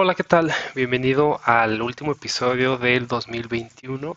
Hola, 0.00 0.14
¿qué 0.14 0.22
tal? 0.22 0.52
Bienvenido 0.76 1.40
al 1.42 1.82
último 1.82 2.12
episodio 2.12 2.78
del 2.78 3.08
2021 3.08 4.16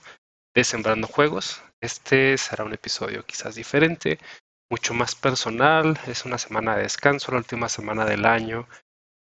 de 0.53 0.63
Sembrando 0.63 1.07
Juegos. 1.07 1.63
Este 1.81 2.37
será 2.37 2.65
un 2.65 2.73
episodio 2.75 3.25
quizás 3.25 3.55
diferente, 3.55 4.19
mucho 4.69 4.93
más 4.93 5.15
personal. 5.15 5.97
Es 6.05 6.23
una 6.23 6.37
semana 6.37 6.75
de 6.75 6.83
descanso, 6.83 7.31
la 7.31 7.39
última 7.39 7.67
semana 7.67 8.05
del 8.05 8.27
año, 8.27 8.67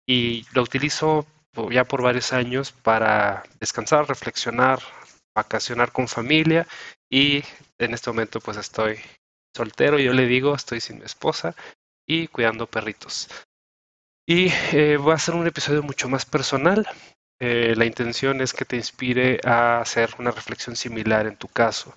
y 0.06 0.46
lo 0.52 0.64
utilizo 0.64 1.26
ya 1.70 1.86
por 1.86 2.02
varios 2.02 2.34
años 2.34 2.74
para 2.74 3.44
descansar, 3.62 4.10
reflexionar, 4.10 4.82
vacacionar 5.34 5.94
con 5.94 6.10
familia 6.10 6.68
y 7.10 7.46
en 7.80 7.94
este 7.94 8.10
momento 8.10 8.42
pues 8.42 8.58
estoy 8.58 9.00
soltero, 9.56 10.00
yo 10.00 10.12
le 10.12 10.26
digo, 10.26 10.54
estoy 10.54 10.82
sin 10.82 11.00
mi 11.00 11.06
esposa 11.06 11.56
y 12.06 12.28
cuidando 12.28 12.68
perritos. 12.68 13.30
Y 14.34 14.48
eh, 14.72 14.96
va 14.96 15.16
a 15.16 15.20
ser 15.20 15.36
un 15.36 15.46
episodio 15.46 15.84
mucho 15.84 16.08
más 16.08 16.26
personal. 16.26 16.88
Eh, 17.38 17.74
la 17.76 17.84
intención 17.84 18.40
es 18.40 18.54
que 18.54 18.64
te 18.64 18.78
inspire 18.78 19.42
a 19.44 19.82
hacer 19.82 20.12
una 20.20 20.32
reflexión 20.32 20.78
similar 20.78 21.28
en 21.28 21.36
tu 21.36 21.50
caso. 21.50 21.94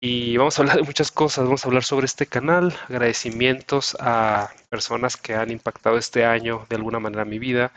Y 0.00 0.38
vamos 0.38 0.58
a 0.58 0.62
hablar 0.62 0.76
de 0.76 0.84
muchas 0.84 1.12
cosas. 1.12 1.44
Vamos 1.44 1.62
a 1.62 1.68
hablar 1.68 1.84
sobre 1.84 2.06
este 2.06 2.24
canal, 2.24 2.74
agradecimientos 2.88 3.98
a 4.00 4.48
personas 4.70 5.18
que 5.18 5.34
han 5.34 5.50
impactado 5.50 5.98
este 5.98 6.24
año 6.24 6.64
de 6.70 6.76
alguna 6.76 7.00
manera 7.00 7.26
mi 7.26 7.38
vida. 7.38 7.70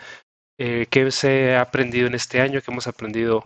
Eh, 0.58 0.88
¿Qué 0.89 1.12
se 1.12 1.58
ha 1.58 1.62
aprendido 1.64 2.08
en 2.08 2.16
este 2.16 2.39
año? 2.39 2.62
¿Qué 2.62 2.72
hemos 2.72 2.88
aprendido 2.88 3.45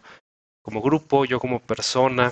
como 0.62 0.84
grupo, 0.84 1.26
yo 1.26 1.40
como 1.40 1.60
persona? 1.60 2.32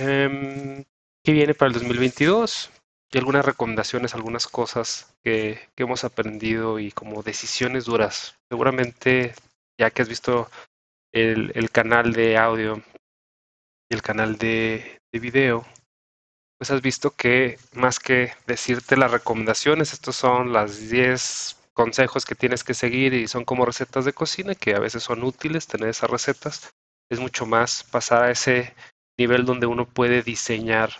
Em, 0.00 0.82
¿Qué 1.22 1.30
viene 1.32 1.54
para 1.54 1.68
el 1.68 1.74
2022? 1.74 2.72
Y 3.14 3.18
algunas 3.18 3.44
recomendaciones, 3.44 4.14
algunas 4.14 4.48
cosas 4.48 5.14
que, 5.22 5.68
hemos 5.76 6.02
aprendido 6.02 6.80
y 6.80 6.90
como 6.90 7.22
decisiones 7.22 7.84
duras. 7.84 8.36
Seguramente, 8.50 9.34
ya 9.78 9.90
que 9.90 10.02
has 10.02 10.08
visto 10.08 10.50
el, 11.12 11.70
canal 11.70 12.12
de 12.12 12.36
audio 12.36 12.82
y 13.88 13.94
el 13.94 14.02
canal 14.02 14.36
de, 14.36 14.98
de 15.12 15.20
video, 15.20 15.64
pues 16.58 16.72
has 16.72 16.82
visto 16.82 17.12
que 17.12 17.58
más 17.72 18.00
que 18.00 18.32
decirte 18.48 18.96
las 18.96 19.12
recomendaciones, 19.12 19.92
estos 19.92 20.16
son 20.16 20.52
las 20.52 20.90
10 20.90 21.56
consejos 21.72 22.24
que 22.24 22.34
tienes 22.34 22.64
que 22.64 22.74
seguir 22.74 23.14
y 23.14 23.28
son 23.28 23.44
como 23.44 23.64
recetas 23.64 24.04
de 24.04 24.12
cocina 24.12 24.56
que 24.56 24.74
a 24.74 24.80
veces 24.80 25.04
son 25.04 25.22
útiles 25.22 25.68
tener 25.68 25.88
esas 25.88 26.10
recetas. 26.10 26.72
Es 27.08 27.20
mucho 27.20 27.46
más 27.46 27.84
pasar 27.84 28.24
a 28.24 28.30
ese 28.32 28.74
nivel 29.16 29.44
donde 29.44 29.66
uno 29.66 29.86
puede 29.86 30.22
diseñar 30.22 30.90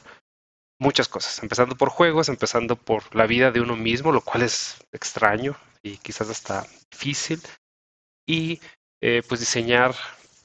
muchas 0.78 1.08
cosas, 1.08 1.42
empezando 1.42 1.76
por 1.76 1.88
juegos, 1.88 2.28
empezando 2.28 2.76
por 2.76 3.14
la 3.14 3.26
vida 3.26 3.50
de 3.50 3.60
uno 3.60 3.76
mismo, 3.76 4.12
lo 4.12 4.20
cual 4.20 4.42
es 4.42 4.76
extraño 4.92 5.56
y 5.82 5.98
quizás 5.98 6.28
hasta 6.30 6.66
difícil, 6.90 7.40
y 8.26 8.60
eh, 9.00 9.22
pues 9.28 9.40
diseñar 9.40 9.94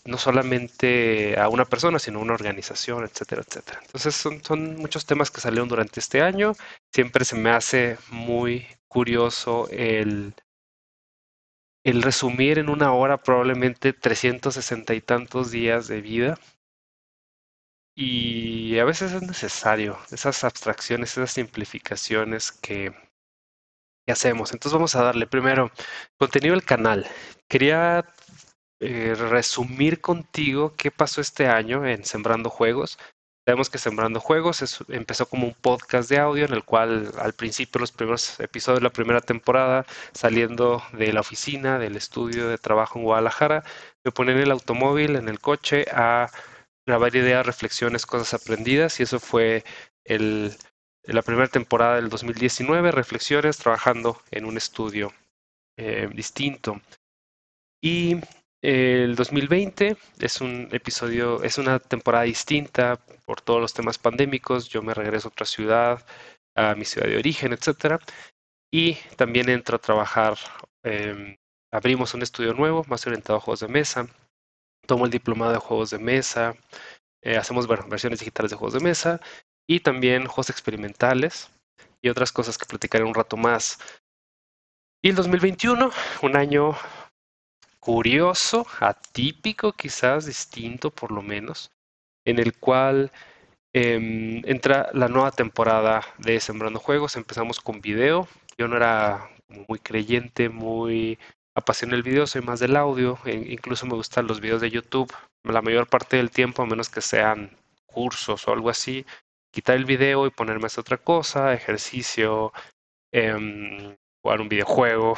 no 0.05 0.17
solamente 0.17 1.39
a 1.39 1.49
una 1.49 1.66
persona, 1.66 1.99
sino 1.99 2.19
a 2.19 2.23
una 2.23 2.33
organización, 2.33 3.03
etcétera, 3.03 3.44
etcétera. 3.47 3.80
Entonces 3.86 4.16
son, 4.16 4.44
son 4.44 4.77
muchos 4.77 5.05
temas 5.05 5.31
que 5.31 5.41
salieron 5.41 5.69
durante 5.69 5.99
este 5.99 6.21
año. 6.21 6.53
Siempre 6.93 7.25
se 7.25 7.36
me 7.36 7.52
hace 7.52 7.97
muy 8.09 8.67
curioso 8.88 9.67
el, 9.71 10.33
el 11.83 12.02
resumir 12.02 12.59
en 12.59 12.69
una 12.69 12.93
hora 12.93 13.17
probablemente 13.17 13.93
360 13.93 14.93
y 14.93 15.02
tantos 15.02 15.52
días 15.52 15.88
de 15.88 16.02
vida 16.02 16.39
y 18.02 18.80
a 18.80 18.86
veces 18.86 19.11
es 19.11 19.22
necesario 19.22 19.97
esas 20.09 20.45
abstracciones, 20.45 21.11
esas 21.11 21.31
simplificaciones 21.33 22.53
que, 22.53 22.94
hacemos. 24.08 24.53
Entonces 24.53 24.73
vamos 24.73 24.95
a 24.95 25.03
darle 25.03 25.28
primero 25.28 25.69
contenido 26.17 26.55
del 26.55 26.64
canal. 26.64 27.05
Quería 27.47 28.05
eh, 28.80 29.14
resumir 29.16 30.02
contigo 30.02 30.73
qué 30.77 30.89
pasó 30.92 31.22
este 31.22 31.47
año 31.47 31.86
en 31.86 32.05
Sembrando 32.05 32.50
Juegos. 32.50 32.97
Sabemos 33.45 33.70
que 33.70 33.77
Sembrando 33.77 34.20
Juegos 34.20 34.83
empezó 34.88 35.27
como 35.27 35.45
un 35.48 35.54
podcast 35.54 36.09
de 36.09 36.20
audio 36.20 36.45
en 36.45 36.54
el 36.54 36.64
cual 36.64 37.11
al 37.20 37.33
principio 37.33 37.80
los 37.82 37.92
primeros 37.92 38.39
episodios 38.39 38.80
de 38.80 38.86
la 38.86 38.93
primera 38.93 39.21
temporada, 39.21 39.86
saliendo 40.14 40.82
de 40.93 41.14
la 41.14 41.20
oficina, 41.20 41.77
del 41.77 41.98
estudio 41.98 42.48
de 42.48 42.58
trabajo 42.58 42.98
en 42.98 43.05
Guadalajara, 43.05 43.64
me 44.04 44.11
ponía 44.11 44.33
en 44.36 44.42
el 44.42 44.52
automóvil, 44.52 45.17
en 45.17 45.30
el 45.30 45.39
coche, 45.39 45.86
a 45.92 46.32
grabar 46.89 47.16
ideas, 47.16 47.45
reflexiones, 47.45 48.08
cosas 48.08 48.33
aprendidas 48.33 49.00
y 49.00 49.04
eso 49.04 49.20
fue 49.20 49.64
el, 50.04 50.52
la 51.04 51.22
primera 51.22 51.48
temporada 51.48 51.98
del 51.98 52.10
2019, 52.10 52.92
reflexiones, 52.92 53.60
trabajando 53.60 54.20
en 54.32 54.45
un 54.45 54.58
estudio 54.58 55.14
eh, 55.77 56.10
distinto. 56.11 56.82
Y 57.80 58.17
el 58.64 59.16
2020 59.16 59.98
es 60.20 60.42
un 60.42 60.67
episodio, 60.72 61.44
es 61.44 61.60
una 61.60 61.77
temporada 61.77 62.23
distinta 62.23 63.00
por 63.26 63.39
todos 63.39 63.61
los 63.61 63.73
temas 63.76 64.00
pandémicos. 64.00 64.67
Yo 64.67 64.82
me 64.82 64.95
regreso 64.95 65.27
a 65.27 65.32
otra 65.32 65.45
ciudad, 65.45 66.04
a 66.56 66.73
mi 66.73 66.86
ciudad 66.86 67.08
de 67.08 67.17
origen, 67.17 67.54
etcétera. 67.54 68.00
Y 68.71 68.95
también 69.16 69.48
entro 69.50 69.76
a 69.77 69.80
trabajar, 69.80 70.38
em, 70.83 71.38
abrimos 71.71 72.16
un 72.16 72.23
estudio 72.23 72.54
nuevo, 72.56 72.83
más 72.88 73.06
orientado 73.06 73.38
a 73.38 73.42
juegos 73.42 73.60
de 73.60 73.67
mesa 73.67 74.08
tomo 74.89 75.05
el 75.05 75.11
diplomado 75.11 75.52
de 75.52 75.60
juegos 75.60 75.92
de 75.92 76.00
mesa, 76.00 76.55
eh, 77.22 77.38
hacemos 77.38 77.67
versiones 77.67 78.20
digitales 78.20 78.50
de 78.50 78.58
juegos 78.58 78.73
de 78.73 78.80
mesa 78.80 79.22
y 79.67 79.82
también 79.82 80.26
juegos 80.26 80.50
experimentales 80.50 81.52
y 82.02 82.10
otras 82.10 82.32
cosas 82.32 82.58
que 82.58 82.66
platicaré 82.66 83.04
un 83.04 83.14
rato 83.14 83.38
más. 83.38 83.77
Y 85.04 85.10
el 85.10 85.16
2021, 85.16 85.92
un 86.23 86.36
año 86.36 86.76
curioso, 87.80 88.66
atípico 88.80 89.73
quizás, 89.73 90.26
distinto 90.26 90.89
por 90.89 91.11
lo 91.11 91.21
menos, 91.21 91.71
en 92.26 92.39
el 92.39 92.58
cual 92.58 93.11
em, 93.73 94.42
entra 94.45 94.89
la 94.94 95.08
nueva 95.08 95.32
temporada 95.32 96.02
de 96.17 96.39
Sembrando 96.39 96.80
Juegos. 96.80 97.16
Empezamos 97.16 97.60
con 97.60 97.80
video. 97.80 98.27
Yo 98.58 98.67
no 98.67 98.76
era 98.76 99.30
muy 99.48 99.77
creyente, 99.77 100.50
muy 100.50 101.20
apasiona 101.55 101.95
el 101.95 102.04
video, 102.04 102.27
soy 102.27 102.42
más 102.42 102.60
del 102.60 102.76
audio, 102.76 103.17
e 103.26 103.33
incluso 103.33 103.86
me 103.86 103.95
gustan 103.95 104.27
los 104.27 104.39
videos 104.39 104.61
de 104.61 104.71
YouTube 104.71 105.14
la 105.43 105.61
mayor 105.61 105.87
parte 105.87 106.17
del 106.17 106.32
tiempo, 106.32 106.61
a 106.61 106.65
menos 106.65 106.89
que 106.89 107.02
sean 107.02 107.58
cursos 107.86 108.48
o 108.48 108.54
algo 108.54 108.70
así, 108.70 109.05
quitar 109.52 109.76
el 109.77 109.86
video 109.86 110.27
y 110.27 110.32
ponerme 110.32 110.67
a 110.67 110.80
otra 110.80 110.98
cosa, 110.98 111.54
ejercicio, 111.54 112.54
eh, 113.11 113.98
jugar 114.21 114.42
un 114.42 114.49
videojuego. 114.49 115.17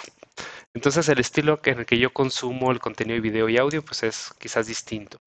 Entonces 0.73 1.09
el 1.09 1.19
estilo 1.19 1.59
en 1.65 1.79
el 1.79 1.85
que 1.85 1.99
yo 1.99 2.13
consumo 2.13 2.71
el 2.71 2.79
contenido 2.79 3.15
de 3.15 3.21
video 3.21 3.49
y 3.49 3.57
audio 3.57 3.83
pues 3.83 4.03
es 4.03 4.33
quizás 4.39 4.67
distinto. 4.67 5.17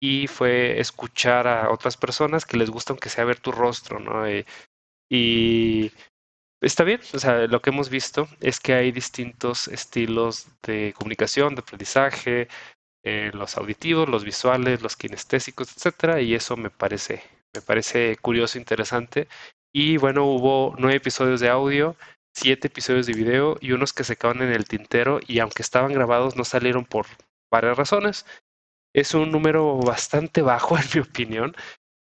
Y 0.00 0.26
fue 0.26 0.78
escuchar 0.80 1.48
a 1.48 1.70
otras 1.70 1.96
personas 1.96 2.44
que 2.44 2.56
les 2.58 2.70
gusta 2.70 2.92
aunque 2.92 3.08
sea 3.08 3.24
ver 3.24 3.40
tu 3.40 3.52
rostro, 3.52 3.98
¿no? 3.98 4.26
Eh, 4.26 4.44
y 5.10 5.90
Está 6.64 6.82
bien, 6.82 7.00
o 7.12 7.18
sea, 7.18 7.46
lo 7.46 7.60
que 7.60 7.68
hemos 7.68 7.90
visto 7.90 8.26
es 8.40 8.58
que 8.58 8.72
hay 8.72 8.90
distintos 8.90 9.68
estilos 9.68 10.46
de 10.62 10.94
comunicación, 10.96 11.54
de 11.54 11.60
aprendizaje, 11.60 12.48
eh, 13.04 13.30
los 13.34 13.58
auditivos, 13.58 14.08
los 14.08 14.24
visuales, 14.24 14.80
los 14.80 14.96
kinestésicos, 14.96 15.76
etcétera, 15.76 16.22
y 16.22 16.34
eso 16.34 16.56
me 16.56 16.70
parece, 16.70 17.22
me 17.54 17.60
parece 17.60 18.16
curioso, 18.16 18.56
interesante. 18.56 19.28
Y 19.74 19.98
bueno, 19.98 20.24
hubo 20.24 20.74
nueve 20.78 20.96
episodios 20.96 21.40
de 21.40 21.50
audio, 21.50 21.96
siete 22.34 22.68
episodios 22.68 23.04
de 23.04 23.12
video 23.12 23.58
y 23.60 23.72
unos 23.72 23.92
que 23.92 24.04
se 24.04 24.16
quedaron 24.16 24.42
en 24.42 24.52
el 24.54 24.64
tintero 24.66 25.20
y 25.26 25.40
aunque 25.40 25.60
estaban 25.60 25.92
grabados 25.92 26.34
no 26.34 26.44
salieron 26.44 26.86
por 26.86 27.04
varias 27.52 27.76
razones. 27.76 28.24
Es 28.94 29.12
un 29.12 29.30
número 29.30 29.76
bastante 29.80 30.40
bajo 30.40 30.78
en 30.78 30.84
mi 30.94 31.00
opinión, 31.02 31.54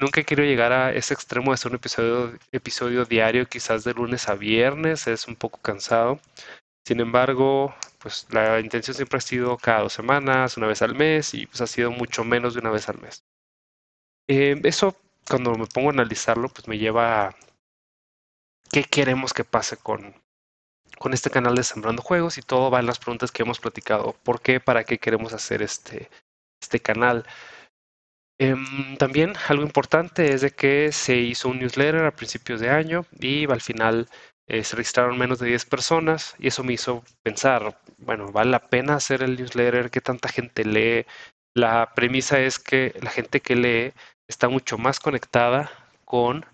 Nunca 0.02 0.24
quiero 0.24 0.42
llegar 0.42 0.72
a 0.72 0.92
ese 0.92 1.14
extremo 1.14 1.52
de 1.52 1.54
hacer 1.54 1.70
un 1.70 1.78
episodio, 2.50 3.04
diario, 3.04 3.48
quizás 3.48 3.84
de 3.84 3.94
lunes 3.94 4.28
a 4.28 4.34
viernes, 4.34 5.06
es 5.06 5.28
un 5.28 5.36
poco 5.36 5.60
cansado. 5.60 6.18
Sin 6.84 6.98
embargo, 6.98 7.72
pues 7.98 8.26
la 8.30 8.58
intención 8.58 8.96
siempre 8.96 9.18
ha 9.18 9.20
sido 9.20 9.56
cada 9.58 9.82
dos 9.82 9.92
semanas, 9.92 10.56
una 10.56 10.66
vez 10.66 10.82
al 10.82 10.96
mes, 10.96 11.34
y 11.34 11.46
pues 11.46 11.60
ha 11.60 11.68
sido 11.68 11.92
mucho 11.92 12.24
menos 12.24 12.54
de 12.54 12.60
una 12.60 12.70
vez 12.70 12.88
al 12.88 12.98
mes. 12.98 13.22
Eh, 14.26 14.60
eso, 14.64 14.96
cuando 15.28 15.54
me 15.54 15.66
pongo 15.66 15.90
a 15.90 15.92
analizarlo, 15.92 16.48
pues 16.48 16.66
me 16.66 16.78
lleva 16.78 17.28
a 17.28 17.36
qué 18.72 18.82
queremos 18.82 19.32
que 19.32 19.44
pase 19.44 19.76
con, 19.76 20.16
con 20.98 21.14
este 21.14 21.30
canal 21.30 21.54
de 21.54 21.62
Sembrando 21.62 22.02
Juegos 22.02 22.38
y 22.38 22.42
todo 22.42 22.72
va 22.72 22.80
en 22.80 22.86
las 22.86 22.98
preguntas 22.98 23.30
que 23.30 23.44
hemos 23.44 23.60
platicado. 23.60 24.16
¿Por 24.24 24.40
qué? 24.40 24.58
¿Para 24.58 24.82
qué 24.82 24.98
queremos 24.98 25.32
hacer 25.32 25.62
este, 25.62 26.10
este 26.60 26.80
canal? 26.80 27.24
Em, 28.42 28.96
también 28.96 29.34
algo 29.48 29.62
importante 29.62 30.32
es 30.32 30.40
de 30.40 30.50
que 30.50 30.90
se 30.90 31.14
hizo 31.14 31.48
un 31.48 31.60
newsletter 31.60 32.04
a 32.04 32.16
principios 32.16 32.58
de 32.58 32.70
año 32.70 33.06
y 33.20 33.48
al 33.48 33.60
final 33.60 34.08
eh, 34.48 34.64
se 34.64 34.74
registraron 34.74 35.16
menos 35.16 35.38
de 35.38 35.46
10 35.46 35.64
personas 35.66 36.34
y 36.40 36.48
eso 36.48 36.64
me 36.64 36.72
hizo 36.72 37.04
pensar, 37.22 37.78
bueno, 37.98 38.32
¿vale 38.32 38.50
la 38.50 38.68
pena 38.68 38.96
hacer 38.96 39.22
el 39.22 39.36
newsletter? 39.36 39.92
¿Qué 39.92 40.00
tanta 40.00 40.28
gente 40.28 40.64
lee? 40.64 41.06
La 41.54 41.94
premisa 41.94 42.40
es 42.40 42.58
que 42.58 42.92
la 43.00 43.10
gente 43.10 43.38
que 43.40 43.54
lee 43.54 43.92
está 44.28 44.48
mucho 44.48 44.76
más 44.76 44.98
conectada 44.98 45.70
con... 46.04 46.44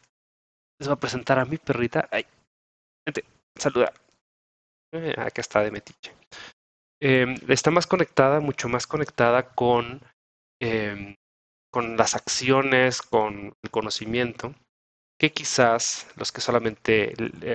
Les 0.78 0.88
voy 0.88 0.92
a 0.92 1.00
presentar 1.00 1.38
a 1.38 1.46
mi 1.46 1.56
perrita. 1.56 2.06
Ay, 2.12 2.26
gente, 3.06 3.24
saluda. 3.58 3.94
Eh, 4.92 5.14
acá 5.16 5.40
está 5.40 5.62
de 5.62 5.70
metiche. 5.70 6.12
em, 7.00 7.34
está 7.48 7.70
más 7.70 7.86
conectada, 7.86 8.40
mucho 8.40 8.68
más 8.68 8.86
conectada 8.86 9.54
con, 9.54 10.02
em, 10.60 11.14
con 11.70 11.96
las 11.96 12.14
acciones, 12.14 13.02
con 13.02 13.54
el 13.62 13.70
conocimiento, 13.70 14.54
que 15.18 15.32
quizás 15.32 16.06
los 16.16 16.32
que 16.32 16.40
solamente 16.40 17.14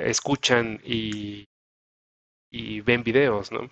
escuchan 0.10 0.80
y, 0.83 1.48
ven 2.51 3.04
videos, 3.04 3.51
¿no? 3.51 3.69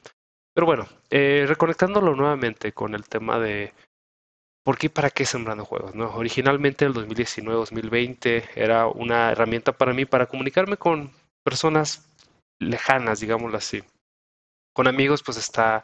Pero 0.54 0.66
bueno, 0.66 0.88
eh, 1.10 1.46
reconectándolo 1.48 2.16
nuevamente 2.16 2.74
con 2.74 2.96
el 2.96 3.08
tema 3.08 3.40
de 3.40 3.74
por 4.64 4.78
qué 4.78 4.88
y 4.88 4.90
para 4.90 5.10
qué 5.10 5.26
sembrando 5.26 5.66
juegos, 5.66 5.96
¿no? 5.96 6.16
Originalmente 6.16 6.86
el 6.86 6.94
2019-2020 6.94 8.50
era 8.56 8.88
una 8.88 9.32
herramienta 9.32 9.72
para 9.72 9.94
mí 9.94 10.06
para 10.06 10.28
comunicarme 10.28 10.78
con 10.78 11.12
personas 11.44 12.10
lejanas, 12.60 13.20
digámoslo 13.20 13.58
así. 13.58 13.84
Con 14.74 14.88
amigos, 14.88 15.24
pues 15.24 15.38
está 15.38 15.84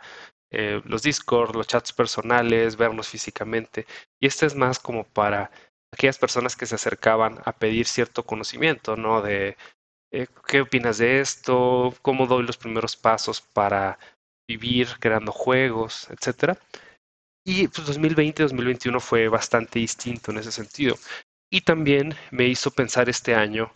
eh, 0.52 0.82
los 0.86 1.04
Discord, 1.04 1.56
los 1.56 1.68
chats 1.68 1.94
personales, 1.94 2.78
vernos 2.78 3.10
físicamente. 3.10 3.86
Y 4.20 4.28
este 4.28 4.46
es 4.46 4.56
más 4.56 4.80
como 4.80 5.04
para 5.04 5.52
aquellas 5.94 6.18
personas 6.18 6.56
que 6.56 6.66
se 6.66 6.76
acercaban 6.76 7.40
a 7.46 7.54
pedir 7.54 7.88
cierto 7.88 8.26
conocimiento, 8.26 8.96
¿no? 8.96 9.22
De 9.22 9.58
eh, 10.12 10.28
qué 10.48 10.62
opinas 10.62 10.98
de 10.98 11.20
esto, 11.20 11.94
cómo 12.02 12.28
doy 12.28 12.44
los 12.44 12.58
primeros 12.58 12.96
pasos 12.96 13.42
para 13.42 14.00
vivir 14.48 14.88
creando 15.00 15.32
juegos, 15.32 16.08
etcétera. 16.10 16.58
Y 17.46 17.68
pues 17.68 17.88
2020-2021 17.88 19.00
fue 19.00 19.28
bastante 19.30 19.80
distinto 19.80 20.32
en 20.32 20.38
ese 20.40 20.52
sentido. 20.52 20.96
Y 21.50 21.62
también 21.62 22.14
me 22.32 22.46
hizo 22.46 22.72
pensar 22.72 23.10
este 23.10 23.36
año 23.36 23.72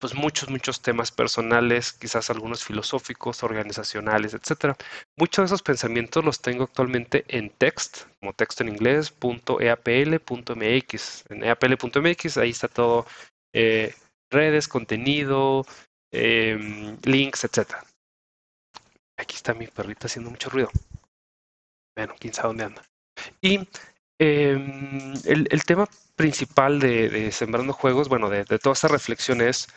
pues 0.00 0.14
muchos, 0.14 0.48
muchos 0.48 0.80
temas 0.80 1.12
personales, 1.12 1.92
quizás 1.92 2.30
algunos 2.30 2.64
filosóficos, 2.64 3.42
organizacionales, 3.42 4.32
etcétera. 4.32 4.76
Muchos 5.16 5.42
de 5.42 5.46
esos 5.46 5.62
pensamientos 5.62 6.24
los 6.24 6.40
tengo 6.40 6.64
actualmente 6.64 7.24
en 7.28 7.50
text, 7.50 8.04
como 8.18 8.32
texto 8.32 8.62
en 8.62 8.70
inglés, 8.70 9.14
.eapl.mx. 9.60 11.24
En 11.30 11.44
eapl.mx 11.44 12.38
ahí 12.38 12.50
está 12.50 12.68
todo, 12.68 13.06
eh, 13.52 13.94
redes, 14.30 14.68
contenido, 14.68 15.66
em, 16.10 16.96
links, 17.04 17.44
etcétera. 17.44 17.84
Aquí 19.18 19.36
está 19.36 19.52
mi 19.52 19.66
perrita 19.66 20.06
haciendo 20.06 20.30
mucho 20.30 20.48
ruido. 20.48 20.70
Bueno, 21.94 22.14
quién 22.18 22.32
sabe 22.32 22.48
dónde 22.48 22.64
anda. 22.64 22.82
Y 23.42 23.68
em, 24.18 25.12
el, 25.26 25.64
tema 25.64 25.86
principal 26.16 26.80
de, 26.80 27.30
Sembrando 27.32 27.74
Juegos, 27.74 28.08
bueno, 28.08 28.30
de, 28.30 28.44
de 28.44 28.58
toda 28.58 28.72
esta 28.72 28.88
reflexión 28.88 29.42
es 29.42 29.68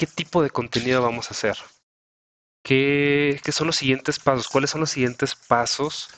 qué 0.00 0.06
tipo 0.06 0.42
de 0.42 0.48
contenido 0.48 1.02
vamos 1.02 1.28
a 1.28 1.34
hacer. 1.34 1.58
¿Qué, 2.64 3.38
son 3.52 3.66
los 3.66 3.76
siguientes 3.76 4.18
pasos? 4.18 4.48
¿Cuáles 4.48 4.70
son 4.70 4.80
los 4.80 4.90
siguientes 4.90 5.34
pasos? 5.34 6.08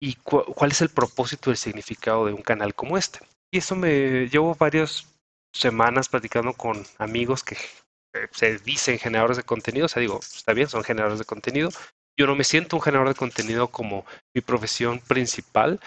¿Y 0.00 0.16
cuál 0.16 0.72
es 0.72 0.80
el 0.80 0.88
propósito 0.88 1.48
y 1.48 1.52
el 1.52 1.56
significado 1.56 2.26
de 2.26 2.32
un 2.32 2.42
canal 2.42 2.74
como 2.74 2.98
este? 2.98 3.20
Y 3.52 3.58
eso 3.58 3.76
me 3.76 4.28
llevo 4.28 4.56
varias 4.56 5.06
semanas 5.54 6.08
platicando 6.08 6.52
con 6.52 6.84
amigos 6.98 7.44
que 7.44 7.54
eh, 7.54 8.26
se 8.32 8.58
dicen 8.58 8.98
generadores 8.98 9.36
de 9.36 9.44
contenido. 9.44 9.86
O 9.86 9.88
sea, 9.88 10.00
digo, 10.00 10.18
está 10.18 10.52
bien, 10.52 10.68
son 10.68 10.82
generadores 10.82 11.20
de 11.20 11.26
contenido. 11.26 11.70
Yo 12.18 12.26
no 12.26 12.34
me 12.34 12.42
siento 12.42 12.74
un 12.74 12.82
generador 12.82 13.10
de 13.10 13.18
contenido 13.18 13.68
como 13.68 14.04
mi 14.34 14.40
profesión 14.40 14.98
principal. 14.98 15.78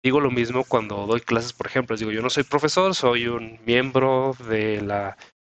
Digo 0.00 0.20
lo 0.20 0.30
mismo 0.30 0.62
cuando 0.62 1.06
doy 1.06 1.22
clases, 1.22 1.52
por 1.52 1.66
ejemplo. 1.66 1.96
digo, 1.96 2.12
yo 2.12 2.22
no 2.22 2.30
soy 2.30 2.44
profesor, 2.44 2.94
soy 2.94 3.26
un 3.26 3.58
miembro 3.66 4.36
de 4.48 4.80
la 4.80 5.16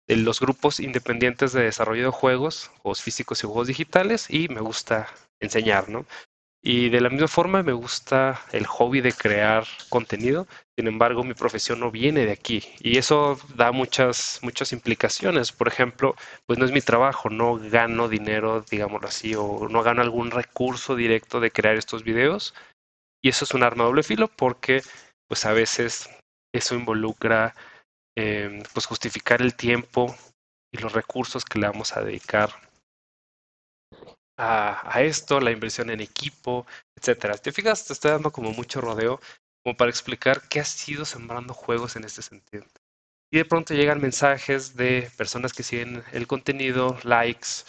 de 0.09 0.17
los 0.17 0.41
grupos 0.41 0.81
independientes 0.81 1.53
de 1.53 1.63
desarrollo 1.63 2.07
de 2.07 2.11
juegos, 2.11 2.73
juegos 2.79 3.03
físicos 3.03 3.43
y 3.43 3.47
juegos 3.47 3.69
digitales, 3.69 4.29
y 4.31 4.49
me 4.49 4.61
gusta 4.61 5.07
enseñar, 5.41 5.89
¿no? 5.89 6.07
Y 6.61 6.89
de 6.89 7.01
la 7.01 7.09
misma 7.09 7.29
forma 7.29 7.63
me 7.63 7.73
gusta 7.73 8.41
el 8.51 8.67
hobby 8.67 9.01
de 9.01 9.13
crear 9.13 9.65
contenido, 9.89 10.49
sin 10.77 10.89
embargo 10.89 11.23
mi 11.23 11.35
profesión 11.35 11.79
no 11.79 11.93
viene 11.93 12.27
de 12.27 12.33
aquí 12.33 12.65
y 12.81 12.99
eso 12.99 13.39
da 13.55 13.71
muchas, 13.71 14.41
muchas 14.43 14.73
implicaciones. 14.73 15.53
Por 15.53 15.69
ejemplo, 15.69 16.17
pues 16.47 16.59
no 16.59 16.65
es 16.65 16.73
mi 16.73 16.81
trabajo, 16.81 17.31
no 17.31 17.59
gano 17.59 18.09
dinero, 18.09 18.65
digámoslo 18.69 19.07
así, 19.07 19.37
o 19.37 19.69
no 19.69 19.83
gano 19.85 20.03
algún 20.03 20.33
recurso 20.33 20.97
directo 20.97 21.39
de 21.39 21.53
crear 21.53 21.77
estos 21.77 22.03
videos 22.03 22.55
y 23.23 23.29
eso 23.29 23.45
es 23.45 23.55
un 23.55 23.63
arma 23.63 23.85
doble 23.85 24.03
filo 24.03 24.29
porque 24.29 24.83
pues 25.29 25.45
a 25.47 25.53
veces 25.53 26.11
eso 26.53 26.75
involucra 26.75 27.55
Em, 28.21 28.65
pues 28.75 28.85
justificar 28.87 29.41
el 29.43 29.55
tiempo 29.55 30.13
y 30.73 30.79
los 30.79 30.93
recursos 30.93 31.45
que 31.45 31.61
le 31.61 31.69
vamos 31.69 31.97
a 31.97 32.03
dedicar 32.03 32.51
a, 34.37 35.03
esto, 35.03 35.39
la 35.39 35.53
inversión 35.53 35.89
en 35.89 36.01
equipo, 36.01 36.67
etcétera. 36.97 37.39
Te 37.39 37.53
fijas, 37.53 37.87
te 37.87 37.93
estoy 37.93 38.11
dando 38.11 38.33
como 38.33 38.51
mucho 38.51 38.81
rodeo 38.81 39.21
como 39.63 39.77
para 39.77 39.91
explicar 39.91 40.49
qué 40.49 40.59
ha 40.59 40.65
sido 40.65 41.05
sembrando 41.05 41.55
juegos 41.55 41.95
en 41.95 42.03
este 42.03 42.23
sentido. 42.23 42.65
Y 43.31 43.39
de 43.39 43.45
pronto 43.45 43.73
llegan 43.73 44.01
mensajes 44.01 44.75
de 44.75 45.09
personas 45.17 45.53
que 45.53 45.63
siguen 45.63 46.03
el 46.11 46.27
contenido, 46.27 46.99
likes, 47.05 47.63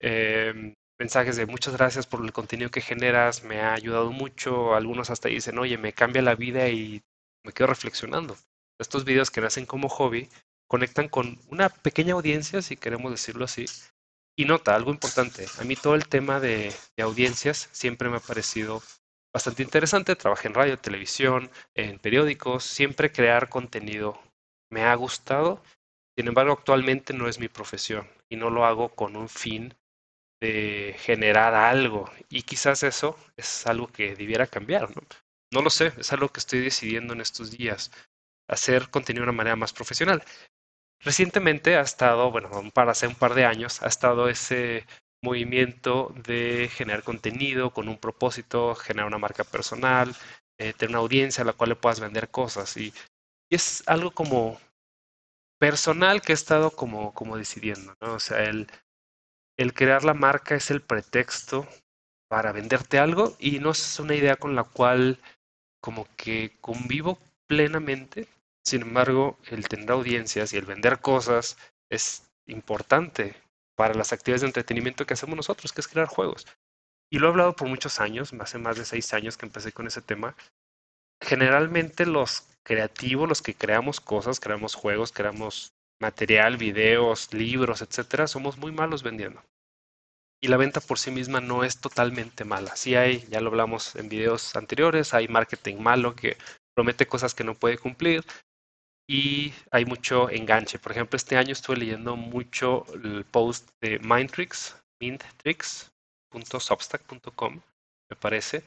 em, 0.00 0.74
mensajes 0.98 1.36
de 1.36 1.46
muchas 1.46 1.78
gracias 1.78 2.06
por 2.06 2.22
el 2.22 2.32
contenido 2.34 2.70
que 2.70 2.82
generas, 2.82 3.42
me 3.42 3.62
ha 3.62 3.72
ayudado 3.72 4.12
mucho. 4.12 4.74
Algunos 4.74 5.08
hasta 5.08 5.30
dicen, 5.30 5.58
oye, 5.58 5.78
me 5.78 5.94
cambia 5.94 6.20
la 6.20 6.34
vida 6.34 6.68
y 6.68 7.02
me 7.42 7.54
quedo 7.54 7.68
reflexionando 7.68 8.36
estos 8.78 9.04
videos 9.04 9.30
que 9.30 9.40
nacen 9.40 9.66
como 9.66 9.88
hobby 9.88 10.28
conectan 10.66 11.08
con 11.08 11.38
una 11.48 11.68
pequeña 11.68 12.14
audiencia, 12.14 12.62
si 12.62 12.76
queremos 12.76 13.10
decirlo 13.10 13.44
así. 13.44 13.66
Y 14.36 14.46
nota, 14.46 14.74
algo 14.74 14.90
importante, 14.90 15.46
a 15.58 15.64
mí 15.64 15.76
todo 15.76 15.94
el 15.94 16.08
tema 16.08 16.40
de, 16.40 16.74
audiencias 16.98 17.68
siempre 17.72 18.08
me 18.08 18.16
ha 18.16 18.20
parecido 18.20 18.82
bastante 19.32 19.62
interesante. 19.62 20.16
Trabajé 20.16 20.48
en 20.48 20.54
radio, 20.54 20.78
televisión, 20.78 21.50
en 21.74 21.98
periódicos, 21.98 22.64
siempre 22.64 23.12
crear 23.12 23.48
contenido 23.48 24.20
me 24.70 24.82
ha 24.82 24.94
gustado. 24.96 25.62
Sin 26.16 26.26
embargo, 26.28 26.52
actualmente 26.52 27.12
no 27.12 27.28
es 27.28 27.38
mi 27.38 27.48
profesión 27.48 28.08
y 28.28 28.36
no 28.36 28.50
lo 28.50 28.64
hago 28.64 28.88
con 28.88 29.14
un 29.16 29.28
fin 29.28 29.74
de 30.40 30.96
generar 30.98 31.54
algo. 31.54 32.10
Y 32.28 32.42
quizás 32.42 32.82
eso 32.82 33.16
es 33.36 33.66
algo 33.66 33.86
que 33.86 34.16
debiera 34.16 34.48
cambiar, 34.48 34.90
¿no? 34.96 35.02
No 35.52 35.62
lo 35.62 35.70
sé, 35.70 35.92
es 35.96 36.12
algo 36.12 36.30
que 36.30 36.40
estoy 36.40 36.60
decidiendo 36.60 37.12
en 37.12 37.20
estos 37.20 37.52
días 37.52 37.92
hacer 38.48 38.90
contenido 38.90 39.22
de 39.22 39.30
una 39.30 39.36
manera 39.36 39.56
más 39.56 39.72
profesional. 39.72 40.22
Recientemente 41.00 41.76
ha 41.76 41.82
estado, 41.82 42.30
bueno, 42.30 42.50
para 42.72 42.92
hace 42.92 43.06
un 43.06 43.14
par 43.14 43.34
de 43.34 43.44
años, 43.44 43.82
ha 43.82 43.88
estado 43.88 44.28
ese 44.28 44.86
movimiento 45.22 46.12
de 46.24 46.68
generar 46.72 47.02
contenido 47.02 47.70
con 47.72 47.88
un 47.88 47.98
propósito, 47.98 48.74
generar 48.74 49.08
una 49.08 49.18
marca 49.18 49.44
personal, 49.44 50.14
eh, 50.58 50.72
tener 50.72 50.90
una 50.90 50.98
audiencia 50.98 51.42
a 51.42 51.46
la 51.46 51.52
cual 51.54 51.70
le 51.70 51.76
puedas 51.76 52.00
vender 52.00 52.30
cosas. 52.30 52.76
Y, 52.76 52.92
es 53.50 53.82
algo 53.86 54.10
como 54.10 54.58
personal 55.58 56.22
que 56.22 56.32
he 56.32 56.34
estado 56.34 56.70
como, 56.70 57.12
como 57.14 57.36
decidiendo, 57.36 57.94
¿no? 58.00 58.14
O 58.14 58.20
sea, 58.20 58.42
el, 58.44 58.66
el 59.56 59.72
crear 59.74 60.04
la 60.04 60.14
marca 60.14 60.54
es 60.54 60.70
el 60.70 60.82
pretexto 60.82 61.66
para 62.28 62.52
venderte 62.52 62.98
algo 62.98 63.36
y 63.38 63.60
no 63.60 63.70
es 63.70 63.98
una 64.00 64.14
idea 64.14 64.36
con 64.36 64.56
la 64.56 64.64
cual 64.64 65.18
como 65.80 66.06
que 66.16 66.56
convivo 66.60 67.18
plenamente. 67.46 68.26
Sin 68.64 68.80
embargo, 68.80 69.38
el 69.50 69.68
tener 69.68 69.90
audiencias 69.90 70.52
y 70.52 70.56
el 70.56 70.64
vender 70.64 71.00
cosas 71.00 71.58
es 71.90 72.30
importante 72.46 73.36
para 73.76 73.94
las 73.94 74.12
actividades 74.12 74.40
de 74.40 74.46
entretenimiento 74.48 75.04
que 75.04 75.14
hacemos 75.14 75.36
nosotros, 75.36 75.72
que 75.72 75.82
es 75.82 75.88
crear 75.88 76.06
juegos. 76.06 76.46
Y 77.10 77.18
lo 77.18 77.26
he 77.26 77.30
hablado 77.30 77.54
por 77.54 77.68
muchos 77.68 78.00
años, 78.00 78.32
hace 78.40 78.58
más 78.58 78.78
de 78.78 78.86
seis 78.86 79.12
años 79.12 79.36
que 79.36 79.46
empecé 79.46 79.72
con 79.72 79.86
ese 79.86 80.00
tema. 80.00 80.34
Generalmente 81.20 82.06
los 82.06 82.44
creativos, 82.62 83.28
los 83.28 83.42
que 83.42 83.54
creamos 83.54 84.00
cosas, 84.00 84.40
creamos 84.40 84.74
juegos, 84.74 85.12
creamos 85.12 85.74
material, 86.00 86.56
videos, 86.56 87.32
libros, 87.34 87.82
etcétera, 87.82 88.26
somos 88.26 88.56
muy 88.56 88.72
malos 88.72 89.02
vendiendo. 89.02 89.42
Y 90.40 90.48
la 90.48 90.56
venta 90.56 90.80
por 90.80 90.98
sí 90.98 91.10
misma 91.10 91.40
no 91.40 91.64
es 91.64 91.80
totalmente 91.80 92.44
mala. 92.44 92.76
Sí 92.76 92.94
hay, 92.94 93.26
ya 93.28 93.40
lo 93.40 93.50
hablamos 93.50 93.94
en 93.96 94.08
videos 94.08 94.56
anteriores, 94.56 95.14
hay 95.14 95.28
marketing 95.28 95.76
malo 95.76 96.14
que 96.14 96.36
promete 96.74 97.06
cosas 97.06 97.34
que 97.34 97.44
no 97.44 97.54
puede 97.54 97.78
cumplir 97.78 98.24
y 99.06 99.52
hay 99.70 99.84
mucho 99.84 100.30
enganche. 100.30 100.78
Por 100.78 100.92
ejemplo, 100.92 101.16
este 101.16 101.36
año 101.36 101.52
estuve 101.52 101.76
leyendo 101.76 102.16
mucho 102.16 102.86
el 102.94 103.24
post 103.24 103.68
de 103.80 103.98
Mindtricks, 103.98 104.76
mindtricks.substack.com, 105.00 107.60
me 108.10 108.16
parece. 108.16 108.64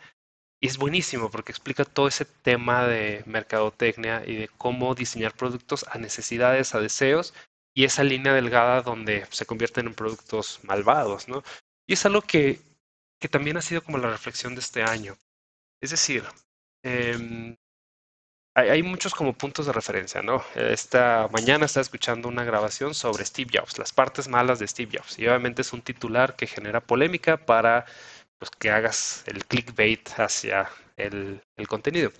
Y 0.59 0.67
es 0.67 0.77
buenísimo 0.77 1.29
porque 1.29 1.51
explica 1.51 1.85
todo 1.85 2.07
ese 2.07 2.25
tema 2.25 2.87
de 2.87 3.23
mercadotecnia 3.25 4.23
y 4.25 4.35
de 4.35 4.47
cómo 4.47 4.95
diseñar 4.95 5.35
productos 5.35 5.85
a 5.89 5.99
necesidades, 5.99 6.73
a 6.73 6.79
deseos 6.79 7.33
y 7.75 7.83
esa 7.83 8.03
línea 8.03 8.33
delgada 8.33 8.81
donde 8.81 9.27
se 9.29 9.45
convierten 9.45 9.85
en 9.87 9.93
productos 9.93 10.59
malvados, 10.63 11.27
¿no? 11.27 11.43
Y 11.87 11.93
es 11.93 12.05
algo 12.05 12.21
que, 12.21 12.59
que 13.19 13.29
también 13.29 13.57
ha 13.57 13.61
sido 13.61 13.83
como 13.83 13.99
la 13.99 14.09
reflexión 14.09 14.55
de 14.55 14.61
este 14.61 14.81
año. 14.83 15.15
Es 15.79 15.91
decir, 15.91 16.23
eh, 16.83 17.55
hay, 18.57 18.81
muchos 18.81 19.13
como 19.13 19.33
puntos 19.33 19.67
de 19.67 19.71
referencia, 19.71 20.23
¿no? 20.23 20.43
Esta 20.55 21.27
mañana 21.31 21.65
estaba 21.67 21.83
escuchando 21.83 22.27
una 22.27 22.43
grabación 22.43 22.95
sobre 22.95 23.23
Steve 23.23 23.51
Jobs, 23.53 23.77
las 23.77 23.93
partes 23.93 24.27
malas 24.27 24.57
de 24.57 24.67
Steve 24.67 24.97
Jobs. 24.97 25.19
Y 25.19 25.27
obviamente 25.27 25.61
es 25.61 25.73
un 25.73 25.83
titular 25.83 26.35
que 26.35 26.47
genera 26.47 26.81
polémica 26.81 27.37
para 27.37 27.85
pues, 28.39 28.49
que 28.49 28.71
hagas 28.71 29.23
el 29.27 29.45
clickbait 29.45 30.09
hacia 30.17 30.69
el, 30.95 31.39
contenido. 31.67 32.11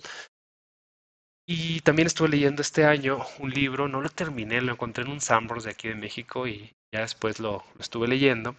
Y 1.44 1.80
también 1.80 2.06
estuve 2.06 2.28
leyendo 2.28 2.62
este 2.62 2.84
año 2.84 3.18
un 3.40 3.50
libro, 3.50 3.88
no 3.88 4.00
lo 4.00 4.08
terminé, 4.08 4.60
lo 4.60 4.72
encontré 4.72 5.02
en 5.02 5.10
un 5.10 5.20
Sambors 5.20 5.64
de 5.64 5.70
aquí 5.72 5.88
de 5.88 5.96
México 5.96 6.46
y 6.46 6.72
ya 6.94 7.00
después 7.00 7.40
lo, 7.40 7.64
lo, 7.74 7.80
estuve 7.80 8.06
leyendo, 8.06 8.54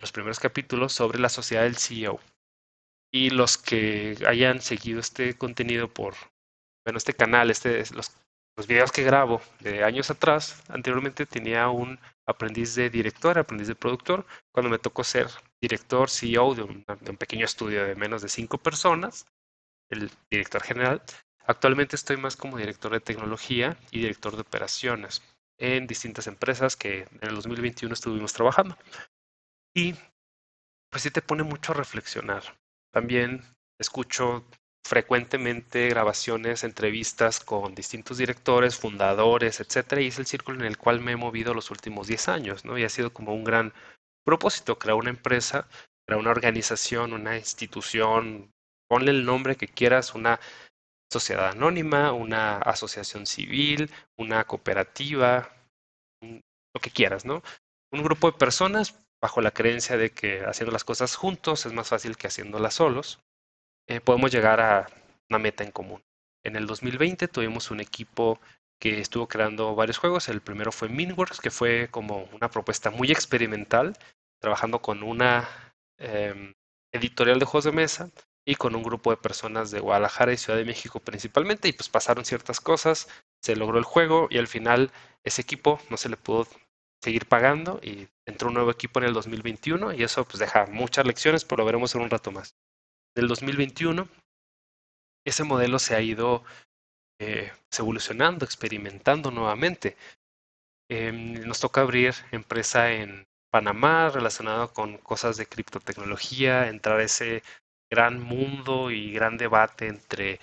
los 0.00 0.10
primeros 0.10 0.40
capítulos 0.40 0.92
sobre 0.94 1.20
la 1.20 1.28
sociedad 1.28 1.62
del 1.62 1.76
CEO. 1.76 2.18
Y 3.12 3.30
los 3.30 3.56
que 3.56 4.16
hayan 4.26 4.60
seguido 4.60 4.98
este 4.98 5.36
contenido 5.36 5.92
por, 5.92 6.14
bueno, 6.84 6.98
este 6.98 7.14
canal, 7.14 7.50
este, 7.50 7.84
los, 7.94 8.16
los 8.56 8.66
videos 8.66 8.92
que 8.92 9.02
grabo 9.02 9.40
de 9.60 9.84
años 9.84 10.10
atrás, 10.10 10.62
anteriormente 10.68 11.26
tenía 11.26 11.68
un 11.68 11.98
aprendiz 12.26 12.74
de 12.74 12.90
director, 12.90 13.38
aprendiz 13.38 13.68
de 13.68 13.74
productor, 13.74 14.26
cuando 14.52 14.70
me 14.70 14.78
tocó 14.78 15.04
ser 15.04 15.28
director, 15.60 16.08
CEO 16.08 16.54
de 16.54 16.62
un, 16.62 16.84
de 17.00 17.10
un 17.10 17.16
pequeño 17.16 17.44
estudio 17.44 17.84
de 17.84 17.94
menos 17.94 18.22
de 18.22 18.28
cinco 18.28 18.58
personas, 18.58 19.26
el 19.90 20.10
director 20.30 20.62
general, 20.62 21.02
Actualmente 21.50 21.96
estoy 21.96 22.16
más 22.16 22.36
como 22.36 22.58
director 22.58 22.92
de 22.92 23.00
tecnología 23.00 23.76
y 23.90 23.98
director 23.98 24.36
de 24.36 24.42
operaciones 24.42 25.20
en 25.58 25.88
distintas 25.88 26.28
empresas 26.28 26.76
que 26.76 27.08
en 27.20 27.28
el 27.28 27.34
2021 27.34 27.92
estuvimos 27.92 28.32
trabajando. 28.32 28.78
Y 29.74 29.94
pues 30.90 31.02
sí 31.02 31.10
te 31.10 31.22
pone 31.22 31.42
mucho 31.42 31.72
a 31.72 31.74
reflexionar. 31.74 32.42
También 32.92 33.42
escucho 33.80 34.46
frecuentemente 34.84 35.88
grabaciones, 35.88 36.64
entrevistas 36.64 37.40
con 37.40 37.74
distintos 37.74 38.18
directores, 38.18 38.76
fundadores, 38.76 39.60
etcétera, 39.60 40.00
y 40.00 40.08
es 40.08 40.18
el 40.18 40.26
círculo 40.26 40.58
en 40.60 40.66
el 40.66 40.78
cual 40.78 41.00
me 41.00 41.12
he 41.12 41.16
movido 41.16 41.54
los 41.54 41.70
últimos 41.70 42.06
10 42.06 42.28
años, 42.28 42.64
¿no? 42.64 42.78
Y 42.78 42.84
ha 42.84 42.88
sido 42.88 43.12
como 43.12 43.34
un 43.34 43.44
gran 43.44 43.72
propósito 44.24 44.78
crear 44.78 44.96
una 44.96 45.10
empresa, 45.10 45.68
crear 46.06 46.20
una 46.20 46.30
organización, 46.30 47.12
una 47.12 47.36
institución, 47.36 48.50
ponle 48.88 49.12
el 49.12 49.24
nombre 49.24 49.56
que 49.56 49.68
quieras, 49.68 50.14
una 50.14 50.40
sociedad 51.12 51.50
anónima, 51.50 52.12
una 52.12 52.58
asociación 52.58 53.26
civil, 53.26 53.90
una 54.18 54.44
cooperativa, 54.44 55.50
lo 56.22 56.80
que 56.80 56.90
quieras, 56.90 57.24
¿no? 57.24 57.42
Un 57.92 58.02
grupo 58.02 58.30
de 58.30 58.38
personas 58.38 59.06
bajo 59.20 59.40
la 59.40 59.50
creencia 59.50 59.96
de 59.96 60.10
que 60.10 60.44
haciendo 60.44 60.72
las 60.72 60.84
cosas 60.84 61.16
juntos 61.16 61.66
es 61.66 61.72
más 61.72 61.88
fácil 61.88 62.16
que 62.16 62.28
haciéndolas 62.28 62.74
solos, 62.74 63.20
eh, 63.90 64.00
podemos 64.00 64.30
llegar 64.30 64.60
a 64.60 64.86
una 65.28 65.40
meta 65.40 65.64
en 65.64 65.72
común. 65.72 66.00
En 66.44 66.54
el 66.54 66.66
2020 66.66 67.26
tuvimos 67.26 67.72
un 67.72 67.80
equipo 67.80 68.40
que 68.80 69.00
estuvo 69.00 69.26
creando 69.26 69.74
varios 69.74 69.98
juegos. 69.98 70.28
El 70.28 70.40
primero 70.40 70.70
fue 70.70 70.88
Minworks, 70.88 71.40
que 71.40 71.50
fue 71.50 71.88
como 71.90 72.28
una 72.32 72.48
propuesta 72.48 72.90
muy 72.90 73.10
experimental, 73.10 73.96
trabajando 74.40 74.80
con 74.80 75.02
una 75.02 75.48
eh, 75.98 76.54
editorial 76.92 77.40
de 77.40 77.46
juegos 77.46 77.64
de 77.64 77.72
mesa 77.72 78.10
y 78.46 78.54
con 78.54 78.76
un 78.76 78.84
grupo 78.84 79.10
de 79.10 79.16
personas 79.16 79.72
de 79.72 79.80
Guadalajara 79.80 80.32
y 80.32 80.36
Ciudad 80.36 80.58
de 80.58 80.64
México 80.64 81.00
principalmente 81.00 81.68
y 81.68 81.72
pues 81.72 81.88
pasaron 81.88 82.24
ciertas 82.24 82.60
cosas, 82.60 83.08
se 83.42 83.56
logró 83.56 83.78
el 83.78 83.84
juego 83.84 84.28
y 84.30 84.38
al 84.38 84.46
final 84.46 84.92
ese 85.24 85.42
equipo 85.42 85.80
no 85.90 85.96
se 85.96 86.08
le 86.08 86.16
pudo 86.16 86.46
seguir 87.02 87.26
pagando 87.26 87.80
y 87.82 88.08
entró 88.24 88.48
un 88.48 88.54
nuevo 88.54 88.70
equipo 88.70 89.00
en 89.00 89.06
el 89.06 89.14
2021 89.14 89.94
y 89.94 90.04
eso 90.04 90.24
pues 90.24 90.38
deja 90.38 90.66
muchas 90.66 91.04
lecciones, 91.06 91.44
pero 91.44 91.58
lo 91.58 91.66
veremos 91.66 91.94
en 91.96 92.02
un 92.02 92.10
rato 92.10 92.30
más. 92.30 92.54
Del 93.14 93.28
2021 93.28 94.08
ese 95.24 95.44
modelo 95.44 95.78
se 95.78 95.94
ha 95.94 96.00
ido 96.00 96.44
eh, 97.20 97.52
evolucionando, 97.76 98.44
experimentando 98.44 99.30
nuevamente. 99.30 99.96
Eh, 100.88 101.12
nos 101.12 101.60
toca 101.60 101.82
abrir 101.82 102.14
empresa 102.32 102.92
en 102.92 103.26
Panamá 103.50 104.10
relacionado 104.10 104.72
con 104.72 104.98
cosas 104.98 105.36
de 105.36 105.46
criptotecnología, 105.46 106.68
entrar 106.68 107.00
a 107.00 107.04
ese 107.04 107.42
gran 107.90 108.20
mundo 108.20 108.90
y 108.90 109.12
gran 109.12 109.36
debate 109.36 109.88
entre 109.88 110.40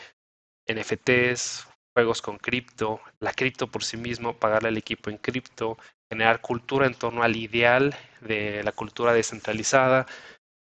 NFTs, 0.67 1.67
juegos 1.95 2.21
con 2.21 2.37
cripto, 2.37 3.01
la 3.19 3.33
cripto 3.33 3.67
por 3.67 3.83
sí 3.83 3.97
mismo, 3.97 4.37
pagarle 4.37 4.69
al 4.69 4.77
equipo 4.77 5.09
en 5.09 5.17
cripto, 5.17 5.77
generar 6.11 6.41
cultura 6.41 6.85
en 6.85 6.93
torno 6.93 7.23
al 7.23 7.35
ideal 7.35 7.95
de 8.21 8.61
la 8.63 8.73
cultura 8.73 9.13
descentralizada. 9.13 10.05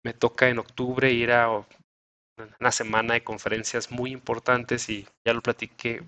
Me 0.04 0.14
toca 0.14 0.50
en 0.50 0.60
octubre 0.60 1.12
ir 1.12 1.32
a 1.32 1.66
una 2.60 2.72
semana 2.72 3.14
de 3.14 3.24
conferencias 3.24 3.92
muy 3.92 4.12
importantes 4.12 4.90
y 4.90 5.08
ya 5.26 5.34
lo 5.34 5.42
platiqué, 5.42 6.04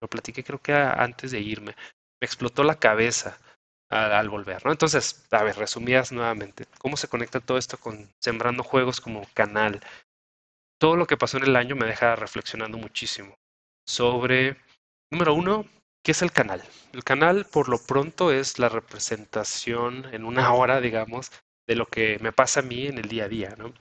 lo 0.00 0.08
platiqué 0.08 0.44
creo 0.44 0.60
que 0.60 0.72
antes 0.72 1.30
de 1.30 1.40
irme. 1.40 1.74
Me 2.20 2.26
explotó 2.26 2.62
la 2.62 2.78
cabeza 2.78 3.38
al, 3.88 4.30
volver, 4.30 4.64
¿no? 4.64 4.72
Entonces, 4.72 5.26
a 5.30 5.42
ver, 5.42 5.56
resumidas 5.56 6.12
nuevamente, 6.12 6.66
¿cómo 6.78 6.96
se 6.96 7.08
conecta 7.08 7.40
todo 7.40 7.58
esto 7.58 7.76
con 7.78 8.08
Sembrando 8.20 8.62
Juegos 8.62 9.00
como 9.00 9.26
canal? 9.34 9.80
Todo 10.78 10.96
lo 10.96 11.06
que 11.06 11.16
pasó 11.16 11.36
en 11.36 11.44
el 11.44 11.56
año 11.56 11.76
me 11.76 11.86
deja 11.86 12.16
reflexionando 12.16 12.78
muchísimo 12.78 13.34
sobre, 13.86 14.56
número 15.10 15.34
uno, 15.34 15.66
¿qué 16.02 16.12
es 16.12 16.22
el 16.22 16.32
canal? 16.32 16.62
El 16.92 17.04
canal, 17.04 17.44
por 17.44 17.68
lo 17.68 17.78
pronto, 17.78 18.32
es 18.32 18.58
la 18.58 18.68
representación 18.68 20.06
en 20.14 20.24
una 20.24 20.52
hora, 20.54 20.80
digamos, 20.80 21.30
de 21.68 21.76
lo 21.76 21.86
que 21.86 22.18
me 22.20 22.32
pasa 22.32 22.60
a 22.60 22.64
mí 22.64 22.86
en 22.86 22.98
el 22.98 23.08
día 23.08 23.24
a 23.24 23.28
día, 23.28 23.54
¿no? 23.58 23.72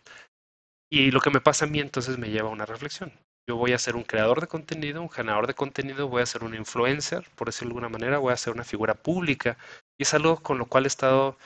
Y 0.93 1.11
lo 1.11 1.21
que 1.21 1.29
me 1.29 1.39
pasa 1.39 1.65
a 1.65 1.67
mí 1.69 1.79
entonces 1.79 2.17
me 2.17 2.29
lleva 2.29 2.49
a 2.49 2.51
una 2.51 2.65
reflexión. 2.65 3.13
Yo 3.47 3.55
voy 3.55 3.71
a 3.71 3.77
ser 3.77 3.95
un 3.95 4.03
creador 4.03 4.41
de 4.41 4.47
contenido, 4.47 5.01
un 5.01 5.09
generador 5.09 5.47
de 5.47 5.53
contenido, 5.53 6.09
voy 6.09 6.21
a 6.21 6.25
ser 6.25 6.43
un 6.43 6.53
influencer, 6.53 7.29
por 7.35 7.47
decirlo 7.47 7.69
de 7.69 7.77
alguna 7.77 7.89
manera, 7.89 8.17
voy 8.17 8.33
a 8.33 8.37
ser 8.37 8.53
una 8.53 8.65
figura 8.65 8.93
pública. 8.93 9.57
Y 9.97 10.03
es 10.03 10.13
algo 10.13 10.43
con 10.43 10.57
lo 10.57 10.65
cual 10.65 10.83
he 10.83 10.87
estado 10.87 11.37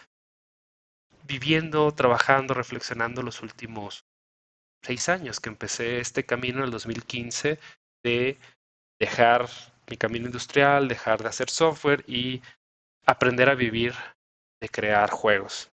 viviendo, 1.27 1.91
trabajando, 1.91 2.55
reflexionando 2.55 3.21
los 3.21 3.43
últimos 3.43 4.03
seis 4.83 5.09
años, 5.09 5.39
que 5.39 5.49
empecé 5.49 5.99
este 5.99 6.25
camino 6.25 6.59
en 6.59 6.65
el 6.65 6.71
2015 6.71 7.59
de 8.03 8.39
dejar 8.99 9.47
mi 9.87 9.97
camino 9.97 10.25
industrial, 10.25 10.87
dejar 10.87 11.21
de 11.21 11.29
hacer 11.29 11.51
software 11.51 12.03
y 12.07 12.41
aprender 13.05 13.49
a 13.49 13.55
vivir 13.55 13.93
de 14.59 14.69
crear 14.69 15.11
juegos. 15.11 15.71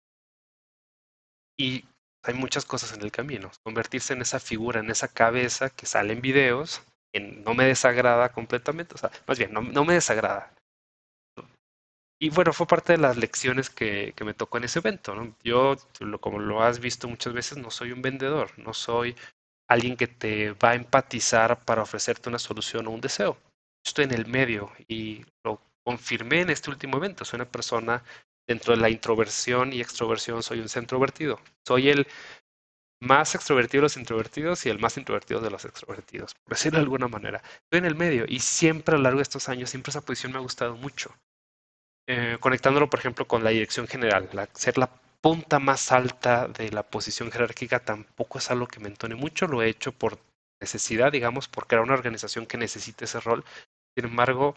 Y 1.58 1.84
hay 2.24 2.34
muchas 2.34 2.64
cosas 2.64 2.92
en 2.92 3.02
el 3.02 3.10
camino. 3.10 3.50
Convertirse 3.62 4.12
en 4.12 4.22
esa 4.22 4.40
figura, 4.40 4.80
en 4.80 4.90
esa 4.90 5.08
cabeza 5.08 5.70
que 5.70 5.86
sale 5.86 6.12
en 6.12 6.20
videos, 6.20 6.82
que 7.12 7.20
no 7.20 7.54
me 7.54 7.66
desagrada 7.66 8.30
completamente, 8.30 8.94
o 8.94 8.98
sea, 8.98 9.10
más 9.26 9.38
bien, 9.38 9.52
no, 9.52 9.60
no 9.62 9.84
me 9.84 9.94
desagrada. 9.94 10.54
Y 12.20 12.30
bueno, 12.30 12.52
fue 12.52 12.68
parte 12.68 12.92
de 12.92 12.98
las 12.98 13.16
lecciones 13.16 13.68
que, 13.68 14.12
que 14.14 14.24
me 14.24 14.32
tocó 14.32 14.58
en 14.58 14.64
ese 14.64 14.78
evento. 14.78 15.12
Yo, 15.42 15.76
como 16.20 16.38
lo 16.38 16.62
has 16.62 16.78
visto 16.78 17.08
muchas 17.08 17.32
veces, 17.32 17.58
no 17.58 17.68
soy 17.70 17.90
un 17.90 18.00
vendedor, 18.00 18.56
no 18.58 18.72
soy 18.72 19.16
alguien 19.68 19.96
que 19.96 20.06
te 20.06 20.52
va 20.52 20.70
a 20.70 20.74
empatizar 20.76 21.64
para 21.64 21.82
ofrecerte 21.82 22.28
una 22.28 22.38
solución 22.38 22.86
o 22.86 22.90
un 22.90 23.00
deseo. 23.00 23.38
Estoy 23.84 24.04
en 24.04 24.12
el 24.12 24.26
medio 24.26 24.70
y 24.86 25.24
lo 25.44 25.60
confirmé 25.84 26.42
en 26.42 26.50
este 26.50 26.70
último 26.70 26.98
evento. 26.98 27.24
Soy 27.24 27.38
una 27.38 27.50
persona 27.50 28.04
dentro 28.46 28.74
de 28.74 28.80
la 28.80 28.90
introversión 28.90 29.72
y 29.72 29.80
extroversión 29.80 30.42
soy 30.42 30.60
un 30.60 30.68
centrovertido. 30.68 31.40
Soy 31.66 31.88
el 31.88 32.06
más 33.00 33.34
extrovertido 33.34 33.80
de 33.80 33.86
los 33.86 33.96
introvertidos 33.96 34.64
y 34.64 34.70
el 34.70 34.78
más 34.78 34.96
introvertido 34.96 35.40
de 35.40 35.50
los 35.50 35.64
extrovertidos, 35.64 36.34
por 36.44 36.56
decirlo 36.56 36.78
de 36.78 36.84
alguna 36.84 37.08
manera. 37.08 37.42
Estoy 37.64 37.78
en 37.78 37.84
el 37.84 37.96
medio 37.96 38.24
y 38.28 38.38
siempre 38.38 38.94
a 38.94 38.98
lo 38.98 39.04
largo 39.04 39.18
de 39.18 39.24
estos 39.24 39.48
años, 39.48 39.70
siempre 39.70 39.90
esa 39.90 40.02
posición 40.02 40.32
me 40.32 40.38
ha 40.38 40.42
gustado 40.42 40.76
mucho. 40.76 41.12
Eh, 42.06 42.36
conectándolo, 42.40 42.88
por 42.88 43.00
ejemplo, 43.00 43.26
con 43.26 43.42
la 43.42 43.50
dirección 43.50 43.88
general, 43.88 44.28
ser 44.54 44.78
la 44.78 44.88
punta 45.20 45.58
más 45.58 45.92
alta 45.92 46.48
de 46.48 46.70
la 46.70 46.82
posición 46.84 47.30
jerárquica 47.30 47.80
tampoco 47.80 48.38
es 48.38 48.50
algo 48.50 48.66
que 48.66 48.80
me 48.80 48.88
entone 48.88 49.14
mucho, 49.14 49.46
lo 49.46 49.62
he 49.62 49.68
hecho 49.68 49.92
por 49.92 50.18
necesidad, 50.60 51.10
digamos, 51.10 51.48
por 51.48 51.66
crear 51.66 51.82
una 51.82 51.94
organización 51.94 52.46
que 52.46 52.56
necesite 52.56 53.04
ese 53.04 53.20
rol. 53.20 53.44
Sin 53.96 54.06
embargo, 54.06 54.56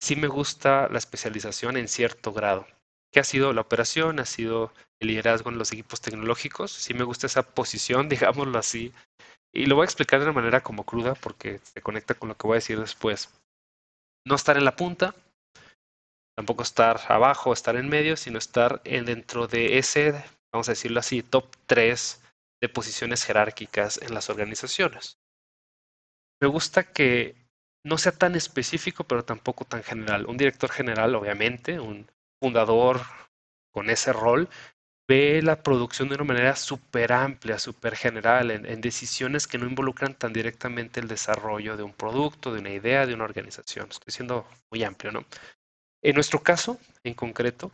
sí 0.00 0.16
me 0.16 0.28
gusta 0.28 0.88
la 0.88 0.98
especialización 0.98 1.76
en 1.76 1.88
cierto 1.88 2.32
grado 2.32 2.66
que 3.14 3.20
ha 3.20 3.24
sido 3.24 3.52
la 3.52 3.60
operación, 3.60 4.18
ha 4.18 4.24
sido 4.24 4.72
el 5.00 5.08
liderazgo 5.08 5.48
en 5.48 5.56
los 5.56 5.70
equipos 5.72 6.00
tecnológicos. 6.00 6.72
Sí 6.72 6.94
me 6.94 7.04
gusta 7.04 7.28
esa 7.28 7.44
posición, 7.44 8.08
digámoslo 8.10 8.58
así. 8.58 8.92
Y 9.54 9.66
lo 9.66 9.76
voy 9.76 9.84
a 9.84 9.86
explicar 9.86 10.18
de 10.18 10.26
una 10.26 10.34
manera 10.34 10.62
como 10.62 10.84
cruda 10.84 11.14
porque 11.14 11.60
se 11.60 11.80
conecta 11.80 12.14
con 12.14 12.28
lo 12.28 12.36
que 12.36 12.48
voy 12.48 12.56
a 12.56 12.62
decir 12.62 12.80
después. 12.80 13.30
No 14.26 14.34
estar 14.34 14.56
en 14.56 14.64
la 14.64 14.74
punta, 14.74 15.14
tampoco 16.36 16.64
estar 16.64 17.00
abajo, 17.08 17.52
estar 17.52 17.76
en 17.76 17.88
medio, 17.88 18.16
sino 18.16 18.38
estar 18.38 18.80
en 18.84 19.04
dentro 19.04 19.46
de 19.46 19.78
ese, 19.78 20.12
vamos 20.52 20.68
a 20.68 20.72
decirlo 20.72 20.98
así, 20.98 21.22
top 21.22 21.46
3 21.66 22.20
de 22.60 22.68
posiciones 22.68 23.24
jerárquicas 23.24 24.02
en 24.02 24.12
las 24.12 24.28
organizaciones. 24.28 25.18
Me 26.42 26.48
gusta 26.48 26.82
que 26.92 27.36
no 27.86 27.96
sea 27.96 28.10
tan 28.10 28.34
específico, 28.34 29.04
pero 29.04 29.24
tampoco 29.24 29.64
tan 29.64 29.84
general. 29.84 30.26
Un 30.26 30.36
director 30.36 30.70
general, 30.70 31.14
obviamente, 31.14 31.78
un 31.78 32.08
fundador 32.44 33.00
con 33.72 33.88
ese 33.88 34.12
rol 34.12 34.50
ve 35.08 35.40
la 35.42 35.62
producción 35.62 36.10
de 36.10 36.16
una 36.16 36.24
manera 36.24 36.56
súper 36.56 37.10
amplia, 37.10 37.58
súper 37.58 37.96
general, 37.96 38.50
en, 38.50 38.80
decisiones 38.82 39.46
que 39.46 39.56
no 39.56 39.66
involucran 39.66 40.14
tan 40.14 40.34
directamente 40.34 41.00
el 41.00 41.08
desarrollo 41.08 41.78
de 41.78 41.82
un 41.82 41.94
producto, 41.94 42.52
de 42.52 42.60
una 42.60 42.68
idea, 42.68 43.06
de 43.06 43.14
una 43.14 43.24
organización. 43.24 43.88
Estoy 43.90 44.12
siendo 44.12 44.46
muy 44.70 44.84
amplio, 44.84 45.10
¿no? 45.10 45.24
En 46.02 46.14
nuestro 46.14 46.42
caso, 46.42 46.78
en 47.02 47.14
concreto, 47.14 47.72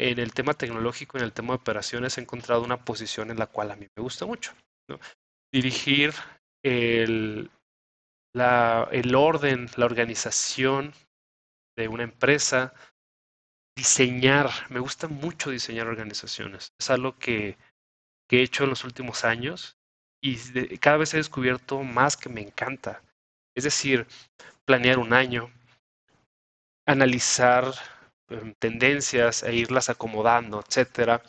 en 0.00 0.18
el 0.18 0.34
tema 0.34 0.54
tecnológico, 0.54 1.16
en 1.16 1.22
el 1.22 1.32
tema 1.32 1.52
de 1.52 1.60
operaciones, 1.60 2.18
he 2.18 2.20
encontrado 2.20 2.64
una 2.64 2.84
posición 2.84 3.30
en 3.30 3.38
la 3.38 3.46
cual 3.46 3.70
a 3.70 3.76
mí 3.76 3.86
me 3.96 4.02
gusta 4.02 4.26
mucho. 4.26 4.52
Dirigir 5.52 6.12
el, 6.64 7.50
la, 8.34 8.88
el 8.90 9.14
orden, 9.14 9.68
la 9.76 9.86
organización 9.86 10.92
de 11.76 11.86
una 11.86 12.02
empresa, 12.02 12.74
diseñar, 13.78 14.50
me 14.70 14.80
gusta 14.80 15.06
mucho 15.06 15.50
diseñar 15.50 15.86
organizaciones. 15.86 16.72
Es 16.80 16.90
algo 16.90 17.16
que, 17.16 17.56
he 18.30 18.42
hecho 18.42 18.64
en 18.64 18.70
los 18.70 18.84
últimos 18.84 19.24
años 19.24 19.78
y 20.20 20.36
cada 20.78 20.98
vez 20.98 21.14
he 21.14 21.18
descubierto 21.18 21.82
más 21.82 22.16
que 22.16 22.28
me 22.28 22.42
encanta. 22.42 23.02
Es 23.56 23.64
decir, 23.64 24.06
planear 24.66 24.98
un 24.98 25.12
año, 25.12 25.50
analizar 26.86 27.72
em, 28.28 28.52
tendencias 28.58 29.42
e 29.44 29.54
irlas 29.54 29.88
acomodando, 29.88 30.60
etcétera. 30.60 31.22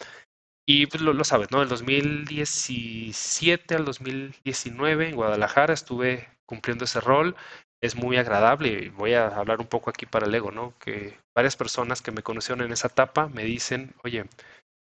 Y 0.67 0.87
pues 0.87 1.01
lo, 1.01 1.13
lo, 1.13 1.23
sabes, 1.23 1.51
¿no? 1.51 1.59
Del 1.59 1.69
2017 1.69 3.75
al 3.75 3.85
2019 3.85 5.09
en 5.09 5.15
Guadalajara 5.15 5.73
estuve 5.73 6.27
cumpliendo 6.45 6.85
ese 6.85 6.99
rol. 6.99 7.35
Es 7.81 7.95
muy 7.95 8.17
agradable 8.17 8.89
voy 8.89 9.13
a 9.13 9.27
hablar 9.27 9.59
un 9.59 9.67
poco 9.67 9.89
aquí 9.89 10.05
para 10.05 10.27
el 10.27 10.35
ego, 10.35 10.51
¿no? 10.51 10.73
Que 10.79 11.17
varias 11.33 11.55
personas 11.55 12.01
que 12.01 12.11
me 12.11 12.23
conocieron 12.23 12.65
en 12.65 12.73
esa 12.73 12.87
etapa 12.87 13.29
me 13.29 13.43
dicen, 13.43 13.95
oye, 14.03 14.25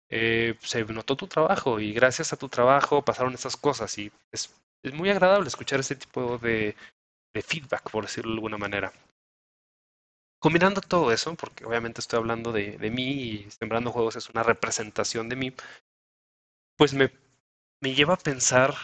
eh, 0.09 0.55
se 0.61 0.85
notó 0.85 1.15
tu 1.15 1.27
trabajo 1.27 1.79
y 1.79 1.93
gracias 1.93 2.31
a 2.31 2.37
tu 2.37 2.47
trabajo 2.49 3.03
pasaron 3.03 3.33
estas 3.33 3.57
cosas 3.57 3.97
y 3.97 4.11
es, 4.31 4.53
es 4.83 4.93
muy 4.93 5.09
agradable 5.09 5.47
escuchar 5.47 5.79
ese 5.79 5.95
tipo 5.95 6.37
de, 6.37 6.75
de 7.33 7.41
feedback, 7.41 7.89
por 7.89 8.05
decirlo 8.05 8.31
de 8.31 8.37
alguna 8.37 8.57
manera. 8.57 8.93
Combinando 10.39 10.79
todo 10.79 11.11
eso, 11.11 11.35
porque 11.35 11.65
obviamente 11.65 12.01
estoy 12.01 12.19
hablando 12.19 12.51
de, 12.51 12.77
de, 12.77 12.91
mí 12.91 13.11
y 13.11 13.51
Sembrando 13.51 13.91
Juegos 13.91 14.15
es 14.15 14.29
una 14.29 14.43
representación 14.43 15.27
de 15.27 15.35
mí, 15.35 15.53
pues 16.77 16.93
me, 16.93 17.11
me 17.81 17.93
lleva 17.93 18.13
a 18.13 18.17
pensar 18.17 18.75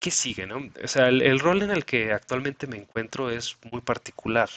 qué 0.00 0.10
sigue, 0.10 0.46
¿no? 0.46 0.70
O 0.82 0.88
sea, 0.88 1.08
el, 1.08 1.22
el, 1.22 1.40
rol 1.40 1.62
en 1.62 1.70
el 1.70 1.84
que 1.84 2.12
actualmente 2.12 2.66
me 2.66 2.76
encuentro 2.76 3.30
es 3.30 3.56
muy 3.70 3.80
particular. 3.80 4.48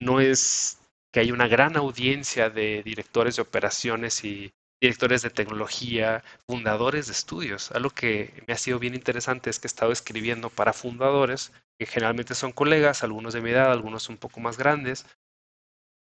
No 0.00 0.20
es 0.20 0.80
que 1.12 1.20
hay 1.20 1.32
una 1.32 1.48
gran 1.48 1.76
audiencia 1.76 2.50
de 2.50 2.82
directores 2.82 3.36
de 3.36 3.42
operaciones 3.42 4.24
y 4.24 4.52
directores 4.80 5.22
de 5.22 5.30
tecnología, 5.30 6.22
fundadores 6.46 7.06
de 7.06 7.12
estudios. 7.12 7.72
Algo 7.72 7.90
que 7.90 8.42
me 8.46 8.54
ha 8.54 8.58
sido 8.58 8.78
bien 8.78 8.94
interesante 8.94 9.50
es 9.50 9.58
que 9.58 9.66
he 9.66 9.68
estado 9.68 9.92
escribiendo 9.92 10.50
para 10.50 10.72
fundadores, 10.72 11.52
que 11.78 11.86
generalmente 11.86 12.34
son 12.34 12.52
colegas, 12.52 13.02
algunos 13.02 13.34
de 13.34 13.40
mi 13.40 13.50
edad, 13.50 13.72
algunos 13.72 14.08
un 14.08 14.18
poco 14.18 14.40
más 14.40 14.58
grandes. 14.58 15.06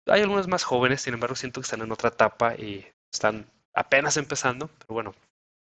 Hay 0.08 0.22
algunos 0.22 0.48
más 0.48 0.64
jóvenes, 0.64 1.02
sin 1.02 1.14
embargo, 1.14 1.36
siento 1.36 1.62
que 1.62 1.66
están 1.66 1.82
en 1.82 1.92
otra 1.92 2.10
etapa 2.10 2.56
y 2.56 2.86
están 3.12 3.46
apenas 3.74 4.18
empezando, 4.18 4.68
pero 4.80 4.94
bueno, 4.94 5.16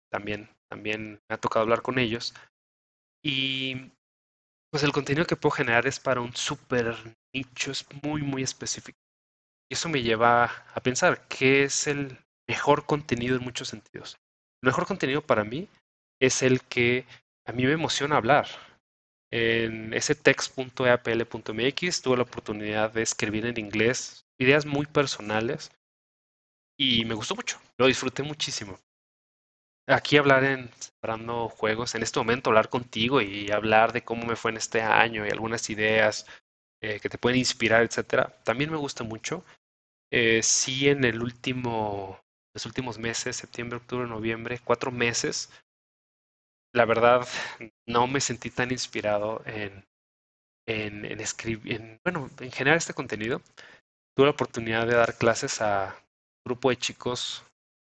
también, 0.09 0.49
también 0.67 1.21
me 1.29 1.35
ha 1.35 1.37
tocado 1.37 1.63
hablar 1.63 1.81
con 1.81 1.99
ellos. 1.99 2.33
Y 3.25 3.91
pues 4.71 4.83
el 4.83 4.91
contenido 4.91 5.25
que 5.25 5.35
puedo 5.35 5.51
generar 5.51 5.87
es 5.87 5.99
para 5.99 6.21
un 6.21 6.35
súper 6.35 6.95
nicho, 7.33 7.71
es 7.71 7.85
muy, 8.03 8.21
muy 8.21 8.43
específico. 8.43 8.99
Y 9.67 9.73
eso 9.73 9.89
me 9.89 10.03
lleva 10.03 10.45
a 10.45 10.79
pensar, 10.81 11.27
¿qué 11.27 11.63
es 11.63 11.87
el 11.87 12.19
mejor 12.47 12.85
contenido 12.85 13.35
en 13.35 13.43
muchos 13.43 13.69
sentidos. 13.69 14.17
El 14.61 14.67
mejor 14.67 14.85
contenido 14.85 15.21
para 15.21 15.43
mí 15.43 15.67
es 16.19 16.43
el 16.43 16.61
que 16.61 17.05
a 17.45 17.51
mí 17.51 17.65
me 17.65 17.73
emociona 17.73 18.17
hablar. 18.17 18.47
En 19.31 19.93
ese 19.93 20.15
text.eapl.mx 20.15 22.01
tuve 22.01 22.17
la 22.17 22.23
oportunidad 22.23 22.91
de 22.91 23.01
escribir 23.01 23.45
en 23.45 23.59
inglés 23.59 24.25
ideas 24.39 24.65
muy 24.65 24.85
personales 24.85 25.71
y 26.77 27.05
me 27.05 27.15
gustó 27.15 27.35
mucho, 27.35 27.59
lo 27.77 27.87
disfruté 27.87 28.21
muchísimo. 28.23 28.77
Aquí 29.87 30.17
hablar 30.17 30.43
en 30.43 30.71
separando 30.79 31.47
juegos, 31.49 31.93
en 31.93 32.01
este 32.01 32.19
momento 32.19 32.49
hablar 32.49 32.69
contigo 32.69 33.21
y 33.21 33.51
hablar 33.51 33.93
de 33.93 34.03
cómo 34.03 34.25
me 34.25 34.35
fue 34.35 34.51
en 34.51 34.57
este 34.57 34.81
año 34.81 35.25
y 35.25 35.29
algunas 35.29 35.69
ideas 35.69 36.25
eh, 36.81 36.99
que 36.99 37.09
te 37.09 37.17
pueden 37.19 37.37
inspirar, 37.39 37.83
etcétera, 37.83 38.35
también 38.43 38.71
me 38.71 38.77
gusta 38.77 39.03
mucho. 39.03 39.43
Eh, 40.11 40.41
sí, 40.43 40.89
en 40.89 41.03
el 41.05 41.21
último 41.21 42.19
los 42.53 42.65
últimos 42.65 42.99
meses, 42.99 43.35
septiembre, 43.37 43.77
octubre, 43.77 44.07
noviembre, 44.07 44.59
cuatro 44.63 44.91
meses, 44.91 45.49
la 46.73 46.85
verdad 46.85 47.27
no 47.87 48.07
me 48.07 48.21
sentí 48.21 48.49
tan 48.49 48.71
inspirado 48.71 49.41
en, 49.45 49.85
en, 50.67 51.05
en 51.05 51.19
escribir, 51.21 51.73
en, 51.75 52.01
bueno, 52.03 52.29
en 52.39 52.51
generar 52.51 52.77
este 52.77 52.93
contenido. 52.93 53.41
Tuve 54.15 54.27
la 54.27 54.31
oportunidad 54.33 54.87
de 54.87 54.95
dar 54.95 55.17
clases 55.17 55.61
a 55.61 55.95
un 55.97 56.51
grupo 56.51 56.69
de 56.69 56.77
chicos 56.77 57.45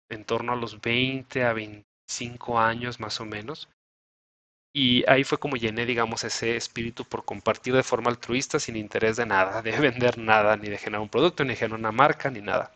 en 0.10 0.26
torno 0.26 0.54
a 0.54 0.58
los 0.58 0.82
20 0.82 1.44
a 1.46 1.54
25 2.08 2.60
años 2.60 3.00
más 3.00 3.20
o 3.20 3.26
menos. 3.26 3.70
Y 4.74 5.10
ahí 5.10 5.24
fue 5.24 5.40
como 5.40 5.56
llené, 5.56 5.86
digamos, 5.86 6.24
ese 6.24 6.56
espíritu 6.56 7.04
por 7.04 7.26
compartir 7.26 7.74
de 7.74 7.84
forma 7.84 8.10
altruista, 8.10 8.60
sin 8.60 8.76
interés 8.76 9.18
de 9.18 9.26
nada, 9.26 9.62
de 9.64 9.78
vender 9.80 10.18
nada, 10.18 10.56
ni 10.56 10.70
de 10.70 10.78
generar 10.78 11.02
un 11.02 11.10
producto, 11.10 11.44
ni 11.44 11.52
de 11.52 11.56
generar 11.56 11.80
una 11.80 11.92
marca, 11.92 12.30
ni 12.30 12.42
nada. 12.42 12.72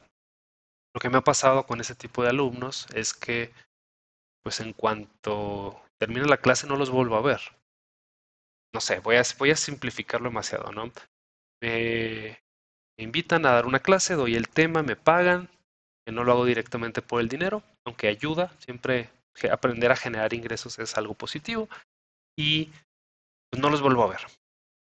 Lo 0.93 0.99
que 0.99 1.09
me 1.09 1.17
ha 1.17 1.21
pasado 1.21 1.65
con 1.65 1.79
ese 1.79 1.95
tipo 1.95 2.23
de 2.23 2.29
alumnos 2.29 2.87
es 2.93 3.13
que, 3.13 3.53
pues 4.43 4.59
en 4.59 4.73
cuanto 4.73 5.81
termine 5.99 6.25
la 6.25 6.37
clase 6.37 6.67
no 6.67 6.75
los 6.75 6.89
vuelvo 6.89 7.15
a 7.15 7.21
ver. 7.21 7.39
No 8.73 8.81
sé, 8.81 8.99
voy 8.99 9.17
a, 9.17 9.23
voy 9.37 9.51
a 9.51 9.55
simplificarlo 9.55 10.29
demasiado, 10.29 10.71
¿no? 10.71 10.91
Me, 11.61 12.41
me 12.97 13.03
invitan 13.03 13.45
a 13.45 13.51
dar 13.51 13.65
una 13.65 13.79
clase, 13.79 14.15
doy 14.15 14.35
el 14.35 14.49
tema, 14.49 14.81
me 14.81 14.95
pagan, 14.95 15.49
que 16.05 16.11
no 16.11 16.23
lo 16.23 16.31
hago 16.31 16.45
directamente 16.45 17.01
por 17.01 17.21
el 17.21 17.29
dinero, 17.29 17.63
aunque 17.85 18.07
ayuda, 18.07 18.51
siempre 18.59 19.09
aprender 19.51 19.91
a 19.91 19.95
generar 19.95 20.33
ingresos 20.33 20.79
es 20.79 20.97
algo 20.97 21.13
positivo 21.13 21.69
y 22.37 22.71
pues 23.49 23.61
no 23.61 23.69
los 23.69 23.81
vuelvo 23.81 24.03
a 24.03 24.09
ver. 24.09 24.21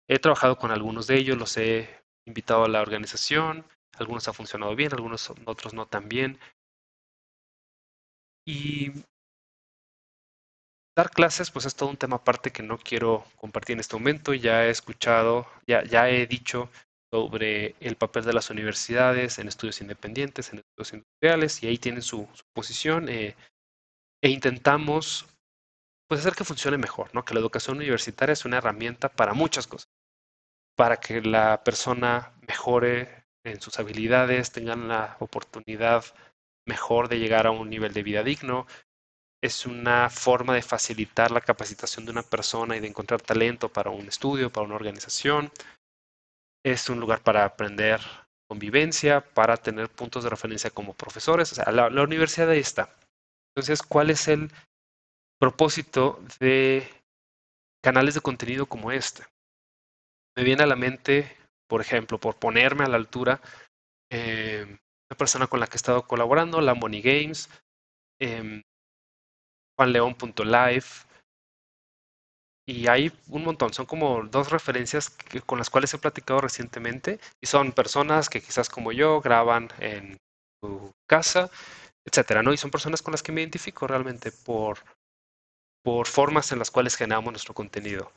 He 0.09 0.18
trabajado 0.18 0.57
con 0.59 0.70
algunos 0.70 1.07
de 1.07 1.16
ellos, 1.16 1.38
los 1.38 1.57
he 1.57 2.02
invitado 2.26 2.64
a 2.64 2.68
la 2.68 2.83
organización, 2.83 3.64
algunos 3.96 4.28
ha 4.28 4.33
funcionado 4.33 4.74
bien, 4.74 4.92
algunos 4.92 5.33
otros 5.46 5.74
no 5.74 5.87
tan 5.87 6.09
bien. 6.09 6.38
Y 8.46 8.92
dar 10.96 11.11
clases, 11.11 11.50
pues 11.50 11.66
es 11.66 11.74
todo 11.74 11.88
un 11.88 11.96
tema 11.96 12.16
aparte 12.16 12.52
que 12.52 12.62
no 12.62 12.78
quiero 12.78 13.24
compartir 13.37 13.74
en 13.74 13.80
este 13.80 13.96
momento. 13.96 14.35
Ya 14.35 14.66
he 14.66 14.70
escuchado, 14.70 15.46
ya, 15.66 15.83
ya 15.85 16.09
he 16.11 16.26
dicho 16.26 16.70
sobre 17.12 17.76
el 17.80 17.96
papel 17.96 18.24
de 18.24 18.33
las 18.33 18.50
universidades 18.50 19.38
en 19.38 19.48
estudios 19.48 19.80
independientes, 19.80 20.52
en 20.52 20.59
estudios 20.59 20.92
industriales, 20.92 21.62
y 21.62 21.68
ahí 21.68 21.78
tienen 21.78 22.02
su, 22.02 22.28
su 22.35 22.44
posición. 22.52 23.09
Eh, 23.09 23.37
e 24.24 24.30
intentamos 24.30 25.26
pues 26.08 26.20
hacer 26.20 26.34
que 26.34 26.44
funcione 26.44 26.78
mejor, 26.78 27.14
¿no? 27.14 27.26
Que 27.26 27.34
la 27.34 27.40
educación 27.40 27.76
universitaria 27.76 28.32
es 28.32 28.46
una 28.46 28.56
herramienta 28.56 29.10
para 29.10 29.34
muchas 29.34 29.66
cosas. 29.66 29.90
Para 30.76 30.98
que 30.98 31.20
la 31.20 31.62
persona 31.62 32.32
mejore 32.48 33.26
en 33.44 33.60
sus 33.60 33.78
habilidades, 33.78 34.50
tengan 34.50 34.88
la 34.88 35.18
oportunidad 35.20 36.06
mejor 36.66 37.08
de 37.08 37.18
llegar 37.18 37.46
a 37.46 37.50
un 37.50 37.68
nivel 37.68 37.92
de 37.92 38.02
vida 38.02 38.22
digno. 38.22 38.66
Es 39.42 39.66
una 39.66 40.08
forma 40.08 40.54
de 40.54 40.62
facilitar 40.62 41.30
la 41.30 41.42
capacitación 41.42 42.06
de 42.06 42.12
una 42.12 42.22
persona 42.22 42.78
y 42.78 42.80
de 42.80 42.88
encontrar 42.88 43.20
talento 43.20 43.68
para 43.68 43.90
un 43.90 44.08
estudio, 44.08 44.50
para 44.50 44.64
una 44.64 44.76
organización. 44.76 45.52
Es 46.64 46.88
un 46.88 46.98
lugar 46.98 47.20
para 47.20 47.44
aprender 47.44 48.00
convivencia, 48.48 49.20
para 49.20 49.58
tener 49.58 49.90
puntos 49.90 50.24
de 50.24 50.30
referencia 50.30 50.70
como 50.70 50.94
profesores. 50.94 51.52
O 51.52 51.54
sea, 51.56 51.70
la, 51.70 51.90
la 51.90 52.02
universidad 52.02 52.48
ahí 52.48 52.60
está. 52.60 52.88
Entonces, 53.54 53.82
¿cuál 53.82 54.10
es 54.10 54.28
el 54.28 54.50
propósito 55.38 56.20
de 56.40 56.88
canales 57.82 58.14
de 58.14 58.20
contenido 58.20 58.66
como 58.66 58.92
este? 58.92 59.24
Me 60.36 60.42
viene 60.42 60.64
a 60.64 60.66
la 60.66 60.76
mente 60.76 61.36
por 61.68 61.80
ejemplo, 61.80 62.18
por 62.18 62.36
ponerme 62.36 62.84
a 62.84 62.88
la 62.88 62.96
altura, 62.96 63.40
eh, 64.10 64.64
una 64.64 65.18
persona 65.18 65.46
con 65.46 65.60
la 65.60 65.66
que 65.66 65.74
he 65.74 65.76
estado 65.76 66.06
colaborando, 66.06 66.60
la 66.60 66.74
Money 66.74 67.02
Games, 67.02 67.48
eh, 68.20 68.62
y 72.66 72.86
hay 72.86 73.12
un 73.28 73.44
montón, 73.44 73.74
son 73.74 73.86
como 73.86 74.22
dos 74.24 74.50
referencias 74.50 75.10
que, 75.10 75.42
con 75.42 75.58
las 75.58 75.68
cuales 75.68 75.92
he 75.92 75.98
platicado 75.98 76.40
recientemente 76.40 77.18
y 77.40 77.46
son 77.46 77.72
personas 77.72 78.30
que 78.30 78.40
quizás 78.40 78.70
como 78.70 78.92
yo 78.92 79.20
graban 79.20 79.68
en 79.80 80.16
su 80.62 80.92
casa, 81.06 81.50
etcétera, 82.04 82.42
¿no? 82.42 82.52
Y 82.52 82.56
son 82.56 82.70
personas 82.70 83.02
con 83.02 83.12
las 83.12 83.22
que 83.22 83.32
me 83.32 83.40
identifico 83.40 83.86
realmente 83.86 84.30
por, 84.30 84.78
por 85.82 86.06
formas 86.06 86.52
en 86.52 86.58
las 86.58 86.70
cuales 86.70 86.96
generamos 86.96 87.32
nuestro 87.32 87.54
contenido. 87.54 88.12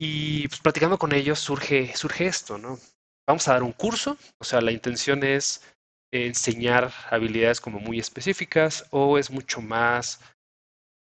Y 0.00 0.46
pues 0.48 0.60
platicando 0.60 0.98
con 0.98 1.12
ellos 1.12 1.38
surge, 1.38 1.94
surge 1.96 2.26
esto, 2.26 2.56
¿no? 2.56 2.78
Vamos 3.26 3.48
a 3.48 3.52
dar 3.52 3.62
un 3.62 3.72
curso, 3.72 4.16
o 4.38 4.44
sea, 4.44 4.60
la 4.60 4.72
intención 4.72 5.22
es 5.22 5.62
enseñar 6.10 6.92
habilidades 7.10 7.60
como 7.60 7.80
muy 7.80 7.98
específicas 7.98 8.86
o 8.90 9.18
es 9.18 9.30
mucho 9.30 9.60
más 9.60 10.20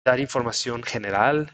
dar 0.05 0.21
información 0.21 0.83
general 0.83 1.51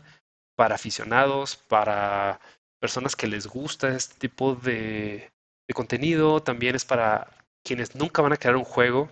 para 0.56 0.74
aficionados, 0.74 1.56
para 1.56 2.40
personas 2.80 3.16
que 3.16 3.26
les 3.26 3.46
gusta 3.46 3.94
este 3.94 4.16
tipo 4.16 4.54
de, 4.54 5.30
de 5.66 5.74
contenido, 5.74 6.42
también 6.42 6.74
es 6.74 6.84
para 6.84 7.30
quienes 7.64 7.94
nunca 7.94 8.22
van 8.22 8.32
a 8.32 8.36
crear 8.36 8.56
un 8.56 8.64
juego 8.64 9.08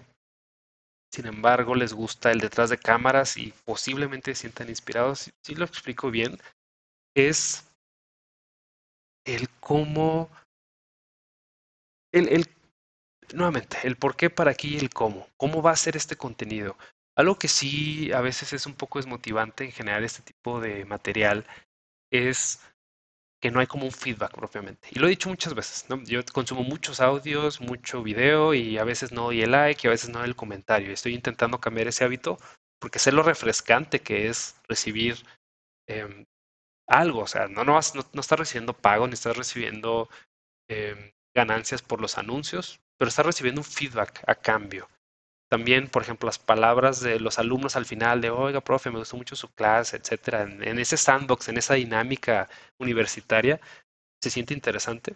sin 1.16 1.26
embargo 1.26 1.74
les 1.74 1.94
gusta 1.94 2.30
el 2.30 2.40
detrás 2.40 2.68
de 2.68 2.76
cámaras 2.76 3.38
y 3.38 3.54
posiblemente 3.64 4.34
sientan 4.34 4.68
inspirados. 4.68 5.30
Si 5.42 5.54
lo 5.54 5.64
explico 5.64 6.10
bien, 6.10 6.38
es 7.14 7.66
el 9.24 9.48
cómo, 9.60 10.28
el, 12.12 12.28
el, 12.28 12.46
nuevamente, 13.32 13.78
el 13.84 13.96
por 13.96 14.14
qué, 14.14 14.28
para 14.28 14.50
aquí 14.50 14.74
y 14.74 14.78
el 14.78 14.90
cómo. 14.90 15.26
¿Cómo 15.38 15.62
va 15.62 15.70
a 15.70 15.76
ser 15.76 15.96
este 15.96 16.16
contenido? 16.16 16.76
Algo 17.16 17.38
que 17.38 17.48
sí 17.48 18.12
a 18.12 18.20
veces 18.20 18.52
es 18.52 18.66
un 18.66 18.74
poco 18.74 18.98
desmotivante 18.98 19.64
en 19.64 19.72
generar 19.72 20.04
este 20.04 20.20
tipo 20.20 20.60
de 20.60 20.84
material 20.84 21.46
es 22.12 22.60
que 23.46 23.52
no 23.52 23.60
hay 23.60 23.68
como 23.68 23.84
un 23.84 23.92
feedback 23.92 24.34
propiamente. 24.34 24.88
Y 24.90 24.98
lo 24.98 25.06
he 25.06 25.10
dicho 25.10 25.28
muchas 25.28 25.54
veces, 25.54 25.88
¿no? 25.88 26.02
Yo 26.02 26.20
consumo 26.32 26.64
muchos 26.64 26.98
audios, 27.00 27.60
mucho 27.60 28.02
video 28.02 28.54
y 28.54 28.76
a 28.76 28.82
veces 28.82 29.12
no 29.12 29.22
doy 29.26 29.42
el 29.42 29.52
like 29.52 29.82
y 29.84 29.86
a 29.86 29.90
veces 29.90 30.10
no 30.10 30.18
doy 30.18 30.26
el 30.26 30.34
comentario. 30.34 30.90
Estoy 30.90 31.14
intentando 31.14 31.60
cambiar 31.60 31.86
ese 31.86 32.02
hábito 32.02 32.38
porque 32.80 32.98
sé 32.98 33.12
lo 33.12 33.22
refrescante 33.22 34.00
que 34.00 34.26
es 34.26 34.56
recibir 34.68 35.24
em, 35.86 36.24
algo. 36.88 37.20
O 37.20 37.28
sea, 37.28 37.46
no, 37.46 37.62
no, 37.62 37.74
no, 37.74 38.20
estás 38.20 38.38
recibiendo 38.40 38.72
pago 38.72 39.06
ni 39.06 39.14
estás 39.14 39.36
recibiendo 39.36 40.08
em, 40.68 41.12
ganancias 41.32 41.82
por 41.82 42.00
los 42.00 42.18
anuncios, 42.18 42.80
pero 42.98 43.10
estás 43.10 43.26
recibiendo 43.26 43.60
un 43.60 43.64
feedback 43.64 44.24
a 44.26 44.34
cambio. 44.34 44.88
También, 45.48 45.88
por 45.88 46.02
ejemplo, 46.02 46.26
las 46.26 46.38
palabras 46.38 47.00
de 47.00 47.20
los 47.20 47.38
alumnos 47.38 47.76
al 47.76 47.86
final 47.86 48.20
de, 48.20 48.30
oiga, 48.30 48.60
profe, 48.60 48.90
me 48.90 48.98
gustó 48.98 49.16
mucho 49.16 49.36
su 49.36 49.48
clase, 49.54 49.96
etcétera. 49.96 50.42
En, 50.42 50.78
ese 50.78 50.96
sandbox, 50.96 51.48
en 51.48 51.58
esa 51.58 51.74
dinámica 51.74 52.48
universitaria, 52.78 53.60
se 54.20 54.30
siente 54.30 54.54
interesante. 54.54 55.14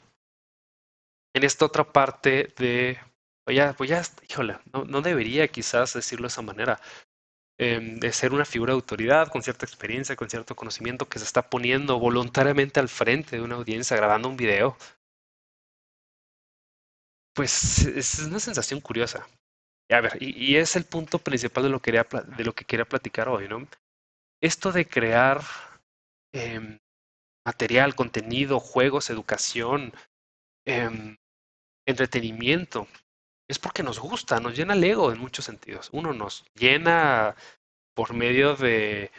En 1.34 1.44
esta 1.44 1.64
otra 1.64 1.84
parte 1.92 2.52
de, 2.58 2.98
voy 3.46 3.58
a, 3.58 3.72
voy 3.72 3.92
a 3.92 4.02
híjole, 4.28 4.58
no, 4.72 4.84
no 4.84 5.02
debería 5.02 5.48
quizás 5.48 5.94
decirlo 5.94 6.24
de 6.24 6.28
esa 6.28 6.42
manera, 6.42 6.80
em, 7.58 7.96
de 7.98 8.12
ser 8.12 8.32
una 8.32 8.44
figura 8.44 8.72
de 8.72 8.76
autoridad 8.76 9.28
con 9.28 9.42
cierta 9.42 9.66
experiencia, 9.66 10.16
con 10.16 10.30
cierto 10.30 10.56
conocimiento 10.56 11.08
que 11.08 11.18
se 11.18 11.24
está 11.24 11.50
poniendo 11.50 11.98
voluntariamente 11.98 12.80
al 12.80 12.88
frente 12.88 13.36
de 13.36 13.42
una 13.42 13.56
audiencia 13.56 13.96
grabando 13.96 14.28
un 14.28 14.36
video. 14.36 14.76
Pues 17.34 17.80
es 17.86 18.20
una 18.20 18.38
sensación 18.38 18.80
curiosa. 18.80 19.26
Ver, 19.90 20.18
y, 20.20 20.56
es 20.56 20.76
el 20.76 20.84
punto 20.84 21.18
principal 21.18 21.64
de 21.64 21.70
lo, 21.70 21.80
que 21.80 21.90
quería, 21.90 22.06
de 22.36 22.44
lo 22.44 22.54
que 22.54 22.64
quería 22.64 22.84
platicar 22.84 23.28
hoy, 23.28 23.48
¿no? 23.48 23.66
Esto 24.40 24.70
de 24.70 24.86
crear 24.86 25.42
em, 26.32 26.78
material, 27.44 27.96
contenido, 27.96 28.60
juegos, 28.60 29.10
educación, 29.10 29.92
em, 30.64 31.16
entretenimiento, 31.86 32.86
es 33.48 33.58
porque 33.58 33.82
nos 33.82 33.98
gusta, 33.98 34.38
nos 34.38 34.56
llena 34.56 34.74
el 34.74 34.84
ego 34.84 35.12
en 35.12 35.18
muchos 35.18 35.44
sentidos. 35.44 35.90
Uno 35.92 36.12
nos 36.12 36.44
llena 36.54 37.34
por 37.96 38.14
medio 38.14 38.54
de, 38.54 39.10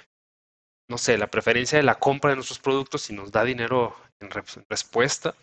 no 0.89 0.97
sé, 0.97 1.17
la 1.17 1.27
preferencia 1.27 1.77
de 1.77 1.83
la 1.83 1.99
compra 1.99 2.29
de 2.29 2.37
nuestros 2.37 2.59
productos 2.59 3.09
y 3.09 3.13
nos 3.13 3.31
da 3.31 3.43
dinero 3.43 3.93
en 4.21 4.29
respuesta. 4.69 5.35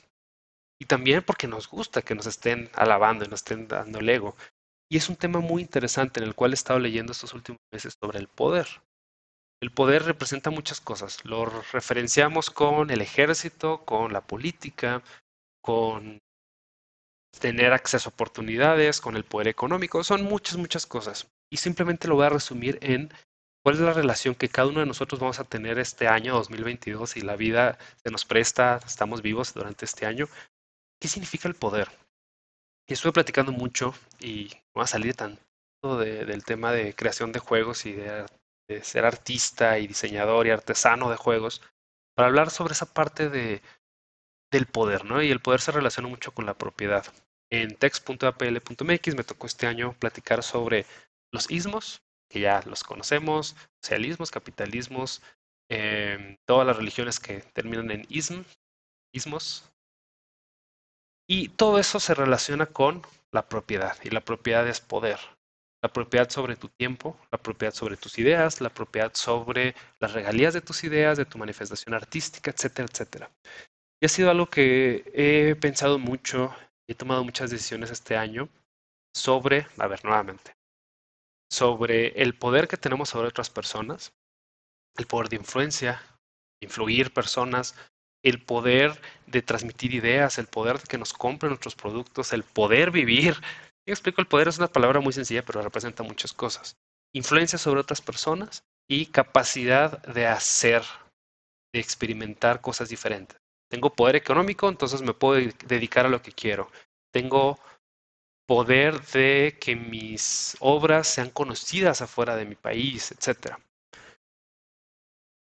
Y 0.80 0.86
también 0.86 1.22
porque 1.22 1.46
nos 1.46 1.68
gusta 1.68 2.00
que 2.00 2.14
nos 2.14 2.26
estén 2.26 2.70
alabando 2.74 3.26
y 3.26 3.28
nos 3.28 3.40
estén 3.40 3.68
dando 3.68 3.98
el 3.98 4.08
ego. 4.08 4.36
Y 4.90 4.96
es 4.96 5.08
un 5.08 5.16
tema 5.16 5.40
muy 5.40 5.62
interesante 5.62 6.20
en 6.20 6.26
el 6.26 6.34
cual 6.34 6.52
he 6.52 6.54
estado 6.54 6.78
leyendo 6.78 7.12
estos 7.12 7.34
últimos 7.34 7.60
meses 7.72 7.94
sobre 8.00 8.18
el 8.18 8.28
poder. 8.28 8.66
El 9.60 9.70
poder 9.70 10.04
representa 10.04 10.50
muchas 10.50 10.80
cosas. 10.80 11.24
Lo 11.24 11.44
referenciamos 11.44 12.50
con 12.50 12.90
el 12.90 13.00
ejército, 13.00 13.84
con 13.84 14.12
la 14.12 14.26
política, 14.26 15.02
con 15.60 16.18
tener 17.38 17.72
acceso 17.72 18.08
a 18.08 18.12
oportunidades, 18.12 19.00
con 19.00 19.16
el 19.16 19.24
poder 19.24 19.48
económico. 19.48 20.02
Son 20.04 20.22
muchas, 20.22 20.56
muchas 20.56 20.86
cosas. 20.86 21.28
Y 21.50 21.58
simplemente 21.58 22.08
lo 22.08 22.14
voy 22.14 22.26
a 22.26 22.30
resumir 22.30 22.78
en 22.80 23.12
cuál 23.62 23.74
es 23.74 23.80
la 23.80 23.92
relación 23.92 24.34
que 24.34 24.48
cada 24.48 24.68
uno 24.68 24.80
de 24.80 24.86
nosotros 24.86 25.20
vamos 25.20 25.40
a 25.40 25.44
tener 25.44 25.78
este 25.78 26.08
año 26.08 26.34
2022 26.34 27.16
y 27.16 27.20
la 27.22 27.36
vida 27.36 27.78
se 28.02 28.10
nos 28.10 28.24
presta, 28.24 28.80
estamos 28.86 29.20
vivos 29.22 29.52
durante 29.52 29.84
este 29.84 30.06
año. 30.06 30.28
¿Qué 31.00 31.08
significa 31.08 31.48
el 31.48 31.54
poder? 31.54 31.88
Y 32.88 32.94
estuve 32.94 33.12
platicando 33.12 33.52
mucho 33.52 33.94
y 34.18 34.50
voy 34.74 34.84
a 34.84 34.86
salir 34.86 35.14
tanto 35.14 35.98
del 35.98 36.44
tema 36.44 36.72
de 36.72 36.94
creación 36.94 37.32
de 37.32 37.38
juegos 37.38 37.84
y 37.84 37.92
de, 37.92 38.26
ser 38.82 39.04
artista 39.04 39.78
y 39.78 39.86
diseñador 39.86 40.46
y 40.46 40.50
artesano 40.50 41.10
de 41.10 41.16
juegos 41.16 41.62
para 42.14 42.28
hablar 42.28 42.50
sobre 42.50 42.72
esa 42.72 42.92
parte 42.92 43.28
de, 43.28 43.62
del 44.50 44.66
poder, 44.66 45.04
¿no? 45.04 45.22
Y 45.22 45.30
el 45.30 45.40
poder 45.40 45.60
se 45.60 45.72
relaciona 45.72 46.08
mucho 46.08 46.32
con 46.32 46.46
la 46.46 46.56
propiedad. 46.56 47.04
En 47.50 47.76
text.apl.mx 47.76 49.14
me 49.14 49.24
tocó 49.24 49.46
este 49.46 49.66
año 49.66 49.94
platicar 49.98 50.42
sobre 50.42 50.86
los 51.30 51.50
ismos, 51.50 52.02
que 52.30 52.40
ya 52.40 52.62
los 52.66 52.84
conocemos, 52.84 53.54
socialismos, 53.82 54.30
capitalismos, 54.30 55.22
em, 55.70 56.36
todas 56.46 56.66
las 56.66 56.76
religiones 56.76 57.20
que 57.20 57.40
terminan 57.40 57.90
en 57.90 58.06
ism, 58.08 58.44
ismos, 59.12 59.70
y 61.28 61.50
todo 61.50 61.78
eso 61.78 62.00
se 62.00 62.14
relaciona 62.14 62.66
con 62.66 63.02
la 63.32 63.48
propiedad. 63.48 63.96
Y 64.02 64.10
la 64.10 64.22
propiedad 64.22 64.66
es 64.66 64.80
poder. 64.80 65.18
La 65.82 65.92
propiedad 65.92 66.28
sobre 66.28 66.56
tu 66.56 66.68
tiempo, 66.68 67.16
la 67.30 67.38
propiedad 67.38 67.72
sobre 67.72 67.96
tus 67.96 68.18
ideas, 68.18 68.60
la 68.60 68.70
propiedad 68.70 69.12
sobre 69.14 69.76
las 70.00 70.12
regalías 70.12 70.54
de 70.54 70.60
tus 70.60 70.82
ideas, 70.82 71.18
de 71.18 71.24
tu 71.24 71.38
manifestación 71.38 71.94
artística, 71.94 72.50
etcétera, 72.50 72.88
etcétera. 72.90 73.30
Y 74.00 74.06
ha 74.06 74.08
sido 74.08 74.30
algo 74.30 74.46
que 74.46 75.04
he 75.14 75.54
pensado 75.54 75.98
mucho, 75.98 76.52
he 76.88 76.94
tomado 76.94 77.22
muchas 77.22 77.50
decisiones 77.50 77.90
este 77.90 78.16
año 78.16 78.48
sobre, 79.14 79.66
a 79.76 79.86
ver, 79.86 80.04
nuevamente, 80.04 80.54
sobre 81.50 82.08
el 82.22 82.34
poder 82.34 82.66
que 82.66 82.76
tenemos 82.76 83.10
sobre 83.10 83.28
otras 83.28 83.50
personas, 83.50 84.12
el 84.96 85.06
poder 85.06 85.28
de 85.28 85.36
influencia, 85.36 86.02
influir 86.60 87.12
personas, 87.12 87.76
el 88.22 88.42
poder 88.42 89.00
de 89.26 89.42
transmitir 89.42 89.94
ideas, 89.94 90.38
el 90.38 90.46
poder 90.46 90.78
de 90.78 90.86
que 90.86 90.98
nos 90.98 91.12
compren 91.12 91.50
nuestros 91.50 91.74
productos, 91.74 92.32
el 92.32 92.42
poder 92.42 92.90
vivir. 92.90 93.34
Yo 93.86 93.92
explico, 93.92 94.20
el 94.20 94.26
poder 94.26 94.48
es 94.48 94.58
una 94.58 94.68
palabra 94.68 95.00
muy 95.00 95.12
sencilla, 95.12 95.44
pero 95.44 95.62
representa 95.62 96.02
muchas 96.02 96.32
cosas. 96.32 96.76
Influencia 97.12 97.58
sobre 97.58 97.80
otras 97.80 98.00
personas 98.00 98.64
y 98.88 99.06
capacidad 99.06 100.02
de 100.02 100.26
hacer, 100.26 100.82
de 101.72 101.80
experimentar 101.80 102.60
cosas 102.60 102.88
diferentes. 102.88 103.38
Tengo 103.70 103.94
poder 103.94 104.16
económico, 104.16 104.68
entonces 104.68 105.02
me 105.02 105.14
puedo 105.14 105.40
dedicar 105.66 106.06
a 106.06 106.10
lo 106.10 106.22
que 106.22 106.32
quiero. 106.32 106.70
Tengo 107.12 107.58
poder 108.46 109.02
de 109.08 109.58
que 109.60 109.76
mis 109.76 110.56
obras 110.60 111.06
sean 111.06 111.30
conocidas 111.30 112.00
afuera 112.00 112.34
de 112.34 112.46
mi 112.46 112.54
país, 112.54 113.12
etc. 113.12 113.56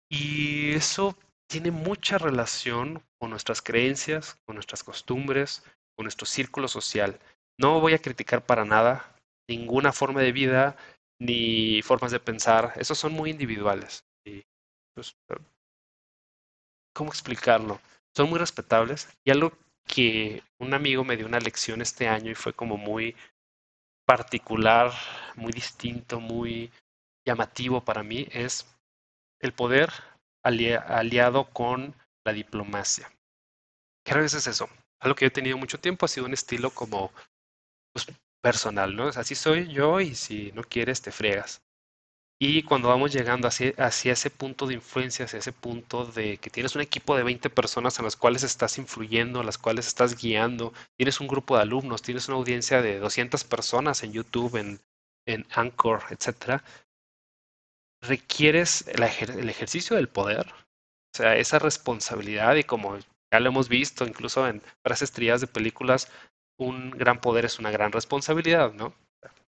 Y 0.08 0.72
eso 0.72 1.16
tiene 1.48 1.70
mucha 1.70 2.18
relación 2.18 3.02
con 3.18 3.30
nuestras 3.30 3.62
creencias, 3.62 4.38
con 4.44 4.56
nuestras 4.56 4.82
costumbres, 4.82 5.62
con 5.96 6.04
nuestro 6.04 6.26
círculo 6.26 6.68
social. 6.68 7.18
No 7.58 7.80
voy 7.80 7.94
a 7.94 8.02
criticar 8.02 8.44
para 8.44 8.64
nada 8.64 9.16
ninguna 9.48 9.92
forma 9.92 10.20
de 10.20 10.32
vida 10.32 10.76
ni 11.20 11.80
formas 11.82 12.12
de 12.12 12.20
pensar. 12.20 12.72
Esos 12.76 12.98
son 12.98 13.12
muy 13.12 13.30
individuales. 13.30 14.04
Y, 14.24 14.42
pues, 14.94 15.16
¿Cómo 16.94 17.10
explicarlo? 17.10 17.80
Son 18.14 18.28
muy 18.28 18.38
respetables. 18.38 19.08
Y 19.24 19.30
algo 19.30 19.52
que 19.86 20.42
un 20.58 20.74
amigo 20.74 21.04
me 21.04 21.16
dio 21.16 21.26
una 21.26 21.40
lección 21.40 21.80
este 21.80 22.08
año 22.08 22.30
y 22.30 22.34
fue 22.34 22.52
como 22.52 22.76
muy 22.76 23.14
particular, 24.06 24.92
muy 25.34 25.52
distinto, 25.52 26.20
muy 26.20 26.70
llamativo 27.26 27.84
para 27.84 28.02
mí 28.02 28.26
es 28.30 28.66
el 29.40 29.52
poder 29.52 29.90
aliado 30.46 31.44
con 31.50 31.94
la 32.24 32.32
diplomacia. 32.32 33.10
¿Qué 34.04 34.12
a 34.12 34.18
veces 34.18 34.46
es 34.46 34.54
eso? 34.54 34.68
Algo 35.00 35.14
que 35.14 35.24
yo 35.24 35.28
he 35.28 35.30
tenido 35.30 35.58
mucho 35.58 35.80
tiempo 35.80 36.06
ha 36.06 36.08
sido 36.08 36.26
un 36.26 36.34
estilo 36.34 36.70
como 36.70 37.12
pues, 37.92 38.06
personal, 38.42 38.94
¿no? 38.94 39.08
Así 39.08 39.34
soy 39.34 39.68
yo 39.68 40.00
y 40.00 40.14
si 40.14 40.52
no 40.52 40.62
quieres 40.62 41.02
te 41.02 41.12
fregas. 41.12 41.62
Y 42.38 42.64
cuando 42.64 42.88
vamos 42.88 43.12
llegando 43.14 43.48
hacia, 43.48 44.12
ese 44.12 44.30
punto 44.30 44.66
de 44.66 44.74
influencia, 44.74 45.24
hacia 45.24 45.38
ese 45.38 45.52
punto 45.52 46.04
de 46.04 46.36
que 46.36 46.50
tienes 46.50 46.74
un 46.74 46.82
equipo 46.82 47.16
de 47.16 47.22
20 47.22 47.48
personas 47.48 47.98
en 47.98 48.04
las 48.04 48.16
cuales 48.16 48.42
estás 48.42 48.76
influyendo, 48.76 49.42
las 49.42 49.56
cuales 49.56 49.86
estás 49.86 50.20
guiando, 50.20 50.74
tienes 50.96 51.18
un 51.20 51.28
grupo 51.28 51.56
de 51.56 51.62
alumnos, 51.62 52.02
tienes 52.02 52.28
una 52.28 52.36
audiencia 52.36 52.82
de 52.82 52.98
200 52.98 53.42
personas 53.44 54.02
en 54.02 54.12
YouTube, 54.12 54.56
en, 54.56 54.80
en 55.26 55.46
Anchor, 55.54 56.02
etcétera, 56.10 56.62
requieres 58.02 58.86
el, 58.88 59.02
ejercicio 59.02 59.96
del 59.96 60.08
poder, 60.08 60.46
o 60.48 61.16
sea, 61.16 61.36
esa 61.36 61.58
responsabilidad 61.58 62.56
y 62.56 62.64
como 62.64 62.98
ya 63.32 63.40
lo 63.40 63.48
hemos 63.48 63.68
visto 63.68 64.06
incluso 64.06 64.46
en 64.46 64.62
frases 64.82 65.12
triadas 65.12 65.40
de 65.40 65.46
películas, 65.46 66.10
un 66.58 66.90
gran 66.90 67.20
poder 67.20 67.44
es 67.44 67.58
una 67.58 67.70
gran 67.70 67.92
responsabilidad, 67.92 68.72
¿no? 68.72 68.94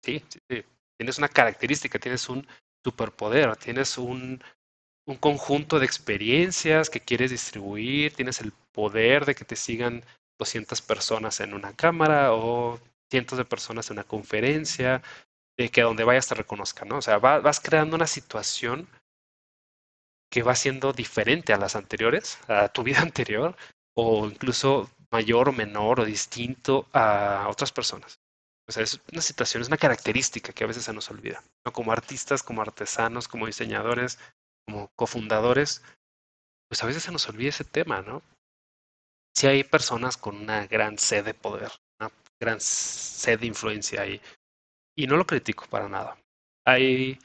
Sí, 0.03 0.23
sí, 0.29 0.39
sí. 0.49 0.63
Tienes 0.97 1.17
una 1.17 1.29
característica, 1.29 1.99
tienes 1.99 2.27
un 2.29 2.45
superpoder, 2.83 3.55
tienes 3.57 3.97
un, 3.97 4.41
un 5.05 5.15
conjunto 5.15 5.79
de 5.79 5.85
experiencias 5.85 6.89
que 6.89 6.99
quieres 6.99 7.31
distribuir, 7.31 8.13
tienes 8.13 8.41
el 8.41 8.51
poder 8.73 9.25
de 9.25 9.35
que 9.35 9.45
te 9.45 9.55
sigan 9.55 10.03
200 10.39 10.81
personas 10.81 11.39
en 11.39 11.53
una 11.53 11.75
cámara 11.75 12.33
o 12.33 12.79
cientos 13.09 13.37
de 13.37 13.45
personas 13.45 13.89
en 13.89 13.97
una 13.97 14.03
conferencia, 14.03 15.01
de 15.59 15.69
que 15.69 15.81
donde 15.81 16.05
vayas 16.05 16.27
te 16.27 16.35
reconozcan, 16.35 16.87
¿no? 16.87 16.97
O 16.99 17.01
sea, 17.01 17.17
vas 17.17 17.59
creando 17.59 17.97
una 17.97 18.07
situación 18.07 18.87
que 20.31 20.41
va 20.41 20.55
siendo 20.55 20.93
diferente 20.93 21.51
a 21.51 21.57
las 21.57 21.75
anteriores, 21.75 22.39
a 22.47 22.69
tu 22.69 22.81
vida 22.83 23.01
anterior, 23.01 23.57
o 23.93 24.25
incluso 24.27 24.89
mayor 25.11 25.49
o 25.49 25.51
menor 25.51 25.99
o 25.99 26.05
distinto 26.05 26.87
a 26.93 27.47
otras 27.49 27.73
personas. 27.73 28.19
O 28.69 28.71
sea, 28.71 28.83
es 28.83 29.01
una 29.11 29.21
situación, 29.21 29.61
es 29.61 29.67
una 29.67 29.77
característica 29.77 30.53
que 30.53 30.63
a 30.63 30.67
veces 30.67 30.85
se 30.85 30.93
nos 30.93 31.09
olvida. 31.09 31.43
¿no? 31.65 31.73
Como 31.73 31.91
artistas, 31.91 32.41
como 32.41 32.61
artesanos, 32.61 33.27
como 33.27 33.47
diseñadores, 33.47 34.17
como 34.65 34.87
cofundadores, 34.95 35.81
pues 36.69 36.81
a 36.83 36.85
veces 36.85 37.03
se 37.03 37.11
nos 37.11 37.27
olvida 37.27 37.49
ese 37.49 37.65
tema, 37.65 38.01
¿no? 38.01 38.21
Si 39.35 39.47
hay 39.47 39.65
personas 39.65 40.15
con 40.15 40.37
una 40.37 40.67
gran 40.67 40.97
sed 40.97 41.25
de 41.25 41.33
poder, 41.33 41.71
una 41.99 42.11
gran 42.39 42.61
sed 42.61 43.39
de 43.39 43.47
influencia 43.47 44.01
ahí, 44.01 44.21
y 44.99 45.07
no 45.07 45.15
lo 45.15 45.25
critico 45.25 45.65
para 45.67 45.87
nada. 45.87 46.17
Hay 46.65 47.17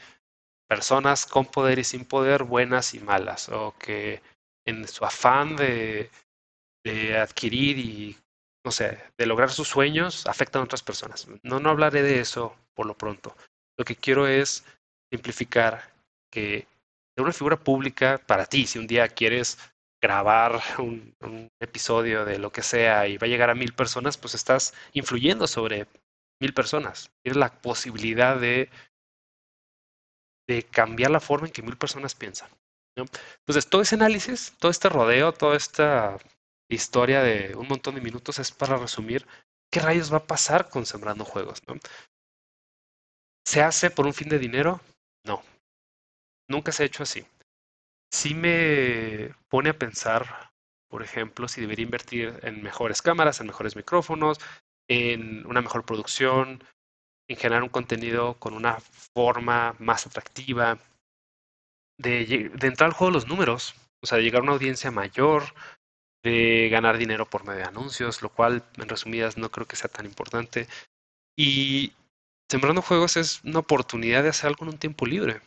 personas 0.68 1.26
con 1.26 1.46
poder 1.46 1.80
y 1.80 1.84
sin 1.84 2.04
poder, 2.04 2.44
buenas 2.44 2.94
y 2.94 3.00
malas, 3.00 3.48
o 3.48 3.74
que 3.78 4.22
en 4.64 4.86
su 4.86 5.04
afán 5.04 5.56
de, 5.56 6.08
de 6.84 7.18
adquirir 7.18 7.78
y 7.78 8.16
no 8.64 8.70
sé, 8.70 8.98
de 9.18 9.26
lograr 9.26 9.50
sus 9.50 9.68
sueños 9.68 10.24
afectan 10.26 10.62
a 10.62 10.64
otras 10.64 10.82
personas. 10.84 11.26
No, 11.42 11.58
no 11.58 11.70
hablaré 11.70 12.02
de 12.02 12.20
eso 12.20 12.56
por 12.74 12.86
lo 12.86 12.96
pronto. 12.96 13.36
Lo 13.76 13.84
que 13.84 13.96
quiero 13.96 14.28
es 14.28 14.64
simplificar 15.12 15.92
que 16.30 16.68
de 17.16 17.22
una 17.22 17.32
figura 17.32 17.56
pública 17.56 18.20
para 18.24 18.46
ti, 18.46 18.66
si 18.66 18.78
un 18.78 18.86
día 18.86 19.08
quieres 19.08 19.58
grabar 20.00 20.62
un, 20.78 21.12
un, 21.20 21.48
episodio 21.60 22.24
de 22.24 22.38
lo 22.38 22.52
que 22.52 22.62
sea 22.62 23.08
y 23.08 23.18
va 23.18 23.26
a 23.26 23.30
llegar 23.30 23.50
a 23.50 23.54
mil 23.54 23.74
personas, 23.74 24.16
pues 24.16 24.34
estás 24.34 24.74
influyendo 24.92 25.48
sobre 25.48 25.88
mil 26.40 26.54
personas. 26.54 27.10
Tienes 27.22 27.38
la 27.38 27.60
posibilidad 27.60 28.38
de, 28.38 28.70
de 30.48 30.62
cambiar 30.62 31.10
la 31.10 31.20
forma 31.20 31.46
en 31.46 31.52
que 31.52 31.62
mil 31.62 31.76
personas 31.76 32.14
piensan. 32.14 32.50
Entonces, 32.96 33.68
todo 33.68 33.82
ese 33.82 33.96
análisis, 33.96 34.54
todo 34.58 34.70
este 34.70 34.88
rodeo, 34.88 35.32
toda 35.32 35.56
esta 35.56 36.18
historia 36.70 37.22
de 37.22 37.54
un 37.56 37.68
montón 37.68 37.94
de 37.94 38.00
minutos 38.00 38.38
es 38.38 38.52
para 38.52 38.76
resumir 38.76 39.26
qué 39.70 39.80
rayos 39.80 40.12
va 40.12 40.18
a 40.18 40.26
pasar 40.26 40.68
con 40.68 40.86
Sembrando 40.86 41.24
Juegos. 41.24 41.60
¿no? 41.66 41.74
¿Se 43.44 43.62
hace 43.62 43.90
por 43.90 44.06
un 44.06 44.14
fin 44.14 44.28
de 44.28 44.38
dinero? 44.38 44.80
No. 45.24 45.42
Nunca 46.48 46.72
se 46.72 46.82
ha 46.82 46.86
hecho 46.86 47.02
así. 47.02 47.26
Sí 48.12 48.34
me 48.34 49.34
pone 49.48 49.70
a 49.70 49.78
pensar, 49.78 50.52
por 50.88 51.02
ejemplo, 51.02 51.48
si 51.48 51.60
debería 51.60 51.84
invertir 51.84 52.38
en 52.42 52.62
mejores 52.62 53.02
cámaras, 53.02 53.40
en 53.40 53.48
mejores 53.48 53.74
micrófonos, 53.74 54.38
en 54.88 55.46
una 55.46 55.60
mejor 55.62 55.84
producción, 55.84 56.62
en 57.28 57.36
generar 57.36 57.62
un 57.62 57.68
contenido 57.68 58.34
con 58.34 58.54
una 58.54 58.78
forma 59.14 59.74
más 59.78 60.06
atractiva, 60.06 60.78
de, 61.98 62.50
de 62.54 62.66
entrar 62.66 62.88
al 62.88 62.94
juego 62.94 63.12
de 63.12 63.14
los 63.14 63.28
números, 63.28 63.74
o 64.02 64.06
sea, 64.06 64.18
de 64.18 64.24
llegar 64.24 64.40
a 64.40 64.44
una 64.44 64.52
audiencia 64.52 64.90
mayor, 64.90 65.44
de 66.24 66.68
ganar 66.70 66.98
dinero 66.98 67.28
por 67.28 67.44
medio 67.44 67.60
de 67.60 67.66
anuncios, 67.66 68.22
lo 68.22 68.30
cual 68.30 68.64
en 68.76 68.88
resumidas 68.88 69.36
no 69.36 69.50
creo 69.50 69.66
que 69.66 69.76
sea 69.76 69.90
tan 69.90 70.06
importante. 70.06 70.66
Y 71.36 71.92
Sembrando 72.50 72.82
Juegos 72.82 73.16
es 73.16 73.42
una 73.42 73.60
oportunidad 73.60 74.22
de 74.22 74.28
hacer 74.28 74.48
algo 74.48 74.64
en 74.64 74.72
un 74.72 74.78
tiempo 74.78 75.06
libre. 75.06 75.40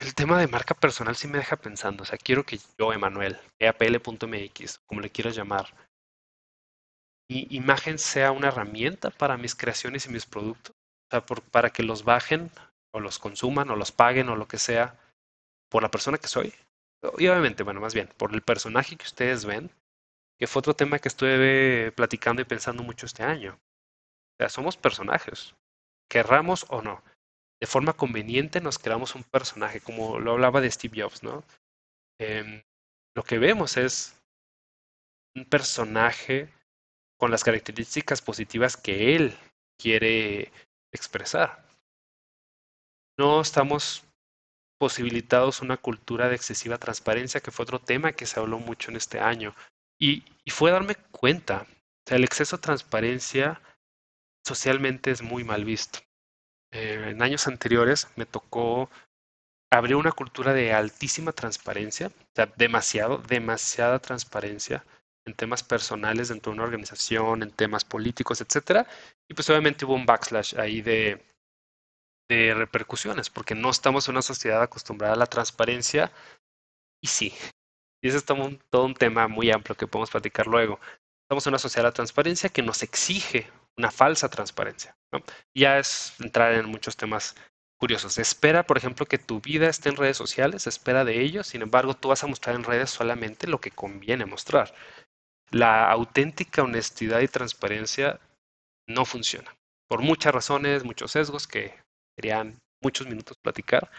El 0.00 0.14
tema 0.14 0.38
de 0.38 0.48
marca 0.48 0.74
personal 0.74 1.14
sí 1.14 1.28
me 1.28 1.38
deja 1.38 1.56
pensando. 1.56 2.02
O 2.02 2.06
sea, 2.06 2.18
quiero 2.18 2.44
que 2.44 2.58
yo, 2.78 2.92
Emanuel, 2.92 3.38
eapl.mx, 3.58 4.78
como 4.86 5.00
le 5.00 5.10
quieras 5.10 5.36
llamar, 5.36 5.72
imagen 7.50 7.98
sea 7.98 8.32
una 8.32 8.48
herramienta 8.48 9.10
para 9.10 9.36
mis 9.36 9.54
creaciones 9.54 10.06
y 10.06 10.10
mis 10.10 10.26
productos. 10.26 10.74
O 10.74 11.10
sea, 11.10 11.24
para 11.50 11.70
que 11.70 11.82
los 11.82 12.04
bajen 12.04 12.50
o 12.92 13.00
los 13.00 13.18
consuman 13.18 13.70
o 13.70 13.76
los 13.76 13.92
paguen 13.92 14.28
o 14.28 14.36
lo 14.36 14.48
que 14.48 14.58
sea 14.58 14.98
por 15.68 15.82
la 15.82 15.90
persona 15.90 16.18
que 16.18 16.28
soy 16.28 16.52
y 17.18 17.28
obviamente, 17.28 17.62
bueno, 17.62 17.80
más 17.80 17.94
bien, 17.94 18.08
por 18.16 18.34
el 18.34 18.42
personaje 18.42 18.96
que 18.96 19.06
ustedes 19.06 19.44
ven, 19.44 19.70
que 20.38 20.46
fue 20.46 20.60
otro 20.60 20.74
tema 20.74 20.98
que 20.98 21.08
estuve 21.08 21.92
platicando 21.92 22.42
y 22.42 22.44
pensando 22.44 22.82
mucho 22.82 23.06
este 23.06 23.22
año. 23.22 23.54
O 23.54 24.36
sea, 24.38 24.48
somos 24.48 24.76
personajes, 24.76 25.54
querramos 26.08 26.66
o 26.68 26.82
no. 26.82 27.02
De 27.60 27.66
forma 27.66 27.92
conveniente 27.94 28.60
nos 28.60 28.78
creamos 28.78 29.14
un 29.14 29.24
personaje, 29.24 29.80
como 29.80 30.18
lo 30.18 30.32
hablaba 30.32 30.60
de 30.60 30.70
Steve 30.70 31.02
Jobs, 31.02 31.22
¿no? 31.22 31.44
Eh, 32.18 32.64
lo 33.14 33.22
que 33.22 33.38
vemos 33.38 33.76
es 33.76 34.18
un 35.34 35.44
personaje 35.44 36.48
con 37.20 37.30
las 37.30 37.44
características 37.44 38.22
positivas 38.22 38.78
que 38.78 39.14
él 39.14 39.36
quiere 39.78 40.50
expresar. 40.90 41.62
No 43.18 43.42
estamos 43.42 44.04
posibilitados 44.80 45.60
una 45.60 45.76
cultura 45.76 46.30
de 46.30 46.36
excesiva 46.36 46.78
transparencia, 46.78 47.42
que 47.42 47.50
fue 47.50 47.64
otro 47.64 47.78
tema 47.78 48.12
que 48.12 48.24
se 48.24 48.40
habló 48.40 48.58
mucho 48.58 48.90
en 48.90 48.96
este 48.96 49.20
año. 49.20 49.54
Y, 50.00 50.24
fue 50.48 50.70
darme 50.70 50.94
cuenta, 51.12 51.66
o 52.10 52.14
el 52.14 52.24
exceso 52.24 52.56
de 52.56 52.62
transparencia 52.62 53.60
socialmente 54.44 55.10
es 55.10 55.20
muy 55.20 55.44
mal 55.44 55.66
visto. 55.66 55.98
Eh, 56.72 57.10
en 57.10 57.22
años 57.22 57.46
anteriores 57.46 58.08
me 58.16 58.24
tocó 58.24 58.88
abrir 59.70 59.96
una 59.96 60.12
cultura 60.12 60.54
de 60.54 60.72
altísima 60.72 61.32
transparencia, 61.32 62.10
demasiado, 62.56 63.18
demasiada 63.18 63.98
transparencia 63.98 64.84
en 65.30 65.36
temas 65.36 65.62
personales 65.62 66.28
dentro 66.28 66.52
de 66.52 66.56
una 66.56 66.64
organización, 66.64 67.42
en 67.42 67.50
temas 67.50 67.84
políticos, 67.84 68.40
etcétera. 68.40 68.86
Y 69.28 69.34
pues 69.34 69.48
obviamente 69.50 69.84
hubo 69.84 69.94
un 69.94 70.06
backslash 70.06 70.58
ahí 70.58 70.82
de 70.82 71.24
de 72.30 72.54
repercusiones, 72.54 73.28
porque 73.28 73.56
no 73.56 73.70
estamos 73.70 74.06
en 74.06 74.12
una 74.14 74.22
sociedad 74.22 74.62
acostumbrada 74.62 75.14
a 75.14 75.18
la 75.18 75.26
transparencia 75.26 76.12
y 77.02 77.08
sí. 77.08 77.34
Y 78.00 78.08
ese 78.08 78.18
es 78.18 78.24
todo 78.24 78.84
un, 78.84 78.94
tema 78.94 79.26
muy 79.26 79.50
amplio 79.50 79.76
que 79.76 79.88
podemos 79.88 80.10
platicar 80.10 80.46
luego. 80.46 80.78
Estamos 81.24 81.46
en 81.46 81.50
una 81.50 81.58
sociedad 81.58 81.82
de 81.82 81.88
la 81.88 81.94
transparencia 81.94 82.48
que 82.48 82.62
nos 82.62 82.84
exige 82.84 83.50
una 83.76 83.90
falsa 83.90 84.30
transparencia. 84.30 84.96
Ya 85.54 85.78
es 85.78 86.14
entrar 86.20 86.54
en 86.54 86.66
muchos 86.66 86.96
temas 86.96 87.34
curiosos. 87.78 88.16
espera, 88.18 88.64
por 88.64 88.78
ejemplo, 88.78 89.06
que 89.06 89.18
tu 89.18 89.40
vida 89.40 89.68
esté 89.68 89.88
en 89.88 89.96
redes 89.96 90.16
sociales, 90.16 90.66
espera 90.68 91.04
de 91.04 91.20
ellos, 91.20 91.48
sin 91.48 91.62
embargo, 91.62 91.94
tú 91.94 92.08
vas 92.08 92.22
a 92.22 92.26
mostrar 92.26 92.54
en 92.54 92.62
redes 92.62 92.90
solamente 92.90 93.48
lo 93.48 93.60
que 93.60 93.72
conviene 93.72 94.24
mostrar. 94.24 94.72
La 95.50 95.90
auténtica 95.90 96.62
honestidad 96.62 97.20
y 97.20 97.28
transparencia 97.28 98.20
no 98.86 99.04
funciona, 99.04 99.56
por 99.88 100.02
muchas 100.02 100.34
razones, 100.34 100.84
muchos 100.84 101.12
sesgos 101.12 101.46
que 101.46 101.74
serían 102.16 102.58
muchos 102.82 103.06
minutos 103.06 103.36
platicar. 103.42 103.90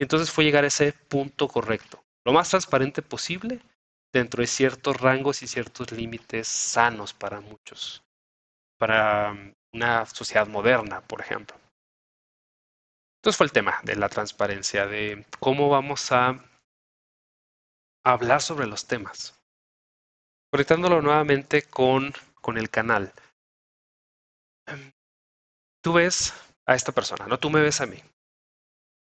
entonces 0.00 0.30
fue 0.30 0.44
llegar 0.44 0.64
a 0.64 0.68
ese 0.68 0.92
punto 0.92 1.48
correcto, 1.48 2.02
lo 2.24 2.32
más 2.32 2.50
transparente 2.50 3.02
posible 3.02 3.60
dentro 4.12 4.40
de 4.40 4.46
ciertos 4.46 5.00
rangos 5.00 5.42
y 5.42 5.46
ciertos 5.46 5.92
límites 5.92 6.48
sanos 6.48 7.12
para 7.14 7.40
muchos, 7.40 8.02
para 8.78 9.32
um, 9.32 9.52
una 9.72 10.06
sociedad 10.06 10.46
moderna, 10.46 11.00
por 11.02 11.20
ejemplo. 11.20 11.56
Entonces 13.20 13.36
fue 13.36 13.46
el 13.46 13.52
tema 13.52 13.80
de 13.82 13.96
la 13.96 14.08
transparencia, 14.08 14.86
de 14.86 15.26
cómo 15.40 15.68
vamos 15.68 16.10
a 16.12 16.42
hablar 18.04 18.40
sobre 18.40 18.66
los 18.66 18.86
temas. 18.86 19.37
Conectándolo 20.50 21.02
nuevamente 21.02 21.62
con, 21.62 22.12
con 22.40 22.56
el 22.56 22.70
canal. 22.70 23.12
Tú 25.82 25.92
ves 25.94 26.34
a 26.66 26.74
esta 26.74 26.92
persona, 26.92 27.26
no 27.26 27.38
tú 27.38 27.50
me 27.50 27.60
ves 27.60 27.80
a 27.80 27.86
mí. 27.86 28.02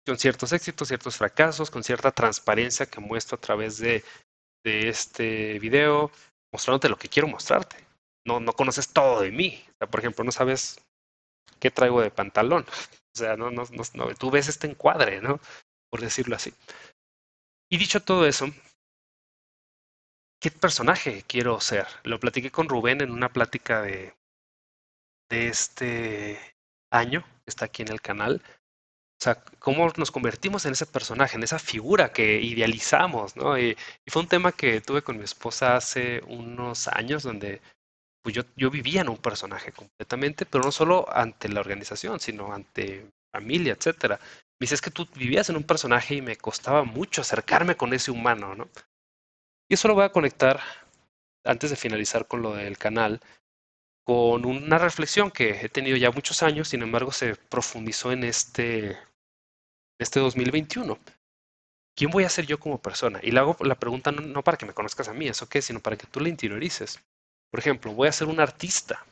Con 0.05 0.17
ciertos 0.17 0.53
éxitos, 0.53 0.87
ciertos 0.87 1.17
fracasos, 1.17 1.69
con 1.69 1.83
cierta 1.83 2.11
transparencia 2.11 2.85
que 2.85 2.99
muestro 2.99 3.37
a 3.37 3.41
través 3.41 3.77
de, 3.77 4.03
de 4.63 4.89
este 4.89 5.59
video, 5.59 6.11
mostrándote 6.51 6.89
lo 6.89 6.97
que 6.97 7.09
quiero 7.09 7.27
mostrarte. 7.27 7.77
No, 8.25 8.39
no 8.39 8.53
conoces 8.53 8.91
todo 8.91 9.21
de 9.21 9.31
mí. 9.31 9.63
O 9.69 9.73
sea, 9.79 9.87
por 9.89 9.99
ejemplo, 9.99 10.23
no 10.23 10.31
sabes 10.31 10.79
qué 11.59 11.71
traigo 11.71 12.01
de 12.01 12.11
pantalón. 12.11 12.65
O 13.15 13.17
sea, 13.17 13.35
no, 13.35 13.51
no, 13.51 13.63
no, 13.93 14.15
tú 14.15 14.31
ves 14.31 14.47
este 14.47 14.67
encuadre, 14.67 15.21
¿no? 15.21 15.39
Por 15.89 16.01
decirlo 16.01 16.35
así. 16.35 16.53
Y 17.69 17.77
dicho 17.77 18.01
todo 18.01 18.25
eso, 18.27 18.47
¿qué 20.39 20.51
personaje 20.51 21.23
quiero 21.27 21.59
ser? 21.61 21.87
Lo 22.03 22.19
platiqué 22.19 22.51
con 22.51 22.69
Rubén 22.69 23.01
en 23.01 23.11
una 23.11 23.29
plática 23.29 23.81
de, 23.81 24.13
de 25.29 25.47
este 25.47 26.39
año 26.91 27.25
está 27.45 27.65
aquí 27.65 27.81
en 27.81 27.89
el 27.89 28.01
canal. 28.01 28.41
O 29.19 29.23
sea, 29.23 29.43
cómo 29.59 29.91
nos 29.97 30.11
convertimos 30.11 30.65
en 30.65 30.73
ese 30.73 30.85
personaje, 30.85 31.37
en 31.37 31.43
esa 31.43 31.57
figura 31.57 32.11
que 32.11 32.39
idealizamos, 32.39 33.35
¿no? 33.35 33.57
Y, 33.57 33.75
fue 34.07 34.21
un 34.21 34.27
tema 34.27 34.51
que 34.51 34.79
tuve 34.81 35.01
con 35.01 35.17
mi 35.17 35.23
esposa 35.23 35.75
hace 35.75 36.21
unos 36.27 36.87
años 36.87 37.23
donde 37.23 37.61
pues 38.21 38.35
yo, 38.35 38.43
yo 38.55 38.69
vivía 38.69 39.01
en 39.01 39.09
un 39.09 39.17
personaje 39.17 39.71
completamente, 39.71 40.45
pero 40.45 40.63
no 40.63 40.71
solo 40.71 41.07
ante 41.11 41.49
la 41.49 41.61
organización, 41.61 42.19
sino 42.19 42.53
ante 42.53 43.09
familia, 43.31 43.73
etcétera. 43.73 44.19
Me 44.59 44.65
dice, 44.65 44.75
es 44.75 44.81
que 44.81 44.91
tú 44.91 45.07
vivías 45.15 45.49
en 45.49 45.55
un 45.55 45.63
personaje 45.63 46.15
y 46.15 46.21
me 46.21 46.35
costaba 46.35 46.83
mucho 46.83 47.21
acercarme 47.21 47.77
con 47.77 47.93
ese 47.93 48.11
humano, 48.11 48.55
¿no? 48.55 48.69
Y 49.69 49.73
eso 49.73 49.87
lo 49.87 49.95
voy 49.95 50.05
a 50.05 50.11
conectar 50.11 50.61
antes 51.43 51.69
de 51.69 51.75
finalizar 51.75 52.27
con 52.27 52.41
lo 52.41 52.53
del 52.55 52.77
canal, 52.77 53.21
con 54.03 54.45
una 54.45 54.77
reflexión 54.77 55.31
que 55.31 55.65
he 55.65 55.69
tenido 55.69 55.97
ya 55.97 56.11
muchos 56.11 56.41
años, 56.43 56.69
sin 56.69 56.81
embargo 56.81 57.11
se 57.11 57.35
profundizó 57.35 58.11
en 58.11 58.23
este, 58.23 58.97
este 59.99 60.19
2021. 60.19 60.97
¿Quién 61.95 62.11
voy 62.11 62.23
a 62.23 62.29
ser 62.29 62.45
yo 62.45 62.59
como 62.59 62.81
persona? 62.81 63.19
Y 63.23 63.31
le 63.31 63.39
hago 63.39 63.57
la 63.61 63.75
pregunta 63.75 64.11
no, 64.11 64.43
para 64.43 64.57
que 64.57 64.65
me 64.65 64.73
conozcas 64.73 65.09
a 65.09 65.13
mí, 65.13 65.27
eso 65.27 65.49
qué, 65.49 65.61
sino 65.61 65.81
para 65.81 65.97
que 65.97 66.07
tú 66.07 66.19
la 66.19 66.29
interiorices. 66.29 66.99
Por 67.51 67.59
ejemplo, 67.59 67.91
voy 67.93 68.07
a 68.07 68.11
ser 68.11 68.27
un 68.27 68.39
artista. 68.39 69.05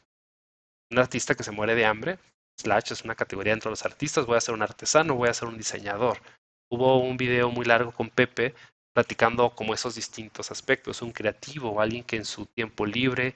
Un 0.92 1.00
artista 1.00 1.36
que 1.36 1.44
se 1.44 1.52
muere 1.52 1.74
de 1.76 1.86
hambre. 1.86 2.20
Slash 2.58 2.92
es 2.92 3.04
una 3.04 3.16
categoría 3.16 3.54
dentro 3.54 3.70
de 3.70 3.74
los 3.74 3.86
artistas. 3.86 4.26
Voy 4.26 4.38
a 4.38 4.42
ser 4.42 4.54
un 4.54 4.62
artesano, 4.62 5.16
voy 5.16 5.30
a 5.30 5.34
ser 5.34 5.48
un 5.48 5.58
diseñador. 5.58 6.22
Hubo 6.70 7.00
un 7.00 7.18
video 7.18 7.50
muy 7.50 7.66
largo 7.66 7.92
con 7.92 8.10
Pepe 8.10 8.54
platicando 8.96 9.54
como 9.54 9.74
esos 9.74 9.96
distintos 9.96 10.52
aspectos. 10.52 11.02
Un 11.02 11.12
creativo, 11.12 11.82
alguien 11.82 12.04
que 12.06 12.16
en 12.16 12.26
su 12.26 12.46
tiempo 12.46 12.86
libre 12.86 13.36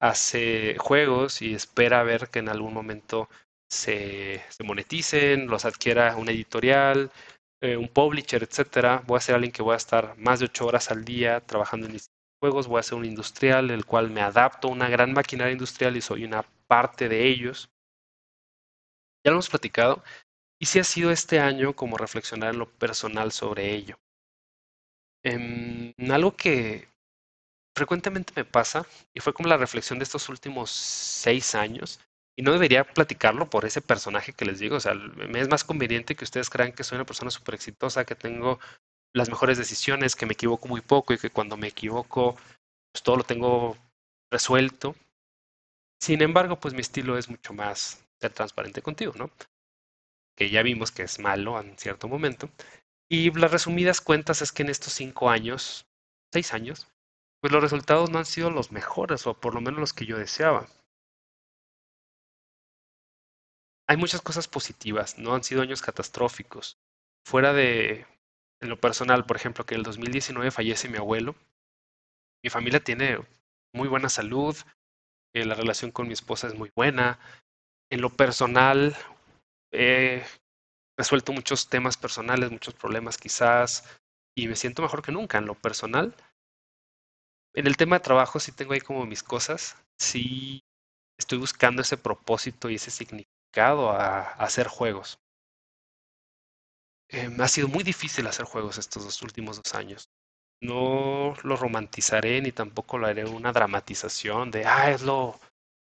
hace 0.00 0.76
juegos 0.78 1.42
y 1.42 1.54
espera 1.54 2.02
ver 2.02 2.28
que 2.28 2.40
en 2.40 2.48
algún 2.48 2.74
momento 2.74 3.28
se, 3.70 4.42
moneticen, 4.64 5.46
los 5.46 5.64
adquiera 5.64 6.16
una 6.16 6.32
editorial, 6.32 7.12
eh, 7.62 7.76
un 7.76 7.88
publisher, 7.88 8.42
etcétera. 8.42 9.02
Voy 9.06 9.18
a 9.18 9.20
ser 9.20 9.36
alguien 9.36 9.52
que 9.52 9.62
voy 9.62 9.74
a 9.74 9.76
estar 9.76 10.18
más 10.18 10.40
de 10.40 10.46
ocho 10.46 10.66
horas 10.66 10.90
al 10.90 11.04
día 11.04 11.40
trabajando 11.40 11.86
en 11.86 11.98
juegos. 12.40 12.66
Voy 12.66 12.80
a 12.80 12.82
ser 12.82 12.98
un 12.98 13.04
industrial, 13.04 13.70
el 13.70 13.86
cual 13.86 14.10
me 14.10 14.22
adapto 14.22 14.68
a 14.68 14.72
una 14.72 14.88
gran 14.88 15.12
maquinaria 15.12 15.52
industrial 15.52 15.96
y 15.96 16.00
soy 16.00 16.24
una 16.24 16.42
parte 16.66 17.08
de 17.08 17.28
ellos. 17.28 17.70
Ya 19.24 19.30
lo 19.30 19.36
hemos 19.36 19.48
platicado. 19.48 20.02
Y 20.58 20.66
si 20.66 20.80
ha 20.80 20.84
sido 20.84 21.12
este 21.12 21.38
año 21.38 21.74
como 21.74 21.96
reflexionar 21.96 22.54
en 22.54 22.58
lo 22.58 22.68
personal 22.68 23.30
sobre 23.30 23.72
ello. 23.72 23.96
Em, 25.26 25.92
algo 26.08 26.36
que 26.36 26.86
frecuentemente 27.76 28.32
me 28.36 28.44
pasa, 28.44 28.86
y 29.12 29.18
fue 29.18 29.34
como 29.34 29.48
la 29.48 29.56
reflexión 29.56 29.98
de 29.98 30.04
estos 30.04 30.28
últimos 30.28 30.70
seis 30.70 31.56
años, 31.56 31.98
y 32.38 32.42
no 32.42 32.52
debería 32.52 32.84
platicarlo 32.84 33.50
por 33.50 33.64
ese 33.64 33.80
personaje 33.80 34.32
que 34.34 34.44
les 34.44 34.60
digo, 34.60 34.76
o 34.76 34.80
sea, 34.80 34.94
me 34.94 35.40
es 35.40 35.48
más 35.48 35.64
conveniente 35.64 36.14
que 36.14 36.22
ustedes 36.22 36.48
crean 36.48 36.72
que 36.72 36.84
soy 36.84 36.96
una 36.96 37.06
persona 37.06 37.32
súper 37.32 37.56
exitosa, 37.56 38.04
que 38.04 38.14
tengo 38.14 38.60
las 39.12 39.28
mejores 39.28 39.58
decisiones, 39.58 40.14
que 40.14 40.26
me 40.26 40.34
equivoco 40.34 40.68
muy 40.68 40.80
poco 40.80 41.12
y 41.12 41.18
que 41.18 41.30
cuando 41.30 41.56
me 41.56 41.68
equivoco, 41.68 42.36
pues 42.92 43.02
todo 43.02 43.16
lo 43.16 43.24
tengo 43.24 43.76
resuelto. 44.30 44.94
Sin 46.00 46.22
embargo, 46.22 46.60
pues 46.60 46.72
mi 46.72 46.82
estilo 46.82 47.18
es 47.18 47.28
mucho 47.28 47.52
más 47.52 48.06
ser 48.20 48.32
transparente 48.32 48.80
contigo, 48.80 49.12
¿no? 49.16 49.30
Que 50.36 50.50
ya 50.50 50.62
vimos 50.62 50.92
que 50.92 51.02
es 51.02 51.18
malo 51.18 51.60
en 51.60 51.76
cierto 51.78 52.06
momento. 52.06 52.48
Y 53.08 53.30
las 53.32 53.52
resumidas 53.52 54.00
cuentas 54.00 54.42
es 54.42 54.52
que 54.52 54.62
en 54.62 54.70
estos 54.70 54.92
cinco 54.92 55.30
años, 55.30 55.86
seis 56.32 56.52
años, 56.52 56.88
pues 57.40 57.52
los 57.52 57.62
resultados 57.62 58.10
no 58.10 58.18
han 58.18 58.24
sido 58.26 58.50
los 58.50 58.72
mejores, 58.72 59.26
o 59.26 59.34
por 59.34 59.54
lo 59.54 59.60
menos 59.60 59.78
los 59.78 59.92
que 59.92 60.06
yo 60.06 60.18
deseaba. 60.18 60.66
Hay 63.88 63.96
muchas 63.96 64.20
cosas 64.20 64.48
positivas, 64.48 65.18
no 65.18 65.34
han 65.34 65.44
sido 65.44 65.62
años 65.62 65.82
catastróficos. 65.82 66.78
Fuera 67.24 67.52
de, 67.52 68.06
en 68.60 68.68
lo 68.68 68.80
personal, 68.80 69.24
por 69.26 69.36
ejemplo, 69.36 69.64
que 69.64 69.74
en 69.74 69.80
el 69.80 69.84
2019 69.84 70.50
fallece 70.50 70.88
mi 70.88 70.96
abuelo, 70.96 71.36
mi 72.42 72.50
familia 72.50 72.80
tiene 72.80 73.18
muy 73.72 73.88
buena 73.88 74.08
salud, 74.08 74.56
eh, 75.34 75.44
la 75.44 75.54
relación 75.54 75.92
con 75.92 76.08
mi 76.08 76.14
esposa 76.14 76.48
es 76.48 76.54
muy 76.54 76.70
buena. 76.74 77.20
En 77.90 78.00
lo 78.00 78.10
personal, 78.10 78.96
he 79.72 80.24
resuelto 80.96 81.32
muchos 81.32 81.68
temas 81.68 81.96
personales, 81.96 82.50
muchos 82.50 82.74
problemas 82.74 83.18
quizás, 83.18 83.84
y 84.36 84.48
me 84.48 84.56
siento 84.56 84.82
mejor 84.82 85.02
que 85.02 85.12
nunca 85.12 85.38
en 85.38 85.46
lo 85.46 85.54
personal. 85.54 86.14
En 87.54 87.66
el 87.66 87.76
tema 87.76 87.96
de 87.96 88.04
trabajo 88.04 88.38
sí 88.38 88.52
tengo 88.52 88.72
ahí 88.72 88.80
como 88.80 89.06
mis 89.06 89.22
cosas, 89.22 89.76
sí 89.98 90.62
estoy 91.18 91.38
buscando 91.38 91.82
ese 91.82 91.96
propósito 91.96 92.68
y 92.68 92.74
ese 92.74 92.90
significado 92.90 93.90
a, 93.90 94.32
hacer 94.32 94.68
juegos. 94.68 95.18
me 97.30 97.44
ha 97.44 97.48
sido 97.48 97.68
muy 97.68 97.82
difícil 97.84 98.26
hacer 98.26 98.44
juegos 98.44 98.78
estos 98.78 99.04
dos 99.04 99.22
últimos 99.22 99.62
dos 99.62 99.74
años. 99.74 100.10
No 100.60 101.34
lo 101.42 101.56
romantizaré 101.56 102.40
ni 102.40 102.52
tampoco 102.52 102.98
lo 102.98 103.06
haré 103.06 103.24
una 103.24 103.52
dramatización 103.52 104.50
de, 104.50 104.64
ah, 104.66 104.90
es 104.90 105.02
lo 105.02 105.38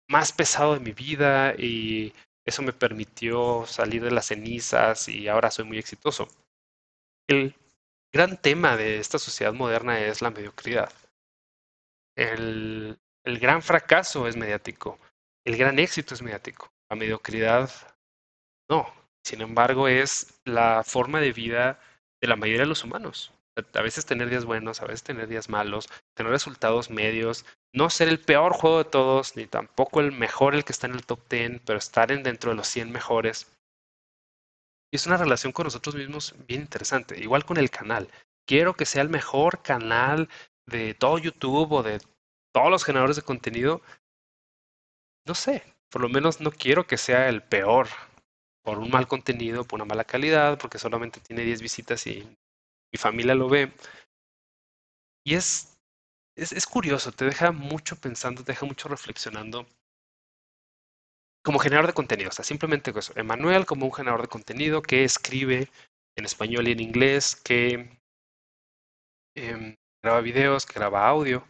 más 0.08 0.32
pesado 0.32 0.74
de 0.74 0.80
mi 0.80 0.92
vida 0.92 1.54
y 1.54 2.12
eso 2.46 2.62
me 2.62 2.72
permitió 2.72 3.66
salir 3.66 4.02
de 4.04 4.12
las 4.12 4.26
cenizas 4.26 5.08
y 5.08 5.26
ahora 5.26 5.50
soy 5.50 5.64
muy 5.64 5.78
exitoso. 5.78 6.28
El 7.28 7.56
gran 8.12 8.40
tema 8.40 8.76
de 8.76 8.98
esta 8.98 9.18
sociedad 9.18 9.52
moderna 9.52 10.00
es 10.00 10.22
la 10.22 10.30
mediocridad. 10.30 10.92
El, 12.16 12.98
gran 13.24 13.62
fracaso 13.62 14.28
es 14.28 14.36
mediático, 14.36 14.98
el 15.44 15.56
gran 15.56 15.78
éxito 15.80 16.14
es 16.14 16.22
mediático, 16.22 16.70
la 16.88 16.96
mediocridad 16.96 17.70
no. 18.70 18.86
Sin 19.24 19.40
embargo, 19.40 19.88
es 19.88 20.40
la 20.44 20.84
forma 20.84 21.20
de 21.20 21.32
vida 21.32 21.80
de 22.20 22.28
la 22.28 22.36
mayoría 22.36 22.62
de 22.62 22.68
los 22.68 22.84
humanos. 22.84 23.32
A 23.56 23.80
veces 23.80 24.04
tener 24.04 24.28
días 24.28 24.44
buenos, 24.44 24.82
a 24.82 24.86
veces 24.86 25.02
tener 25.02 25.28
días 25.28 25.48
malos, 25.48 25.88
tener 26.14 26.30
resultados 26.30 26.90
medios, 26.90 27.46
no 27.72 27.88
ser 27.88 28.08
el 28.08 28.20
peor 28.20 28.52
juego 28.52 28.78
de 28.78 28.90
todos, 28.90 29.34
ni 29.34 29.46
tampoco 29.46 30.00
el 30.00 30.12
mejor, 30.12 30.54
el 30.54 30.64
que 30.64 30.72
está 30.72 30.86
en 30.86 30.94
el 30.94 31.06
top 31.06 31.20
10, 31.30 31.62
pero 31.64 31.78
estar 31.78 32.12
en 32.12 32.22
dentro 32.22 32.50
de 32.50 32.56
los 32.56 32.68
100 32.68 32.92
mejores. 32.92 33.50
Y 34.92 34.96
es 34.96 35.06
una 35.06 35.16
relación 35.16 35.52
con 35.52 35.64
nosotros 35.64 35.94
mismos 35.94 36.34
bien 36.46 36.62
interesante. 36.62 37.18
Igual 37.18 37.44
con 37.44 37.56
el 37.56 37.70
canal. 37.70 38.08
Quiero 38.46 38.74
que 38.74 38.86
sea 38.86 39.02
el 39.02 39.08
mejor 39.08 39.62
canal 39.62 40.28
de 40.66 40.94
todo 40.94 41.18
YouTube 41.18 41.72
o 41.72 41.82
de 41.82 42.00
todos 42.52 42.70
los 42.70 42.84
generadores 42.84 43.16
de 43.16 43.22
contenido, 43.22 43.82
no 45.26 45.34
sé, 45.34 45.62
por 45.90 46.02
lo 46.02 46.08
menos 46.08 46.40
no 46.40 46.50
quiero 46.50 46.86
que 46.86 46.96
sea 46.96 47.28
el 47.28 47.42
peor 47.42 47.88
por 48.62 48.78
un 48.78 48.90
mal 48.90 49.06
contenido, 49.08 49.64
por 49.64 49.78
una 49.78 49.84
mala 49.84 50.04
calidad, 50.04 50.58
porque 50.58 50.78
solamente 50.78 51.20
tiene 51.20 51.42
10 51.42 51.62
visitas 51.62 52.06
y 52.06 52.26
mi 52.92 52.98
familia 52.98 53.34
lo 53.34 53.48
ve. 53.48 53.72
Y 55.24 55.34
es, 55.34 55.78
es, 56.36 56.52
es 56.52 56.66
curioso, 56.66 57.12
te 57.12 57.24
deja 57.24 57.52
mucho 57.52 57.96
pensando, 57.96 58.44
te 58.44 58.52
deja 58.52 58.66
mucho 58.66 58.88
reflexionando 58.88 59.66
como 61.44 61.58
generador 61.60 61.86
de 61.88 61.94
contenido, 61.94 62.30
o 62.30 62.32
sea, 62.32 62.44
simplemente 62.44 62.92
eso. 62.96 63.12
Emanuel 63.16 63.66
como 63.66 63.86
un 63.86 63.92
generador 63.92 64.22
de 64.22 64.28
contenido 64.28 64.82
que 64.82 65.04
escribe 65.04 65.70
en 66.16 66.24
español 66.24 66.66
y 66.66 66.72
en 66.72 66.80
inglés, 66.80 67.36
que 67.36 68.00
eh, 69.36 69.76
graba 70.02 70.20
videos, 70.20 70.66
que 70.66 70.74
graba 70.74 71.06
audio 71.06 71.46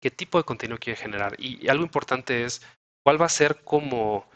qué 0.00 0.10
tipo 0.10 0.38
de 0.38 0.44
contenido 0.44 0.78
quiere 0.78 1.00
generar. 1.00 1.34
Y, 1.38 1.68
algo 1.68 1.84
importante 1.84 2.44
es 2.44 2.62
cuál 3.04 3.20
va 3.20 3.26
a 3.26 3.30
ser 3.30 3.62
como 3.64 4.28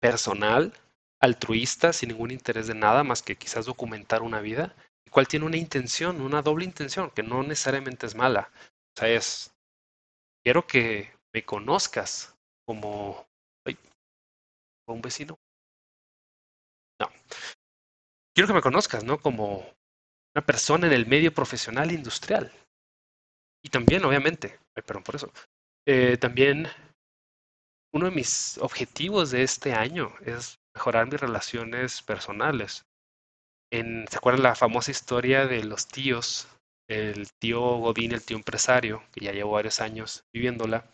personal, 0.00 0.72
altruista, 1.20 1.92
sin 1.92 2.10
ningún 2.10 2.30
interés 2.30 2.68
de 2.68 2.74
nada 2.74 3.02
más 3.04 3.22
que 3.22 3.36
quizás 3.36 3.66
documentar 3.66 4.22
una 4.22 4.40
vida, 4.40 4.76
y 5.08 5.10
cuál 5.10 5.26
tiene 5.26 5.46
una 5.46 5.56
intención, 5.56 6.20
una 6.20 6.42
doble 6.42 6.66
intención, 6.66 7.10
que 7.10 7.22
no 7.22 7.42
necesariamente 7.42 8.04
es 8.04 8.14
mala. 8.14 8.50
O 8.94 9.00
sea, 9.00 9.08
es, 9.08 9.54
quiero 10.44 10.66
que 10.66 11.10
me 11.32 11.42
conozcas 11.46 12.36
como, 12.66 13.26
como 13.64 14.96
un 14.96 15.00
vecino. 15.00 15.38
No. 17.00 17.08
Quiero 18.34 18.48
que 18.48 18.52
me 18.52 18.60
conozcas, 18.60 19.02
¿no? 19.02 19.18
Como 19.18 19.60
una 20.34 20.44
persona 20.44 20.86
en 20.86 20.92
el 20.92 21.06
medio 21.06 21.32
profesional 21.32 21.90
industrial. 21.90 22.52
Y 23.64 23.70
también, 23.70 24.04
obviamente, 24.04 24.60
perdón 24.74 25.04
por 25.04 25.16
eso, 25.16 25.32
eh, 25.86 26.18
también 26.18 26.68
uno 27.94 28.10
de 28.10 28.14
mis 28.14 28.58
objetivos 28.58 29.30
de 29.30 29.42
este 29.42 29.72
año 29.72 30.12
es 30.20 30.60
mejorar 30.74 31.06
mis 31.06 31.18
relaciones 31.18 32.02
personales. 32.02 32.84
En, 33.70 34.06
¿Se 34.08 34.16
acuerdan 34.16 34.42
la 34.42 34.54
famosa 34.54 34.90
historia 34.90 35.46
de 35.46 35.64
los 35.64 35.88
tíos? 35.88 36.48
El 36.88 37.30
tío 37.32 37.60
Godín, 37.60 38.12
el 38.12 38.24
tío 38.24 38.36
empresario, 38.36 39.02
que 39.12 39.26
ya 39.26 39.32
llevo 39.32 39.52
varios 39.52 39.80
años 39.80 40.24
viviéndola. 40.32 40.88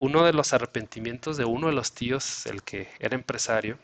Uno 0.00 0.24
de 0.24 0.32
los 0.32 0.52
arrepentimientos 0.52 1.36
de 1.36 1.44
uno 1.44 1.68
de 1.68 1.72
los 1.72 1.92
tíos, 1.92 2.46
el 2.46 2.62
que 2.62 2.88
era 3.00 3.16
empresario, 3.16 3.78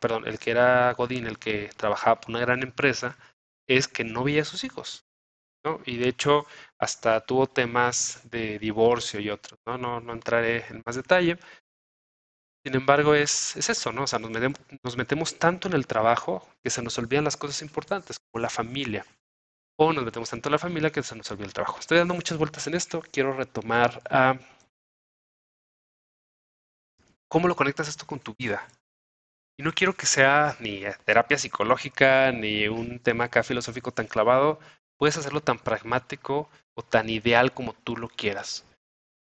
perdón, 0.00 0.26
el 0.26 0.38
que 0.38 0.50
era 0.50 0.92
Godín, 0.94 1.26
el 1.26 1.38
que 1.38 1.70
trabajaba 1.76 2.20
por 2.20 2.30
una 2.30 2.40
gran 2.40 2.62
empresa, 2.62 3.16
es 3.68 3.88
que 3.88 4.04
no 4.04 4.24
veía 4.24 4.42
a 4.42 4.46
sus 4.46 4.64
hijos. 4.64 5.04
Y 5.84 5.98
de 5.98 6.08
hecho, 6.08 6.46
hasta 6.78 7.20
tuvo 7.20 7.46
temas 7.46 8.22
de 8.30 8.58
divorcio 8.58 9.20
y 9.20 9.28
otros, 9.28 9.60
¿no? 9.66 9.76
No, 9.76 10.00
no 10.00 10.14
entraré 10.14 10.64
en 10.70 10.82
más 10.86 10.96
detalle. 10.96 11.38
Sin 12.68 12.76
embargo, 12.76 13.14
es, 13.14 13.56
es 13.56 13.70
eso, 13.70 13.92
¿no? 13.92 14.02
O 14.02 14.06
sea, 14.06 14.18
nos 14.18 14.96
metemos, 14.98 15.38
tanto 15.38 15.68
en 15.68 15.72
el 15.72 15.86
trabajo 15.86 16.46
que 16.62 16.68
se 16.68 16.82
nos 16.82 16.98
olvidan 16.98 17.24
las 17.24 17.38
cosas 17.38 17.62
importantes, 17.62 18.18
como 18.18 18.42
la 18.42 18.50
familia. 18.50 19.06
O 19.78 19.90
nos 19.94 20.04
metemos 20.04 20.28
tanto 20.28 20.50
en 20.50 20.52
la 20.52 20.58
familia 20.58 20.92
que 20.92 21.02
se 21.02 21.16
nos 21.16 21.30
olvida 21.30 21.46
el 21.46 21.54
trabajo. 21.54 21.80
Estoy 21.80 21.96
dando 21.96 22.12
muchas 22.12 22.36
vueltas 22.36 22.66
en 22.66 22.74
esto. 22.74 23.02
Quiero 23.10 23.32
retomar 23.32 24.02
a 24.10 24.38
cómo 27.26 27.48
lo 27.48 27.56
conectas 27.56 27.88
esto 27.88 28.06
con 28.06 28.20
tu 28.20 28.34
vida. 28.38 28.68
Y 29.56 29.62
no 29.62 29.72
quiero 29.72 29.94
que 29.94 30.04
sea 30.04 30.54
ni 30.60 30.82
terapia 31.06 31.38
psicológica, 31.38 32.32
ni 32.32 32.68
un 32.68 32.98
tema 32.98 33.24
acá 33.24 33.42
filosófico 33.42 33.92
tan 33.92 34.08
clavado, 34.08 34.58
Puedes 34.98 35.16
hacerlo 35.16 35.40
tan 35.40 35.58
pragmático 35.58 36.50
o 36.74 36.82
tan 36.82 37.08
ideal 37.08 37.54
como 37.54 37.72
tú 37.72 37.96
lo 37.96 38.08
quieras. 38.08 38.66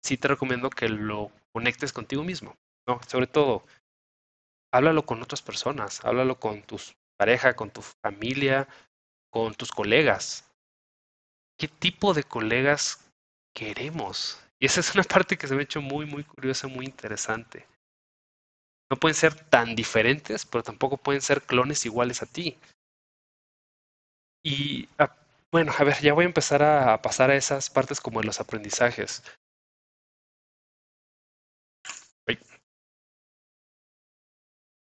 Sí 0.03 0.17
te 0.17 0.27
recomiendo 0.27 0.69
que 0.71 0.89
lo 0.89 1.31
conectes 1.53 1.93
contigo 1.93 2.23
mismo, 2.23 2.57
¿no? 2.87 2.99
Sobre 3.07 3.27
todo, 3.27 3.65
háblalo 4.73 5.05
con 5.05 5.21
otras 5.21 5.41
personas, 5.41 6.03
háblalo 6.05 6.39
con 6.39 6.61
tu 6.63 6.79
pareja, 7.17 7.55
con 7.55 7.69
tu 7.69 7.81
familia, 8.03 8.67
con 9.31 9.53
tus 9.53 9.71
colegas. 9.71 10.49
¿Qué 11.57 11.67
tipo 11.67 12.13
de 12.13 12.23
colegas 12.23 13.11
queremos? 13.55 14.41
Y 14.59 14.65
esa 14.65 14.79
es 14.79 14.93
una 14.95 15.03
parte 15.15 15.37
que 15.37 15.47
se 15.47 15.55
me 15.55 15.61
ha 15.61 15.63
hecho 15.63 15.81
muy, 15.81 16.05
muy 16.05 16.23
curiosa, 16.23 16.67
muy 16.67 16.85
interesante. 16.85 17.67
No 18.89 18.97
pueden 18.97 19.15
ser 19.15 19.33
tan 19.35 19.75
diferentes, 19.75 20.45
pero 20.45 20.63
tampoco 20.63 20.97
pueden 20.97 21.21
ser 21.21 21.41
clones 21.43 21.85
iguales 21.85 22.21
a 22.21 22.25
ti. 22.25 22.57
Y 24.43 24.89
ah, 24.97 25.15
bueno, 25.51 25.71
a 25.77 25.83
ver, 25.83 25.99
ya 26.01 26.13
voy 26.13 26.23
a 26.23 26.27
empezar 26.27 26.63
a 26.63 27.01
pasar 27.01 27.29
a 27.29 27.35
esas 27.35 27.69
partes 27.69 28.01
como 28.01 28.19
en 28.19 28.25
los 28.25 28.39
aprendizajes. 28.39 29.23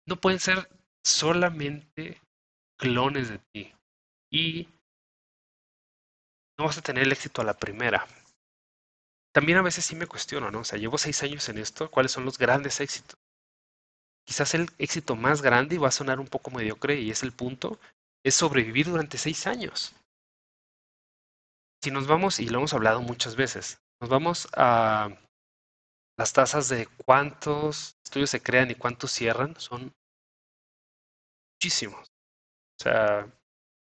No 0.07 0.17
pueden 0.17 0.41
ser 0.41 0.69
solamente 1.05 2.21
clones 2.79 3.29
de 3.29 3.39
ti. 3.53 3.75
Y 4.31 4.69
no 6.59 6.65
vas 6.65 6.79
a 6.79 6.83
tener 6.83 7.05
el 7.05 7.13
éxito 7.13 7.43
a 7.43 7.45
la 7.45 7.55
primera. 7.55 8.07
También 9.33 9.59
a 9.59 9.63
veces 9.63 9.85
sí 9.85 9.95
me 9.97 10.07
cuestiono, 10.07 10.51
¿no? 10.51 10.61
O 10.61 10.65
sea, 10.65 10.79
llevo 10.79 10.97
seis 10.97 11.23
años 11.23 11.49
en 11.49 11.59
esto, 11.59 11.91
¿cuáles 11.91 12.13
son 12.13 12.25
los 12.25 12.39
grandes 12.39 12.81
éxitos? 12.81 13.19
Quizás 14.25 14.55
el 14.55 14.71
éxito 14.79 15.15
más 15.15 15.43
grande, 15.43 15.75
y 15.75 15.79
va 15.79 15.89
a 15.89 15.93
sonar 15.93 16.21
un 16.21 16.27
poco 16.27 16.51
mediocre, 16.51 16.99
y 17.01 17.11
es 17.11 17.23
el 17.23 17.33
punto, 17.33 17.79
es 18.25 18.35
sobrevivir 18.35 18.87
durante 18.87 19.19
seis 19.19 19.47
años. 19.47 19.95
Si 21.83 21.91
nos 21.91 22.07
vamos, 22.07 22.41
y 22.41 22.49
lo 22.49 22.59
hemos 22.59 22.73
hablado 22.73 23.03
muchas 23.03 23.37
veces, 23.37 23.79
nos 24.01 24.09
vamos 24.09 24.49
a 24.55 25.11
las 26.17 26.33
tasas 26.33 26.69
de 26.69 26.87
cuántos 27.05 27.97
estudios 28.05 28.31
se 28.31 28.43
crean 28.43 28.71
y 28.71 28.75
cuántos 28.75 29.13
cierran, 29.13 29.59
son 29.59 29.95
muchísimos. 31.55 32.09
O 32.79 32.83
sea, 32.83 33.27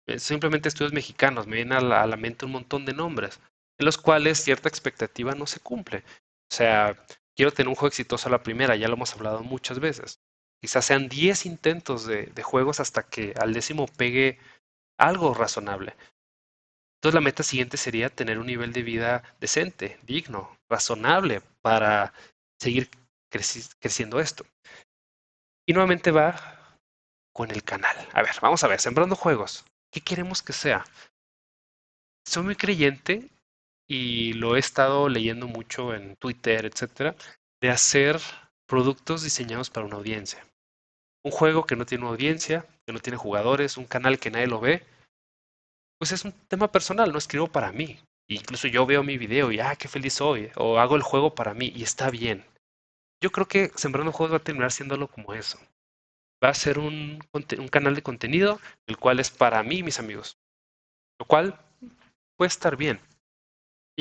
eh, 0.07 0.19
simplemente 0.19 0.69
estudios 0.69 0.93
mexicanos, 0.93 1.47
me 1.47 1.57
vienen 1.57 1.79
a 1.79 2.07
la, 2.07 2.17
mente 2.17 2.47
un 2.47 2.53
montón 2.53 2.85
de 2.85 2.95
nombres, 2.95 3.41
en 3.79 3.87
los 3.87 3.99
cuales 3.99 4.39
cierta 4.43 4.69
expectativa 4.69 5.33
no 5.35 5.47
se 5.47 5.61
cumple. 5.61 6.05
O 6.51 6.55
sea, 6.55 7.05
quiero 7.35 7.53
tener 7.53 7.69
un 7.69 7.75
juego 7.75 7.89
exitoso 7.89 8.29
a 8.29 8.33
la 8.33 8.43
primera, 8.43 8.77
ya 8.77 8.89
lo 8.89 8.95
hemos 8.95 9.15
hablado 9.15 9.43
muchas 9.43 9.81
veces. 9.81 10.21
Quizás 10.61 10.85
sean 10.85 11.09
10 11.09 11.47
intentos 11.47 12.07
de 12.07 12.43
juegos 12.43 12.81
hasta 12.81 13.05
que 13.05 13.33
al 13.41 13.55
décimo 13.55 13.87
pegue 13.87 14.39
algo 14.99 15.33
razonable. 15.35 15.97
Entonces 17.01 17.15
la 17.15 17.23
meta 17.23 17.43
siguiente 17.43 17.79
sería 17.79 18.11
tener 18.11 18.39
un 18.39 18.47
nivel 18.47 18.75
de 18.75 18.83
vida 18.83 19.23
decente, 19.41 19.99
digno, 20.03 20.55
razonable 20.69 21.41
para 21.63 22.13
seguir 22.61 22.91
creci 23.31 23.63
creciendo 23.81 24.21
esto. 24.21 24.45
Y 25.67 25.73
nuevamente 25.73 26.11
va 26.11 26.79
con 27.33 27.51
el 27.53 27.63
canal. 27.65 27.97
A 28.13 28.21
ver, 28.21 28.35
vamos 28.43 28.63
a 28.65 28.69
ver, 28.69 28.81
sembrando 28.81 29.17
juegos. 29.17 29.65
¿Qué 29.91 30.03
queremos 30.03 30.43
que 30.43 30.53
sea? 30.53 30.85
Soy 32.27 32.43
muy 32.43 32.55
creyente 32.55 33.31
y 33.89 34.35
lo 34.35 34.57
he 34.57 34.59
estado 34.59 35.09
leyendo 35.09 35.47
mucho 35.47 35.95
en 35.95 36.17
Twitter, 36.17 36.67
etcétera, 36.67 37.17
de 37.63 37.71
hacer 37.71 38.21
productos 38.67 39.23
diseñados 39.23 39.71
para 39.71 39.87
una 39.87 39.97
audiencia. 39.97 40.47
Un 41.25 41.33
juego 41.33 41.65
que 41.65 41.77
no 41.77 41.87
tiene 41.87 42.05
una 42.05 42.13
audiencia, 42.13 42.67
que 42.85 42.93
no 42.93 43.01
tiene 43.01 43.17
jugadores, 43.17 43.79
un 43.79 43.87
canal 43.87 44.19
que 44.19 44.31
nadie 44.31 44.49
lo 44.49 44.61
ve, 44.61 44.85
pues 46.01 46.13
es 46.13 46.25
un 46.25 46.33
tema 46.49 46.73
personal, 46.73 47.13
no 47.13 47.19
escribo 47.19 47.47
para 47.47 47.73
mí. 47.73 48.01
Incluso 48.27 48.69
yo 48.69 48.87
veo 48.87 49.03
mi 49.03 49.19
video 49.19 49.53
y, 49.53 49.61
ah, 49.61 49.77
qué 49.77 49.87
feliz 49.87 50.15
soy, 50.15 50.51
o 50.57 50.79
hago 50.79 50.97
el 50.97 51.03
juego 51.03 51.35
para 51.35 51.53
mí 51.53 51.73
y 51.77 51.83
está 51.83 52.09
bien. 52.09 52.47
Yo 53.23 53.31
creo 53.31 53.47
que 53.47 53.71
Sembrando 53.75 54.11
Juegos 54.11 54.33
va 54.33 54.39
a 54.39 54.45
terminar 54.45 54.73
siéndolo 54.73 55.09
como 55.09 55.35
eso. 55.35 55.59
Va 56.43 56.49
a 56.49 56.55
ser 56.55 56.79
un, 56.79 57.23
un 57.35 57.69
canal 57.69 57.95
de 57.95 58.03
contenido, 58.03 58.59
el 58.87 58.97
cual 58.97 59.21
es 59.21 59.31
para 59.31 59.63
mí 59.63 59.79
y 59.79 59.83
mis 59.83 59.99
amigos. 59.99 60.39
Lo 61.19 61.27
cual 61.27 61.61
puede 62.39 62.49
estar 62.49 62.77
bien 62.77 62.99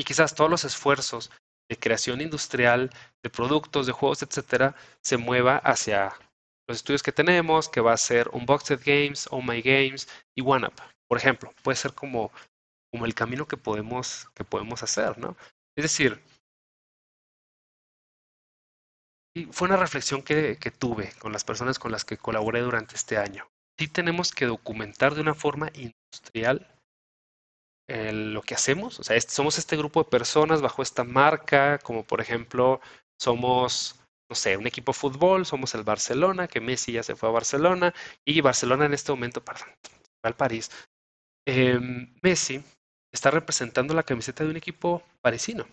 y 0.00 0.04
quizás 0.04 0.34
todos 0.34 0.50
los 0.50 0.64
esfuerzos 0.64 1.30
de 1.68 1.78
creación 1.78 2.22
industrial, 2.22 2.88
de 3.22 3.28
productos, 3.28 3.86
de 3.86 3.92
juegos, 3.92 4.22
etcétera, 4.22 4.74
se 5.02 5.18
mueva 5.18 5.58
hacia 5.58 6.14
los 6.66 6.78
estudios 6.78 7.02
que 7.02 7.12
tenemos, 7.12 7.68
que 7.68 7.82
va 7.82 7.92
a 7.92 7.98
ser 7.98 8.30
Unboxed 8.32 8.80
Games, 8.82 9.28
Oh 9.30 9.42
My 9.42 9.60
Games 9.60 10.08
y 10.34 10.40
OneUp. 10.40 10.72
Por 11.10 11.18
ejemplo, 11.18 11.52
puede 11.64 11.74
ser 11.74 11.92
como, 11.92 12.30
el 12.92 13.14
camino 13.16 13.48
que 13.48 13.56
podemos, 13.56 14.28
que 14.36 14.44
podemos 14.44 14.84
hacer, 14.84 15.18
¿no? 15.18 15.36
Es 15.76 15.82
decir, 15.82 16.22
y 19.34 19.46
fue 19.46 19.66
una 19.66 19.76
reflexión 19.76 20.22
que, 20.22 20.56
tuve 20.78 21.12
con 21.18 21.32
las 21.32 21.42
personas 21.42 21.80
con 21.80 21.90
las 21.90 22.04
que 22.04 22.16
colaboré 22.16 22.60
durante 22.60 22.94
este 22.94 23.18
año. 23.18 23.48
Sí 23.76 23.88
tenemos 23.88 24.30
que 24.30 24.46
documentar 24.46 25.16
de 25.16 25.20
una 25.20 25.34
forma 25.34 25.72
industrial 25.74 26.68
lo 27.88 28.42
que 28.42 28.54
hacemos. 28.54 29.00
O 29.00 29.02
sea, 29.02 29.20
somos 29.20 29.58
este 29.58 29.76
grupo 29.76 30.04
de 30.04 30.10
personas 30.10 30.62
bajo 30.62 30.80
esta 30.80 31.02
marca, 31.02 31.78
como 31.78 32.04
por 32.04 32.20
ejemplo, 32.20 32.80
somos, 33.20 33.98
no 34.28 34.36
sé, 34.36 34.56
un 34.56 34.68
equipo 34.68 34.92
de 34.92 34.98
fútbol, 34.98 35.44
somos 35.44 35.74
el 35.74 35.82
Barcelona, 35.82 36.46
que 36.46 36.60
Messi 36.60 36.92
ya 36.92 37.02
se 37.02 37.16
fue 37.16 37.28
a 37.28 37.32
Barcelona, 37.32 37.92
y 38.24 38.40
Barcelona 38.42 38.84
en 38.84 38.94
este 38.94 39.10
momento, 39.10 39.44
perdón, 39.44 39.70
al 40.22 40.36
París. 40.36 40.70
Em, 41.52 42.14
Messi 42.22 42.62
está 43.12 43.28
representando 43.32 43.92
la 43.92 44.04
camiseta 44.04 44.44
de 44.44 44.50
un 44.50 44.56
equipo 44.56 45.02
parisino. 45.20 45.66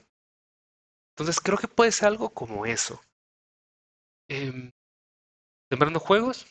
Entonces 1.11 1.39
creo 1.39 1.59
que 1.59 1.67
puede 1.67 1.91
ser 1.91 2.07
algo 2.07 2.31
como 2.31 2.65
eso. 2.65 2.99
Eh, 4.27 4.71
Sembrando 5.69 5.99
Juegos 5.99 6.47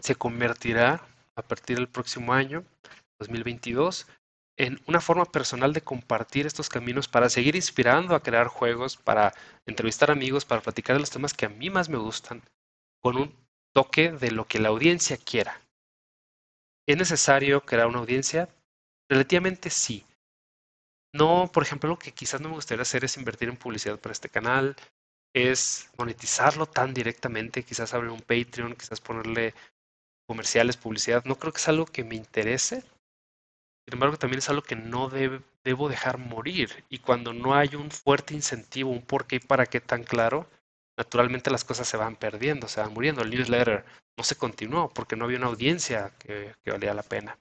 se 0.00 0.16
convertirá 0.16 1.06
a 1.36 1.42
partir 1.42 1.76
del 1.76 1.88
próximo 1.88 2.32
año, 2.32 2.64
2022, 3.20 4.08
en 4.58 4.80
una 4.88 5.00
forma 5.00 5.26
personal 5.26 5.72
de 5.72 5.82
compartir 5.82 6.44
estos 6.44 6.68
caminos 6.68 7.06
para 7.06 7.28
seguir 7.28 7.54
inspirando 7.54 8.16
a 8.16 8.22
crear 8.24 8.48
juegos, 8.48 8.96
para 8.96 9.32
entrevistar 9.64 10.10
amigos, 10.10 10.44
para 10.44 10.60
platicar 10.60 10.96
de 10.96 11.00
los 11.00 11.10
temas 11.10 11.34
que 11.34 11.46
a 11.46 11.50
mí 11.50 11.70
más 11.70 11.88
me 11.88 11.98
gustan, 11.98 12.42
con 13.00 13.16
un 13.16 13.32
toque 13.72 14.10
de 14.10 14.32
lo 14.32 14.46
que 14.48 14.58
la 14.58 14.70
audiencia 14.70 15.16
quiera. 15.18 15.63
¿Es 16.86 16.96
necesario 16.96 17.62
crear 17.62 17.86
una 17.86 17.98
audiencia? 17.98 18.48
Relativamente 19.08 19.70
sí. 19.70 20.04
No, 21.14 21.50
por 21.52 21.62
ejemplo, 21.62 21.88
lo 21.88 21.98
que 21.98 22.12
quizás 22.12 22.40
no 22.40 22.48
me 22.48 22.56
gustaría 22.56 22.82
hacer 22.82 23.04
es 23.04 23.16
invertir 23.16 23.48
en 23.48 23.56
publicidad 23.56 23.98
para 23.98 24.12
este 24.12 24.28
canal, 24.28 24.76
es 25.34 25.90
monetizarlo 25.96 26.66
tan 26.66 26.92
directamente, 26.92 27.62
quizás 27.62 27.94
abrir 27.94 28.10
un 28.10 28.20
Patreon, 28.20 28.74
quizás 28.74 29.00
ponerle 29.00 29.54
comerciales, 30.26 30.76
publicidad. 30.76 31.24
No 31.24 31.36
creo 31.36 31.52
que 31.52 31.60
es 31.60 31.68
algo 31.68 31.86
que 31.86 32.04
me 32.04 32.16
interese, 32.16 32.82
sin 33.86 33.94
embargo, 33.94 34.16
también 34.16 34.38
es 34.38 34.48
algo 34.48 34.62
que 34.62 34.76
no 34.76 35.10
debo 35.10 35.88
dejar 35.88 36.16
morir. 36.18 36.84
Y 36.88 36.98
cuando 36.98 37.34
no 37.34 37.54
hay 37.54 37.74
un 37.74 37.90
fuerte 37.90 38.34
incentivo, 38.34 38.90
un 38.90 39.02
por 39.02 39.26
qué 39.26 39.36
y 39.36 39.40
para 39.40 39.66
qué 39.66 39.80
tan 39.80 40.04
claro, 40.04 40.48
naturalmente 40.96 41.50
las 41.50 41.64
cosas 41.64 41.88
se 41.88 41.96
van 41.96 42.16
perdiendo, 42.16 42.68
se 42.68 42.80
van 42.80 42.92
muriendo. 42.92 43.22
El 43.22 43.30
newsletter 43.30 43.84
no 44.16 44.24
se 44.24 44.36
continuó 44.36 44.88
porque 44.90 45.16
no 45.16 45.24
había 45.24 45.38
una 45.38 45.48
audiencia 45.48 46.12
que, 46.18 46.54
que 46.62 46.70
valía 46.70 46.94
la 46.94 47.02
pena. 47.02 47.38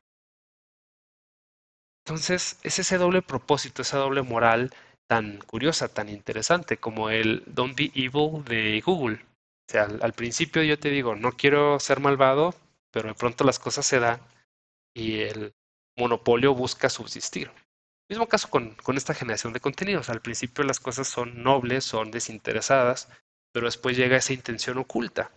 Entonces, 2.06 2.60
es 2.64 2.80
ese 2.80 2.98
doble 2.98 3.22
propósito, 3.22 3.82
esa 3.82 3.98
doble 3.98 4.24
moral 4.24 4.74
tan 5.08 5.38
curiosa, 5.40 5.88
tan 5.88 6.10
interesante 6.10 6.78
como 6.78 7.10
el 7.10 7.44
Don't 7.46 7.78
Be 7.78 7.92
Evil 7.94 8.44
de 8.46 8.82
Google. 8.82 9.16
O 9.16 9.72
sea, 9.72 9.84
al, 9.84 10.14
principio 10.14 10.64
yo 10.64 10.78
te 10.78 10.90
digo, 10.90 11.16
no 11.16 11.32
quiero 11.34 11.80
ser 11.80 12.00
malvado, 12.00 12.54
pero 12.92 13.10
de 13.10 13.16
pronto 13.16 13.44
las 13.44 13.60
cosas 13.60 13.86
se 13.86 14.00
dan 14.00 14.20
y 14.94 15.22
el 15.22 15.54
monopolio 15.98 16.54
busca 16.54 16.90
subsistir. 16.90 17.52
Mismo 18.10 18.28
caso 18.28 18.50
con, 18.50 18.76
con 18.76 18.98
esta 18.98 19.14
generación 19.14 19.54
de 19.54 19.62
contenidos. 19.62 20.10
Al 20.10 20.22
principio 20.22 20.64
las 20.66 20.80
cosas 20.80 21.08
son 21.08 21.42
nobles, 21.42 21.86
son 21.86 22.12
desinteresadas, 22.12 23.10
pero 23.54 23.68
después 23.68 23.96
llega 23.96 24.18
esa 24.18 24.34
intención 24.34 24.78
oculta. 24.78 25.32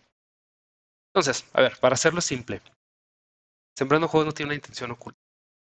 Entonces, 1.12 1.45
a 1.53 1.62
ver, 1.62 1.77
para 1.79 1.95
hacerlo 1.95 2.21
simple, 2.21 2.62
Sembrando 3.77 4.09
Juegos 4.09 4.27
no 4.27 4.33
tiene 4.33 4.49
una 4.49 4.55
intención 4.57 4.91
oculta. 4.91 5.21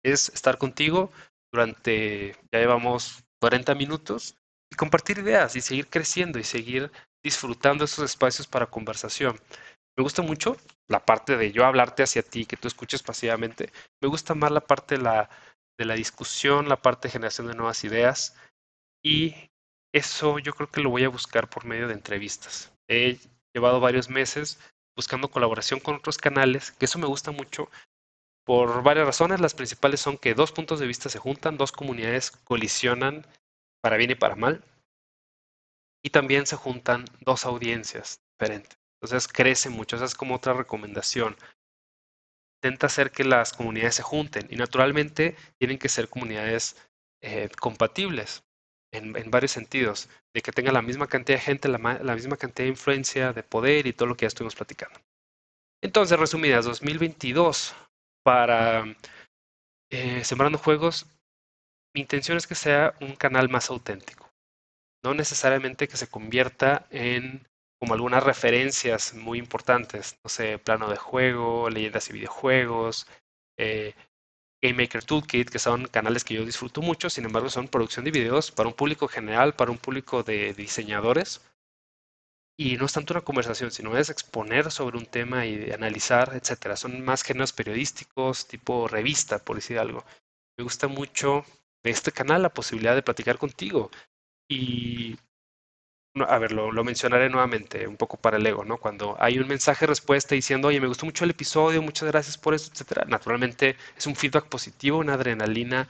Es 0.04 0.28
estar 0.28 0.58
contigo 0.58 1.10
durante, 1.52 2.36
ya 2.52 2.60
llevamos 2.60 3.24
40 3.40 3.74
minutos, 3.74 4.36
y 4.70 4.76
compartir 4.76 5.18
ideas 5.18 5.56
y 5.56 5.60
seguir 5.60 5.88
creciendo 5.88 6.38
y 6.38 6.44
seguir 6.44 6.90
disfrutando 7.22 7.84
esos 7.84 8.04
espacios 8.04 8.46
para 8.46 8.66
conversación. 8.66 9.38
Me 9.96 10.02
gusta 10.02 10.22
mucho 10.22 10.56
la 10.88 11.04
parte 11.04 11.36
de 11.36 11.52
yo 11.52 11.64
hablarte 11.64 12.02
hacia 12.02 12.22
ti, 12.22 12.46
que 12.46 12.56
tú 12.56 12.68
escuches 12.68 13.02
pasivamente. 13.02 13.72
Me 14.00 14.08
gusta 14.08 14.34
más 14.34 14.50
la 14.50 14.60
parte 14.60 14.96
de 14.96 15.02
la, 15.02 15.30
de 15.78 15.84
la 15.84 15.94
discusión, 15.94 16.68
la 16.68 16.82
parte 16.82 17.08
de 17.08 17.12
generación 17.12 17.46
de 17.46 17.54
nuevas 17.54 17.82
ideas. 17.84 18.36
Y 19.02 19.34
eso 19.96 20.38
yo 20.38 20.52
creo 20.52 20.70
que 20.70 20.82
lo 20.82 20.90
voy 20.90 21.04
a 21.04 21.08
buscar 21.08 21.48
por 21.48 21.64
medio 21.64 21.88
de 21.88 21.94
entrevistas. 21.94 22.72
He 22.88 23.18
llevado 23.54 23.80
varios 23.80 24.10
meses 24.10 24.58
buscando 24.94 25.30
colaboración 25.30 25.80
con 25.80 25.96
otros 25.96 26.18
canales, 26.18 26.72
que 26.72 26.84
eso 26.84 26.98
me 26.98 27.06
gusta 27.06 27.30
mucho 27.30 27.70
por 28.44 28.82
varias 28.82 29.06
razones. 29.06 29.40
Las 29.40 29.54
principales 29.54 30.00
son 30.00 30.18
que 30.18 30.34
dos 30.34 30.52
puntos 30.52 30.80
de 30.80 30.86
vista 30.86 31.08
se 31.08 31.18
juntan, 31.18 31.56
dos 31.56 31.72
comunidades 31.72 32.30
colisionan 32.30 33.26
para 33.82 33.96
bien 33.96 34.10
y 34.10 34.14
para 34.14 34.36
mal. 34.36 34.62
y 36.02 36.10
también 36.10 36.46
se 36.46 36.54
juntan 36.56 37.04
dos 37.20 37.44
audiencias 37.44 38.20
diferentes. 38.32 38.78
Entonces 38.94 39.26
crece 39.26 39.70
mucho, 39.70 39.96
esa 39.96 40.04
es 40.04 40.14
como 40.14 40.36
otra 40.36 40.52
recomendación. 40.52 41.36
Intenta 42.62 42.86
hacer 42.86 43.10
que 43.10 43.24
las 43.24 43.52
comunidades 43.52 43.96
se 43.96 44.02
junten 44.02 44.46
y 44.48 44.56
naturalmente 44.56 45.36
tienen 45.58 45.78
que 45.78 45.88
ser 45.88 46.08
comunidades 46.08 46.76
eh, 47.22 47.48
compatibles 47.60 48.45
en, 48.96 49.30
varios 49.30 49.52
sentidos, 49.52 50.08
de 50.34 50.42
que 50.42 50.52
tenga 50.52 50.72
la 50.72 50.82
misma 50.82 51.06
cantidad 51.06 51.38
de 51.38 51.44
gente, 51.44 51.68
la, 51.68 51.78
misma 52.14 52.36
cantidad 52.36 52.64
de 52.64 52.70
influencia, 52.70 53.32
de 53.32 53.42
poder 53.42 53.86
y 53.86 53.92
todo 53.92 54.08
lo 54.08 54.16
que 54.16 54.24
ya 54.24 54.28
estuvimos 54.28 54.54
platicando. 54.54 54.98
Entonces, 55.82 56.18
resumidas, 56.18 56.64
2022 56.64 57.74
para 58.24 58.84
eh, 59.90 60.24
Sembrando 60.24 60.58
Juegos, 60.58 61.06
mi 61.94 62.00
intención 62.00 62.36
es 62.36 62.46
que 62.46 62.54
sea 62.54 62.94
un 63.00 63.14
canal 63.16 63.48
más 63.48 63.70
auténtico. 63.70 64.30
No 65.04 65.14
necesariamente 65.14 65.88
que 65.88 65.96
se 65.96 66.08
convierta 66.08 66.86
en 66.90 67.46
como 67.78 67.94
algunas 67.94 68.24
referencias 68.24 69.14
muy 69.14 69.38
importantes, 69.38 70.18
no 70.24 70.30
sé, 70.30 70.58
plano 70.58 70.88
de 70.88 70.96
juego, 70.96 71.68
leyendas 71.70 72.08
y 72.08 72.14
videojuegos, 72.14 73.06
eh, 73.58 73.94
Game 74.62 74.82
Maker 74.82 75.04
Toolkit, 75.04 75.50
que 75.50 75.58
son 75.58 75.86
canales 75.86 76.24
que 76.24 76.34
yo 76.34 76.44
disfruto 76.44 76.80
mucho, 76.82 77.10
sin 77.10 77.24
embargo 77.24 77.48
son 77.50 77.68
producción 77.68 78.04
de 78.04 78.10
videos 78.10 78.50
para 78.50 78.68
un 78.68 78.74
público 78.74 79.08
general, 79.08 79.54
para 79.54 79.70
un 79.70 79.78
público 79.78 80.22
de 80.22 80.54
diseñadores. 80.54 81.42
Y 82.58 82.78
no 82.78 82.86
es 82.86 82.92
tanto 82.94 83.12
una 83.12 83.20
conversación, 83.20 83.70
sino 83.70 83.96
es 83.98 84.08
exponer 84.08 84.70
sobre 84.70 84.96
un 84.96 85.04
tema 85.04 85.44
y 85.44 85.70
analizar, 85.72 86.32
etcétera. 86.34 86.76
Son 86.76 87.04
más 87.04 87.22
géneros 87.22 87.52
periodísticos, 87.52 88.48
tipo 88.48 88.88
revista, 88.88 89.38
por 89.38 89.56
decir 89.56 89.78
algo. 89.78 90.04
Me 90.56 90.64
gusta 90.64 90.88
mucho 90.88 91.44
de 91.84 91.90
este 91.90 92.12
canal 92.12 92.42
la 92.42 92.54
posibilidad 92.54 92.94
de 92.94 93.02
platicar 93.02 93.36
contigo. 93.36 93.90
Y 94.48 95.16
a 96.24 96.38
ver, 96.38 96.52
lo, 96.52 96.84
mencionaré 96.84 97.28
nuevamente, 97.28 97.86
un 97.86 97.96
poco 97.96 98.16
para 98.16 98.38
el 98.38 98.46
ego, 98.46 98.64
¿no? 98.64 98.78
Cuando 98.78 99.16
hay 99.20 99.38
un 99.38 99.46
mensaje 99.46 99.86
respuesta 99.86 100.34
diciendo, 100.34 100.68
oye, 100.68 100.80
me 100.80 100.86
gustó 100.86 101.04
mucho 101.04 101.24
el 101.24 101.30
episodio, 101.30 101.82
muchas 101.82 102.08
gracias 102.08 102.38
por 102.38 102.54
eso, 102.54 102.70
etcétera. 102.72 103.04
Naturalmente 103.06 103.76
es 103.96 104.06
un 104.06 104.16
feedback 104.16 104.48
positivo, 104.48 104.98
una 104.98 105.14
adrenalina 105.14 105.88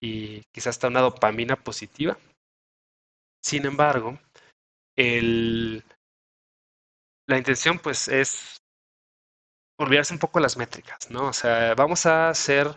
y 0.00 0.42
quizás 0.52 0.68
hasta 0.76 0.88
una 0.88 1.00
dopamina 1.00 1.56
positiva. 1.56 2.16
Sin 3.42 3.66
embargo, 3.66 4.18
la 7.26 7.36
intención 7.36 7.78
pues 7.78 8.08
es 8.08 8.58
olvidarse 9.78 10.14
un 10.14 10.20
poco 10.20 10.38
de 10.38 10.44
las 10.44 10.56
métricas, 10.56 11.10
¿no? 11.10 11.28
O 11.28 11.32
sea, 11.32 11.74
vamos 11.74 12.06
a 12.06 12.28
hacer, 12.28 12.68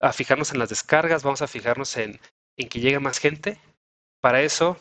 a 0.00 0.12
fijarnos 0.12 0.52
en 0.52 0.58
las 0.58 0.68
descargas, 0.68 1.22
vamos 1.22 1.40
a 1.40 1.48
fijarnos 1.48 1.96
en, 1.96 2.20
en 2.58 2.68
que 2.68 2.80
llegue 2.80 2.98
más 3.00 3.18
gente. 3.18 3.58
Para 4.20 4.42
eso 4.42 4.78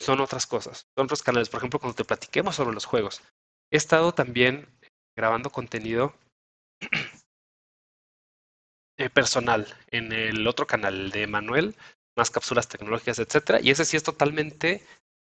son 0.00 0.20
otras 0.20 0.46
cosas, 0.46 0.86
son 0.96 1.04
otros 1.04 1.22
canales. 1.22 1.48
Por 1.48 1.58
ejemplo, 1.58 1.78
cuando 1.78 1.96
te 1.96 2.04
platiquemos 2.04 2.56
sobre 2.56 2.74
los 2.74 2.84
juegos. 2.84 3.22
He 3.70 3.76
estado 3.76 4.12
también 4.12 4.66
grabando 5.16 5.50
contenido 5.50 6.14
eh, 8.98 9.10
personal 9.10 9.66
en 9.90 10.12
el 10.12 10.46
otro 10.46 10.66
canal 10.66 11.10
de 11.10 11.26
Manuel, 11.26 11.74
más 12.16 12.30
cápsulas 12.30 12.68
tecnológicas, 12.68 13.18
etcétera. 13.18 13.60
Y 13.60 13.70
ese 13.70 13.84
sí 13.84 13.96
es 13.96 14.02
totalmente 14.02 14.82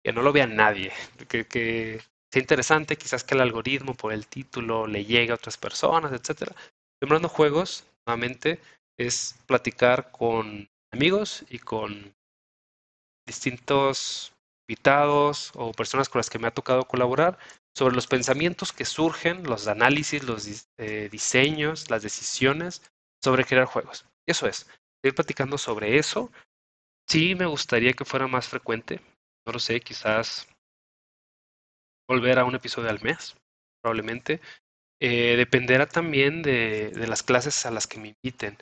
que 0.05 0.13
no 0.13 0.23
lo 0.23 0.33
vea 0.33 0.47
nadie, 0.47 0.93
que, 1.29 1.47
que 1.47 2.01
sea 2.33 2.41
interesante, 2.41 2.97
quizás 2.97 3.25
que 3.25 3.35
el 3.35 3.41
algoritmo 3.41 3.95
por 3.95 4.13
el 4.13 4.27
título 4.27 4.87
le 4.87 5.05
llegue 5.05 5.33
a 5.33 5.37
otras 5.37 5.57
personas, 5.57 6.13
etcétera. 6.13 6.55
Sembrando 7.01 7.29
juegos, 7.29 7.85
nuevamente, 8.07 8.61
es 8.99 9.37
platicar 9.47 10.11
con 10.11 10.69
amigos 10.93 11.45
y 11.51 11.59
con 11.59 12.15
distintos 13.27 14.33
invitados 14.69 15.53
o 15.55 15.73
personas 15.73 16.09
con 16.09 16.19
las 16.19 16.31
que 16.31 16.39
me 16.39 16.49
ha 16.49 16.55
tocado 16.55 16.85
colaborar 16.85 17.39
sobre 17.77 17.95
los 17.95 18.07
pensamientos 18.07 18.73
que 18.73 18.85
surgen, 18.85 19.45
los 19.45 19.69
análisis, 19.69 20.25
los 20.25 20.69
eh, 20.79 21.09
diseños, 21.11 21.91
las 21.91 22.03
decisiones 22.03 22.83
sobre 23.23 23.45
crear 23.45 23.67
juegos. 23.67 24.07
Eso 24.27 24.47
es, 24.47 24.69
ir 25.05 25.14
platicando 25.14 25.57
sobre 25.59 25.99
eso. 25.99 26.33
Sí 27.09 27.35
me 27.35 27.47
gustaría 27.47 27.93
que 27.93 28.05
fuera 28.05 28.27
más 28.27 28.49
frecuente, 28.49 29.01
no 29.47 29.53
lo 29.53 29.59
sé, 29.61 29.81
quizás 29.81 30.49
volver 32.09 32.39
a 32.39 32.45
un 32.45 32.55
episodio 32.55 32.91
al 32.91 33.03
mes, 33.03 33.37
probablemente. 33.83 34.41
Eh, 35.01 35.37
dependerá 35.37 35.87
también 35.87 36.43
de, 36.43 36.91
de 36.91 37.07
las 37.07 37.23
clases 37.23 37.67
a 37.67 37.71
las 37.71 37.87
que 37.87 38.01
me 38.01 38.14
inviten, 38.23 38.57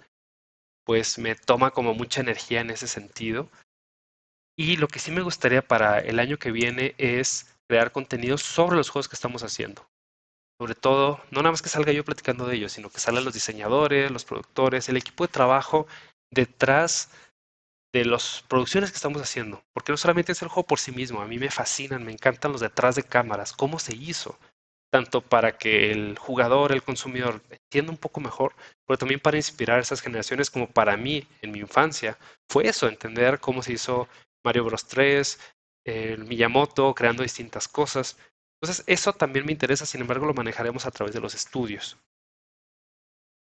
pues 0.85 1.19
me 1.19 1.35
toma 1.35 1.71
como 1.71 1.95
mucha 1.95 2.21
energía 2.21 2.61
en 2.61 2.71
ese 2.71 2.89
sentido 2.89 3.49
y 4.57 4.77
lo 4.77 4.89
que 4.89 4.99
sí 4.99 5.11
me 5.11 5.23
gustaría 5.23 5.63
para 5.63 5.99
el 5.99 6.19
año 6.19 6.39
que 6.39 6.53
viene 6.53 6.95
es 6.99 7.55
crear 7.69 7.93
contenido 7.93 8.39
sobre 8.39 8.77
los 8.77 8.91
juegos 8.91 9.09
que 9.09 9.17
estamos 9.17 9.43
haciendo. 9.43 9.89
Sobre 10.61 10.75
todo, 10.75 11.21
no 11.31 11.43
nada 11.43 11.51
más 11.51 11.63
que 11.63 11.69
salga 11.69 11.93
yo 11.93 12.05
platicando 12.05 12.47
de 12.47 12.57
ellos, 12.57 12.73
sino 12.73 12.91
que 12.91 13.01
salgan 13.01 13.25
los 13.25 13.35
diseñadores, 13.35 14.11
los 14.11 14.25
productores, 14.25 14.89
el 14.89 14.97
equipo 14.97 15.25
de 15.25 15.33
trabajo 15.33 15.87
detrás 16.31 17.11
de 17.93 18.05
las 18.05 18.45
producciones 18.49 18.91
que 18.91 18.97
estamos 18.97 19.21
haciendo. 19.21 19.65
Porque 19.73 19.93
no 19.93 19.97
solamente 19.97 20.33
es 20.33 20.43
el 20.43 20.49
juego 20.49 20.67
por 20.67 20.79
sí 20.79 20.93
mismo, 20.93 21.21
a 21.21 21.27
mí 21.27 21.39
me 21.39 21.51
fascinan, 21.51 22.05
me 22.05 22.13
encantan 22.13 22.53
los 22.53 22.61
detrás 22.61 22.95
de 22.95 23.03
cámaras, 23.03 23.53
cómo 23.53 23.79
se 23.81 23.97
hizo, 23.97 24.39
tanto 24.93 25.23
para 25.23 25.59
que 25.59 25.91
el 25.91 26.17
jugador, 26.19 26.71
el 26.71 26.83
consumidor 26.85 27.43
entienda 27.51 27.91
un 27.91 27.99
poco 27.99 28.21
mejor, 28.21 28.55
pero 28.87 28.97
también 28.97 29.19
para 29.19 29.37
inspirar 29.37 29.79
a 29.79 29.83
esas 29.83 30.01
generaciones 30.01 30.51
como 30.51 30.69
para 30.69 30.97
mí 30.97 31.27
en 31.43 31.51
mi 31.51 31.59
infancia 31.59 32.17
fue 32.49 32.69
eso, 32.69 32.87
entender 32.87 33.41
cómo 33.41 33.63
se 33.63 33.73
hizo 33.73 34.09
Mario 34.45 34.65
Bros 34.65 34.87
3, 34.87 35.41
el 35.85 36.25
Miyamoto 36.25 36.95
creando 36.95 37.23
distintas 37.23 37.67
cosas. 37.67 38.19
Entonces, 38.61 38.85
eso 38.87 39.13
también 39.13 39.47
me 39.47 39.53
interesa, 39.53 39.87
sin 39.87 40.01
embargo, 40.01 40.27
lo 40.27 40.35
manejaremos 40.35 40.87
a 40.87 40.91
través 40.91 41.15
de 41.15 41.21
los 41.21 41.35
estudios. 41.35 41.99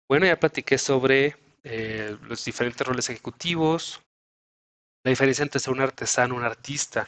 Bueno, 0.08 0.26
ya 0.26 0.40
platiqué 0.40 0.78
sobre 0.78 1.38
eh, 1.64 2.18
los 2.24 2.44
diferentes 2.46 2.86
roles 2.86 3.10
ejecutivos, 3.10 4.02
la 5.04 5.10
diferencia 5.10 5.44
entre 5.44 5.60
ser 5.60 5.74
un 5.74 5.82
artesano, 5.82 6.36
un 6.36 6.44
artista. 6.44 7.08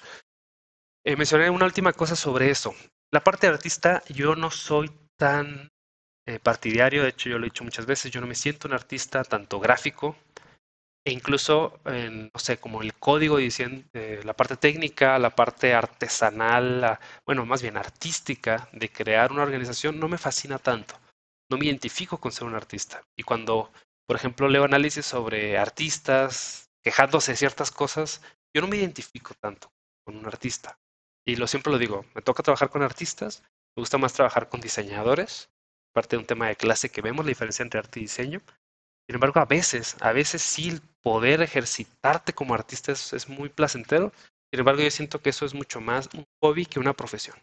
Eh, 1.04 1.16
mencioné 1.16 1.50
una 1.50 1.66
última 1.66 1.94
cosa 1.94 2.16
sobre 2.16 2.50
eso. 2.50 2.76
La 3.12 3.24
parte 3.24 3.48
de 3.48 3.54
artista, 3.54 4.04
yo 4.10 4.36
no 4.36 4.52
soy 4.52 4.92
tan 5.18 5.70
eh, 6.28 6.40
partidario, 6.40 7.04
de 7.04 7.10
hecho 7.10 7.30
yo 7.30 7.40
lo 7.40 7.46
he 7.46 7.50
dicho 7.50 7.64
muchas 7.64 7.86
veces, 7.86 8.12
yo 8.12 8.22
no 8.22 8.28
me 8.28 8.36
siento 8.36 8.68
un 8.68 8.74
artista 8.74 9.24
tanto 9.24 9.60
gráfico 9.60 10.16
e 11.04 11.12
incluso, 11.12 11.80
no 11.86 12.40
sé, 12.40 12.60
como 12.60 12.82
el 12.82 12.94
código 12.94 13.38
diciendo 13.38 13.88
eh, 13.94 14.22
la 14.24 14.36
parte 14.36 14.56
técnica, 14.56 15.18
la 15.18 15.36
parte 15.36 15.74
artesanal, 15.74 17.00
bueno, 17.26 17.46
más 17.46 17.62
bien 17.62 17.78
artística 17.78 18.70
de 18.72 18.90
crear 18.90 19.32
una 19.32 19.42
organización 19.44 20.00
no 20.00 20.08
me 20.08 20.20
fascina 20.20 20.60
tanto. 20.60 20.96
No 21.50 21.58
me 21.58 21.66
identifico 21.66 22.20
con 22.20 22.32
ser 22.32 22.46
un 22.46 22.56
artista. 22.56 23.04
Y 23.18 23.24
cuando, 23.24 23.72
por 24.08 24.16
ejemplo, 24.16 24.48
leo 24.48 24.64
análisis 24.64 25.06
sobre 25.06 25.58
artistas 25.58 26.70
quejándose 26.84 27.32
de 27.32 27.38
ciertas 27.38 27.72
cosas, 27.72 28.22
yo 28.54 28.62
no 28.62 28.68
me 28.68 28.78
identifico 28.78 29.34
tanto 29.40 29.72
con 30.06 30.18
un 30.18 30.26
artista. 30.26 30.78
Y 31.26 31.36
lo 31.36 31.48
siempre 31.48 31.72
lo 31.72 31.80
digo, 31.80 32.06
me 32.14 32.22
toca 32.22 32.44
trabajar 32.44 32.70
con 32.70 32.84
artistas, 32.84 33.44
me 33.76 33.82
gusta 33.82 33.98
más 33.98 34.14
trabajar 34.14 34.50
con 34.50 34.62
diseñadores, 34.62 35.50
parte 35.94 36.16
de 36.16 36.20
un 36.20 36.26
tema 36.26 36.48
de 36.48 36.56
clase 36.56 36.90
que 36.90 37.02
vemos 37.02 37.26
la 37.26 37.30
diferencia 37.30 37.64
entre 37.64 37.80
arte 37.80 38.00
y 38.00 38.04
diseño, 38.04 38.42
sin 39.12 39.16
embargo, 39.16 39.42
a 39.42 39.46
veces, 39.46 39.98
a 40.00 40.14
veces 40.14 40.42
sí 40.42 40.80
poder 41.02 41.42
ejercitarte 41.42 42.32
como 42.32 42.54
artista 42.54 42.94
es, 42.94 43.28
muy 43.28 43.50
placentero. 43.50 44.14
Sin 44.50 44.62
embargo, 44.62 44.82
yo 44.82 44.90
siento 44.90 45.22
que 45.22 45.32
eso 45.32 45.46
es 45.46 45.54
mucho 45.54 45.82
más 45.82 46.08
un 46.14 46.24
hobby 46.42 46.66
que 46.66 46.80
una 46.80 46.94
profesión. 46.94 47.36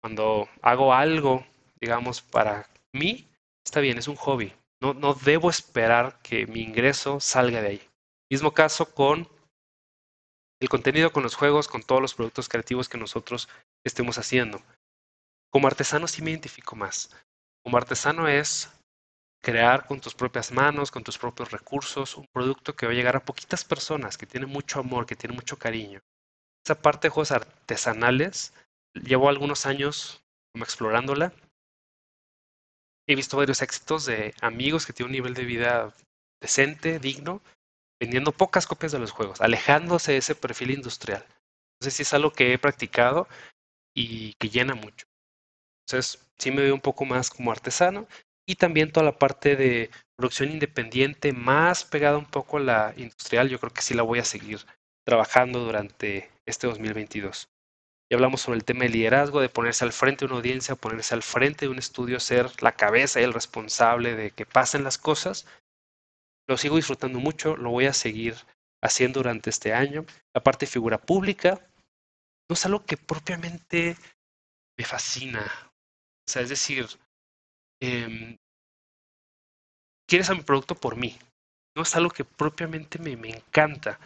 Cuando 0.00 0.48
hago 0.62 0.94
algo, 0.94 1.44
digamos, 1.80 2.22
para 2.22 2.70
mí, 2.92 3.28
está 3.64 3.80
bien, 3.80 3.98
es 3.98 4.06
un 4.06 4.14
hobby. 4.14 4.52
No, 4.80 4.94
no 4.94 5.14
debo 5.14 5.50
esperar 5.50 6.16
que 6.22 6.46
mi 6.46 6.62
ingreso 6.62 7.18
salga 7.18 7.60
de 7.60 7.68
ahí. 7.68 7.90
Mismo 8.30 8.52
caso 8.52 8.94
con 8.94 9.28
el 10.60 10.68
contenido, 10.68 11.10
con 11.10 11.24
los 11.24 11.34
juegos, 11.34 11.66
con 11.66 11.82
todos 11.82 12.00
los 12.00 12.14
productos 12.14 12.48
creativos 12.48 12.88
que 12.88 12.98
nosotros 12.98 13.48
estemos 13.82 14.16
haciendo. 14.16 14.62
Como 15.50 15.66
artesano 15.66 16.06
sí 16.06 16.22
me 16.22 16.30
identifico 16.30 16.76
más. 16.76 17.10
Como 17.64 17.78
artesano 17.78 18.28
es 18.28 18.70
crear 19.46 19.86
con 19.86 20.00
tus 20.00 20.12
propias 20.12 20.50
manos, 20.50 20.90
con 20.90 21.04
tus 21.04 21.18
propios 21.18 21.52
recursos, 21.52 22.16
un 22.16 22.26
producto 22.32 22.74
que 22.74 22.84
va 22.84 22.90
a 22.90 22.96
llegar 22.96 23.14
a 23.14 23.24
poquitas 23.24 23.62
personas, 23.62 24.18
que 24.18 24.26
tiene 24.26 24.44
mucho 24.44 24.80
amor, 24.80 25.06
que 25.06 25.14
tiene 25.14 25.36
mucho 25.36 25.56
cariño. 25.56 26.00
Esa 26.64 26.74
parte 26.74 27.06
de 27.06 27.10
juegos 27.10 27.30
artesanales, 27.30 28.52
llevo 28.92 29.28
algunos 29.28 29.64
años 29.64 30.20
como 30.52 30.64
explorándola. 30.64 31.32
He 33.06 33.14
visto 33.14 33.36
varios 33.36 33.62
éxitos 33.62 34.04
de 34.04 34.34
amigos 34.40 34.84
que 34.84 34.92
tienen 34.92 35.10
un 35.10 35.18
nivel 35.18 35.34
de 35.34 35.44
vida 35.44 35.94
decente, 36.42 36.98
digno, 36.98 37.40
vendiendo 38.00 38.32
pocas 38.32 38.66
copias 38.66 38.90
de 38.90 38.98
los 38.98 39.12
juegos, 39.12 39.40
alejándose 39.40 40.10
de 40.10 40.18
ese 40.18 40.34
perfil 40.34 40.72
industrial. 40.72 41.24
Entonces 41.74 41.94
sí 41.94 42.02
es 42.02 42.14
algo 42.14 42.32
que 42.32 42.52
he 42.52 42.58
practicado 42.58 43.28
y 43.94 44.34
que 44.40 44.48
llena 44.48 44.74
mucho. 44.74 45.06
Entonces 45.86 46.26
sí 46.36 46.50
me 46.50 46.62
veo 46.62 46.74
un 46.74 46.80
poco 46.80 47.04
más 47.04 47.30
como 47.30 47.52
artesano 47.52 48.08
y 48.46 48.54
también 48.54 48.92
toda 48.92 49.04
la 49.04 49.18
parte 49.18 49.56
de 49.56 49.90
producción 50.16 50.50
independiente 50.50 51.32
más 51.32 51.84
pegada 51.84 52.16
un 52.16 52.26
poco 52.26 52.56
a 52.56 52.60
la 52.60 52.94
industrial, 52.96 53.48
yo 53.48 53.58
creo 53.58 53.72
que 53.72 53.82
sí 53.82 53.92
la 53.92 54.02
voy 54.02 54.20
a 54.20 54.24
seguir 54.24 54.60
trabajando 55.04 55.60
durante 55.60 56.30
este 56.46 56.66
2022. 56.66 57.48
y 58.08 58.14
hablamos 58.14 58.40
sobre 58.40 58.58
el 58.58 58.64
tema 58.64 58.84
de 58.84 58.90
liderazgo, 58.90 59.40
de 59.40 59.48
ponerse 59.48 59.84
al 59.84 59.92
frente 59.92 60.20
de 60.20 60.26
una 60.26 60.36
audiencia, 60.36 60.76
ponerse 60.76 61.12
al 61.14 61.24
frente 61.24 61.66
de 61.66 61.72
un 61.72 61.78
estudio, 61.78 62.20
ser 62.20 62.50
la 62.62 62.72
cabeza 62.72 63.20
y 63.20 63.24
el 63.24 63.34
responsable 63.34 64.14
de 64.14 64.30
que 64.30 64.46
pasen 64.46 64.84
las 64.84 64.96
cosas. 64.96 65.44
Lo 66.48 66.56
sigo 66.56 66.76
disfrutando 66.76 67.18
mucho, 67.18 67.56
lo 67.56 67.70
voy 67.70 67.86
a 67.86 67.92
seguir 67.92 68.36
haciendo 68.80 69.18
durante 69.20 69.50
este 69.50 69.72
año. 69.74 70.06
La 70.32 70.42
parte 70.42 70.66
de 70.66 70.72
figura 70.72 70.98
pública 70.98 71.60
no 72.48 72.54
es 72.54 72.64
algo 72.64 72.84
que 72.84 72.96
propiamente 72.96 73.96
me 74.78 74.84
fascina. 74.84 75.44
O 76.28 76.30
sea, 76.30 76.42
es 76.42 76.48
decir, 76.48 76.86
eh, 77.80 78.36
quieres 80.06 80.30
a 80.30 80.34
mi 80.34 80.42
producto 80.42 80.74
por 80.74 80.96
mí. 80.96 81.18
No 81.74 81.82
es 81.82 81.94
algo 81.96 82.10
que 82.10 82.24
propiamente 82.24 82.98
me, 82.98 83.16
me 83.16 83.30
encanta. 83.30 83.98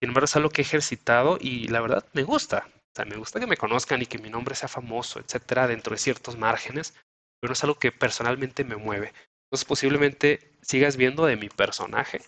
Sin 0.00 0.10
embargo, 0.10 0.24
es 0.24 0.36
algo 0.36 0.50
que 0.50 0.62
he 0.62 0.64
ejercitado 0.64 1.38
y 1.40 1.68
la 1.68 1.80
verdad 1.80 2.06
me 2.12 2.22
gusta. 2.22 2.68
O 2.68 2.96
sea, 2.96 3.04
me 3.04 3.16
gusta 3.16 3.40
que 3.40 3.46
me 3.46 3.56
conozcan 3.56 4.02
y 4.02 4.06
que 4.06 4.18
mi 4.18 4.30
nombre 4.30 4.54
sea 4.54 4.68
famoso, 4.68 5.18
etcétera, 5.20 5.66
dentro 5.66 5.94
de 5.94 5.98
ciertos 5.98 6.38
márgenes, 6.38 6.94
pero 7.40 7.50
no 7.50 7.52
es 7.54 7.64
algo 7.64 7.78
que 7.78 7.92
personalmente 7.92 8.64
me 8.64 8.76
mueve. 8.76 9.12
Entonces, 9.46 9.66
posiblemente 9.66 10.52
sigas 10.62 10.96
viendo 10.96 11.26
de 11.26 11.36
mi 11.36 11.48
personaje, 11.48 12.22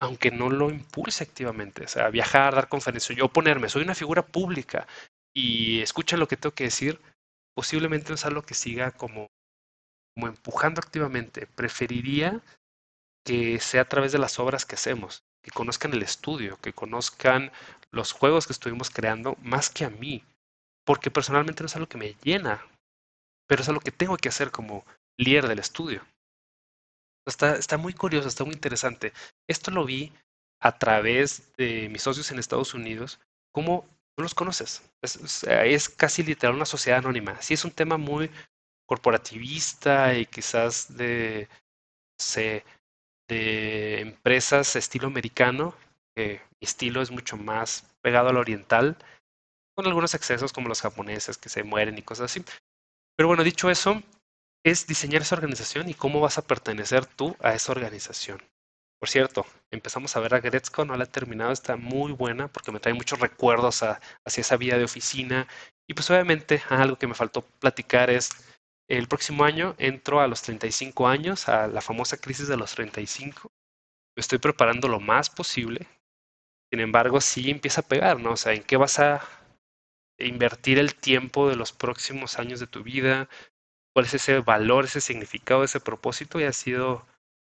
aunque 0.00 0.30
no 0.30 0.50
lo 0.50 0.70
impulse 0.70 1.24
activamente. 1.24 1.84
O 1.84 1.88
sea, 1.88 2.08
viajar, 2.10 2.54
dar 2.54 2.68
conferencias, 2.68 3.16
yo 3.16 3.28
ponerme, 3.28 3.68
soy 3.68 3.82
una 3.82 3.94
figura 3.94 4.26
pública 4.26 4.86
y 5.34 5.80
escuchen 5.82 6.18
lo 6.20 6.28
que 6.28 6.36
tengo 6.36 6.54
que 6.54 6.64
decir, 6.64 7.00
posiblemente 7.54 8.08
no 8.08 8.14
es 8.14 8.24
algo 8.24 8.42
que 8.42 8.54
siga 8.54 8.92
como, 8.92 9.28
como 10.18 10.26
empujando 10.26 10.80
activamente. 10.80 11.46
Preferiría 11.46 12.42
que 13.24 13.60
sea 13.60 13.82
a 13.82 13.88
través 13.88 14.10
de 14.10 14.18
las 14.18 14.40
obras 14.40 14.66
que 14.66 14.74
hacemos, 14.74 15.22
que 15.44 15.52
conozcan 15.52 15.92
el 15.92 16.02
estudio, 16.02 16.58
que 16.60 16.72
conozcan 16.72 17.52
los 17.92 18.10
juegos 18.10 18.48
que 18.48 18.52
estuvimos 18.52 18.90
creando 18.90 19.36
más 19.42 19.70
que 19.70 19.84
a 19.84 19.90
mí, 19.90 20.24
porque 20.84 21.12
personalmente 21.12 21.62
no 21.62 21.68
es 21.68 21.76
algo 21.76 21.88
que 21.88 21.98
me 21.98 22.16
llena, 22.24 22.66
pero 23.46 23.62
es 23.62 23.68
algo 23.68 23.80
que 23.80 23.92
tengo 23.92 24.16
que 24.16 24.28
hacer 24.28 24.50
como 24.50 24.84
líder 25.16 25.46
del 25.46 25.60
estudio. 25.60 26.04
Está, 27.24 27.54
está 27.54 27.76
muy 27.76 27.94
curioso, 27.94 28.26
está 28.26 28.42
muy 28.42 28.54
interesante. 28.54 29.12
Esto 29.46 29.70
lo 29.70 29.84
vi 29.84 30.12
a 30.58 30.76
través 30.78 31.54
de 31.56 31.88
mis 31.90 32.02
socios 32.02 32.32
en 32.32 32.40
Estados 32.40 32.74
Unidos, 32.74 33.20
como 33.52 33.86
no 34.16 34.24
los 34.24 34.34
conoces. 34.34 34.82
Es, 35.00 35.88
casi 35.88 36.24
literal 36.24 36.56
una 36.56 36.66
sociedad 36.66 36.98
anónima. 36.98 37.40
Sí 37.40 37.54
es 37.54 37.64
un 37.64 37.70
tema 37.70 37.98
muy 37.98 38.32
corporativista 38.88 40.14
y 40.14 40.26
quizás 40.26 40.96
de, 40.96 41.48
sé, 42.18 42.64
de 43.28 44.00
empresas 44.00 44.74
estilo 44.76 45.06
americano, 45.06 45.74
mi 46.16 46.40
estilo 46.60 47.02
es 47.02 47.10
mucho 47.10 47.36
más 47.36 47.94
pegado 48.00 48.30
al 48.30 48.36
oriental, 48.36 48.96
con 49.76 49.86
algunos 49.86 50.14
excesos 50.14 50.52
como 50.52 50.68
los 50.68 50.80
japoneses 50.80 51.38
que 51.38 51.48
se 51.48 51.62
mueren 51.62 51.96
y 51.98 52.02
cosas 52.02 52.32
así. 52.32 52.44
Pero 53.16 53.28
bueno, 53.28 53.44
dicho 53.44 53.70
eso, 53.70 54.02
es 54.64 54.86
diseñar 54.86 55.22
esa 55.22 55.36
organización 55.36 55.88
y 55.88 55.94
cómo 55.94 56.20
vas 56.20 56.38
a 56.38 56.46
pertenecer 56.46 57.06
tú 57.06 57.36
a 57.40 57.54
esa 57.54 57.72
organización. 57.72 58.42
Por 58.98 59.08
cierto, 59.08 59.46
empezamos 59.70 60.16
a 60.16 60.20
ver 60.20 60.34
a 60.34 60.40
Gretzko, 60.40 60.84
no 60.84 60.96
la 60.96 61.04
he 61.04 61.06
terminado, 61.06 61.52
está 61.52 61.76
muy 61.76 62.10
buena 62.10 62.48
porque 62.48 62.72
me 62.72 62.80
trae 62.80 62.94
muchos 62.94 63.20
recuerdos 63.20 63.84
a, 63.84 64.00
hacia 64.24 64.40
esa 64.40 64.56
vida 64.56 64.76
de 64.76 64.84
oficina. 64.84 65.46
Y 65.86 65.94
pues 65.94 66.10
obviamente 66.10 66.62
algo 66.68 66.98
que 66.98 67.06
me 67.06 67.14
faltó 67.14 67.42
platicar 67.42 68.10
es, 68.10 68.30
el 68.88 69.08
próximo 69.08 69.44
año 69.44 69.74
entro 69.78 70.20
a 70.20 70.28
los 70.28 70.42
35 70.42 71.08
años, 71.08 71.48
a 71.48 71.68
la 71.68 71.80
famosa 71.80 72.16
crisis 72.16 72.48
de 72.48 72.56
los 72.56 72.74
35. 72.74 73.50
Me 74.16 74.20
estoy 74.20 74.38
preparando 74.38 74.88
lo 74.88 75.00
más 75.00 75.30
posible 75.30 75.86
sin 76.70 76.80
embargo, 76.80 77.20
sí 77.20 77.50
empieza 77.50 77.80
a 77.80 77.88
pegar, 77.88 78.20
¿no? 78.20 78.32
O 78.32 78.36
sea, 78.36 78.52
¿en 78.52 78.62
qué 78.62 78.76
vas 78.76 78.98
a 78.98 79.26
invertir 80.18 80.78
el 80.78 80.94
tiempo 80.94 81.48
de 81.48 81.56
los 81.56 81.72
próximos 81.72 82.38
años 82.38 82.60
de 82.60 82.66
tu 82.66 82.82
vida? 82.82 83.28
¿Cuál 83.94 84.06
es 84.06 84.14
ese 84.14 84.40
valor, 84.40 84.84
ese 84.84 85.00
significado, 85.00 85.64
ese 85.64 85.80
propósito? 85.80 86.38
Y 86.38 86.44
ha 86.44 86.52
sido 86.52 87.06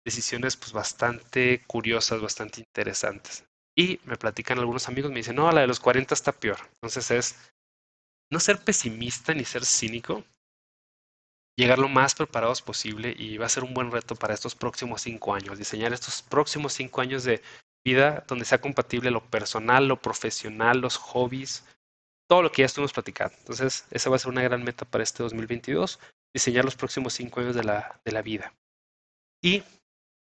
decisiones 0.06 0.56
pues 0.56 0.72
bastante 0.72 1.64
curiosas, 1.66 2.22
bastante 2.22 2.62
interesantes. 2.62 3.46
Y 3.76 4.00
me 4.06 4.18
platican 4.18 4.60
algunos 4.60 4.88
amigos, 4.88 5.12
me 5.12 5.18
dicen, 5.18 5.36
no, 5.36 5.52
la 5.52 5.62
de 5.62 5.68
los 5.68 5.80
40 5.80 6.14
está 6.14 6.32
peor. 6.32 6.60
Entonces 6.76 7.10
es 7.12 7.54
no 8.32 8.40
ser 8.40 8.64
pesimista 8.64 9.34
ni 9.34 9.46
ser 9.46 9.66
cínico, 9.66 10.24
llegar 11.58 11.80
lo 11.80 11.89
más 11.89 12.16
preparados 12.16 12.62
posible 12.62 13.14
y 13.18 13.38
va 13.38 13.47
a 13.47 13.49
ser 13.49 13.64
un 13.64 13.74
buen 13.74 13.91
reto 13.91 14.16
para 14.16 14.34
estos 14.34 14.55
próximos 14.55 15.01
cinco 15.01 15.34
años, 15.34 15.58
diseñar 15.58 15.91
estos 15.91 16.22
próximos 16.22 16.74
cinco 16.74 17.01
años 17.01 17.24
de 17.24 17.41
vida 17.84 18.24
donde 18.28 18.45
sea 18.45 18.62
compatible 18.62 19.12
lo 19.12 19.26
personal, 19.26 19.88
lo 19.88 19.99
profesional, 19.99 20.80
los 20.80 20.97
hobbies, 20.97 21.66
todo 22.30 22.41
lo 22.41 22.51
que 22.51 22.62
ya 22.62 22.68
estuvimos 22.68 22.93
platicando. 22.93 23.36
Entonces, 23.39 23.86
esa 23.91 24.10
va 24.10 24.18
a 24.18 24.20
ser 24.20 24.30
una 24.30 24.43
gran 24.43 24.64
meta 24.64 24.86
para 24.86 25.03
este 25.03 25.24
2022, 25.24 25.99
diseñar 26.34 26.66
los 26.66 26.76
próximos 26.76 27.14
cinco 27.14 27.39
años 27.39 27.55
de 27.55 27.64
la, 27.64 27.99
de 28.05 28.12
la 28.12 28.22
vida. 28.22 28.53
Y 29.41 29.64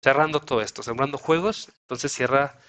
cerrando 0.03 0.39
todo 0.41 0.61
esto, 0.61 0.83
sembrando 0.83 1.17
juegos, 1.17 1.71
entonces 1.81 2.11
cierra 2.11 2.59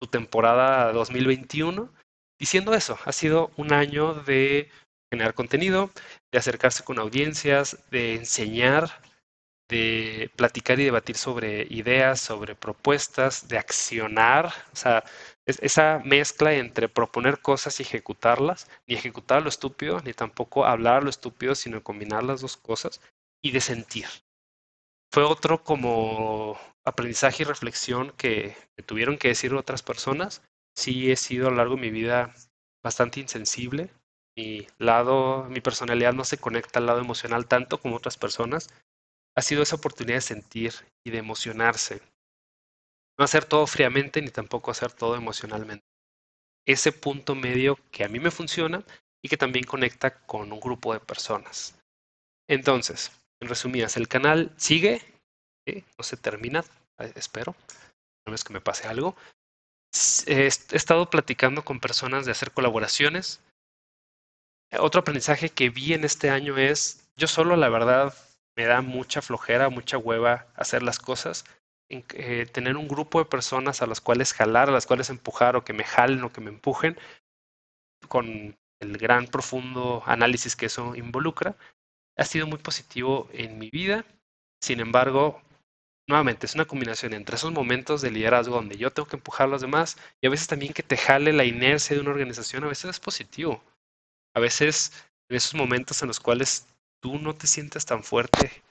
tu 0.00 0.06
temporada 0.06 0.92
2021 0.92 1.92
diciendo 2.38 2.74
eso, 2.74 2.98
ha 3.04 3.12
sido 3.12 3.50
un 3.56 3.72
año 3.72 4.14
de 4.14 4.70
generar 5.10 5.34
contenido, 5.34 5.90
de 6.32 6.38
acercarse 6.38 6.84
con 6.84 6.98
audiencias, 6.98 7.78
de 7.90 8.14
enseñar, 8.14 9.00
de 9.68 10.30
platicar 10.36 10.78
y 10.78 10.84
debatir 10.84 11.16
sobre 11.16 11.66
ideas, 11.70 12.20
sobre 12.20 12.54
propuestas, 12.54 13.48
de 13.48 13.58
accionar, 13.58 14.46
o 14.72 14.76
sea, 14.76 15.04
esa 15.46 16.00
mezcla 16.04 16.54
entre 16.54 16.88
proponer 16.88 17.40
cosas 17.40 17.78
y 17.80 17.82
ejecutarlas, 17.82 18.68
ni 18.86 18.94
ejecutar 18.94 19.42
lo 19.42 19.48
estúpido, 19.48 20.00
ni 20.04 20.12
tampoco 20.12 20.66
hablar 20.66 21.02
lo 21.02 21.10
estúpido, 21.10 21.54
sino 21.54 21.82
combinar 21.82 22.22
las 22.22 22.40
dos 22.40 22.56
cosas, 22.56 23.00
y 23.42 23.50
de 23.50 23.60
sentir. 23.60 24.06
Fue 25.12 25.24
otro 25.24 25.62
como 25.64 26.58
aprendizaje 26.84 27.42
y 27.42 27.46
reflexión 27.46 28.12
que 28.16 28.56
me 28.76 28.84
tuvieron 28.84 29.18
que 29.18 29.28
decir 29.28 29.54
otras 29.54 29.82
personas. 29.82 30.42
Sí 30.74 31.10
he 31.10 31.16
sido 31.16 31.48
a 31.48 31.50
lo 31.50 31.56
largo 31.56 31.74
de 31.76 31.80
mi 31.80 31.90
vida 31.90 32.34
bastante 32.82 33.20
insensible. 33.20 33.90
Mi 34.36 34.66
lado, 34.78 35.44
mi 35.44 35.60
personalidad 35.60 36.12
no 36.12 36.24
se 36.24 36.38
conecta 36.38 36.78
al 36.78 36.86
lado 36.86 37.00
emocional 37.00 37.46
tanto 37.46 37.78
como 37.80 37.96
otras 37.96 38.16
personas 38.16 38.68
ha 39.36 39.42
sido 39.42 39.62
esa 39.62 39.76
oportunidad 39.76 40.16
de 40.16 40.22
sentir 40.22 40.72
y 41.04 41.10
de 41.10 41.18
emocionarse. 41.18 42.00
No 43.18 43.24
hacer 43.24 43.44
todo 43.44 43.66
fríamente 43.66 44.20
ni 44.22 44.30
tampoco 44.30 44.70
hacer 44.70 44.92
todo 44.92 45.14
emocionalmente. 45.14 45.84
Ese 46.66 46.90
punto 46.92 47.34
medio 47.34 47.78
que 47.90 48.04
a 48.04 48.08
mí 48.08 48.18
me 48.18 48.30
funciona 48.30 48.82
y 49.22 49.28
que 49.28 49.36
también 49.36 49.64
conecta 49.64 50.18
con 50.26 50.52
un 50.52 50.60
grupo 50.60 50.92
de 50.92 51.00
personas. 51.00 51.78
Entonces, 52.48 53.12
en 53.40 53.48
resumidas, 53.48 53.96
el 53.96 54.08
canal 54.08 54.52
sigue, 54.56 55.02
no 55.66 56.04
se 56.04 56.16
termina, 56.16 56.64
eh, 56.98 57.12
espero, 57.14 57.54
no 58.26 58.34
es 58.34 58.44
que 58.44 58.52
me 58.52 58.60
pase 58.60 58.88
algo. 58.88 59.16
He 60.26 60.46
estado 60.46 61.08
platicando 61.10 61.64
con 61.64 61.80
personas 61.80 62.26
de 62.26 62.32
hacer 62.32 62.52
colaboraciones. 62.52 63.40
Otro 64.80 65.00
aprendizaje 65.00 65.50
que 65.50 65.70
vi 65.70 65.94
en 65.94 66.04
este 66.04 66.30
año 66.30 66.56
es, 66.56 67.08
yo 67.16 67.26
solo 67.26 67.56
la 67.56 67.68
verdad 67.68 68.14
me 68.56 68.64
da 68.64 68.80
mucha 68.80 69.22
flojera, 69.22 69.68
mucha 69.68 69.98
hueva 69.98 70.46
hacer 70.56 70.82
las 70.82 70.98
cosas. 70.98 71.44
Eh, 71.88 72.46
tener 72.52 72.76
un 72.76 72.88
grupo 72.88 73.20
de 73.20 73.26
personas 73.26 73.80
a 73.80 73.86
las 73.86 74.00
cuales 74.00 74.32
jalar, 74.32 74.68
a 74.68 74.72
las 74.72 74.86
cuales 74.86 75.10
empujar 75.10 75.54
o 75.56 75.64
que 75.64 75.72
me 75.72 75.84
jalen 75.84 76.24
o 76.24 76.32
que 76.32 76.40
me 76.40 76.50
empujen, 76.50 76.98
con 78.08 78.56
el 78.80 78.98
gran 78.98 79.26
profundo 79.26 80.02
análisis 80.06 80.56
que 80.56 80.66
eso 80.66 80.94
involucra, 80.96 81.56
ha 82.16 82.24
sido 82.24 82.46
muy 82.46 82.58
positivo 82.58 83.28
en 83.32 83.58
mi 83.58 83.70
vida. 83.70 84.04
Sin 84.60 84.80
embargo, 84.80 85.42
nuevamente 86.08 86.46
es 86.46 86.54
una 86.54 86.64
combinación 86.64 87.12
entre 87.14 87.36
esos 87.36 87.52
momentos 87.52 88.02
de 88.02 88.10
liderazgo 88.10 88.56
donde 88.56 88.76
yo 88.76 88.92
tengo 88.92 89.08
que 89.08 89.16
empujar 89.16 89.46
a 89.46 89.50
los 89.50 89.60
demás 89.60 89.96
y 90.20 90.26
a 90.26 90.30
veces 90.30 90.48
también 90.48 90.72
que 90.72 90.82
te 90.82 90.96
jale 90.96 91.32
la 91.32 91.44
inercia 91.44 91.94
de 91.94 92.02
una 92.02 92.10
organización, 92.10 92.64
a 92.64 92.68
veces 92.68 92.90
es 92.90 93.00
positivo. 93.00 93.62
A 94.36 94.40
veces 94.40 94.92
en 95.30 95.36
esos 95.36 95.54
momentos 95.54 96.02
en 96.02 96.08
los 96.08 96.20
cuales 96.20 96.66
tú 97.00 97.18
no 97.18 97.34
te 97.34 97.46
sientes 97.46 97.86
tan 97.86 98.04
fuerte, 98.04 98.62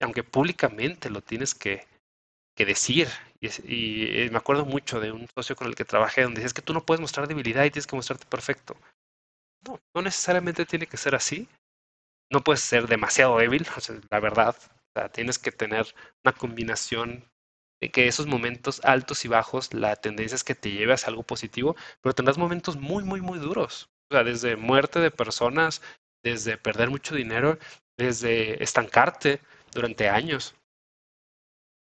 aunque 0.00 0.24
públicamente 0.24 1.10
lo 1.10 1.20
tienes 1.20 1.54
que, 1.54 1.86
decir. 2.56 3.08
Y, 3.40 4.28
me 4.30 4.38
acuerdo 4.38 4.64
mucho 4.64 5.00
de 5.00 5.12
un 5.12 5.28
socio 5.34 5.54
con 5.54 5.66
el 5.66 5.74
que 5.74 5.84
trabajé 5.84 6.22
donde 6.22 6.40
dices 6.40 6.54
que 6.54 6.62
tú 6.62 6.72
no 6.72 6.86
puedes 6.86 7.02
mostrar 7.02 7.28
debilidad 7.28 7.64
y 7.64 7.70
tienes 7.70 7.86
que 7.86 7.96
mostrarte 7.96 8.24
perfecto. 8.24 8.74
No, 9.66 9.78
no 9.94 10.00
necesariamente 10.00 10.64
tiene 10.64 10.86
que 10.86 10.96
ser 10.96 11.14
así. 11.14 11.46
No 12.30 12.42
puedes 12.42 12.62
ser 12.62 12.86
demasiado 12.86 13.36
débil, 13.36 13.66
la 14.10 14.18
verdad. 14.20 14.56
tienes 15.12 15.38
que 15.38 15.52
tener 15.52 15.94
una 16.24 16.32
combinación 16.32 17.28
de 17.82 17.90
que 17.90 18.08
esos 18.08 18.26
momentos 18.26 18.80
altos 18.82 19.26
y 19.26 19.28
bajos, 19.28 19.74
la 19.74 19.94
tendencia 19.96 20.36
es 20.36 20.44
que 20.44 20.54
te 20.54 20.70
lleve 20.70 20.94
hacia 20.94 21.08
algo 21.08 21.24
positivo, 21.24 21.76
pero 22.00 22.14
tendrás 22.14 22.38
momentos 22.38 22.76
muy, 22.76 23.04
muy, 23.04 23.20
muy 23.20 23.38
duros. 23.38 23.91
Desde 24.24 24.56
muerte 24.56 25.00
de 25.00 25.10
personas, 25.10 25.82
desde 26.22 26.58
perder 26.58 26.90
mucho 26.90 27.14
dinero, 27.14 27.58
desde 27.96 28.62
estancarte 28.62 29.40
durante 29.72 30.08
años. 30.08 30.54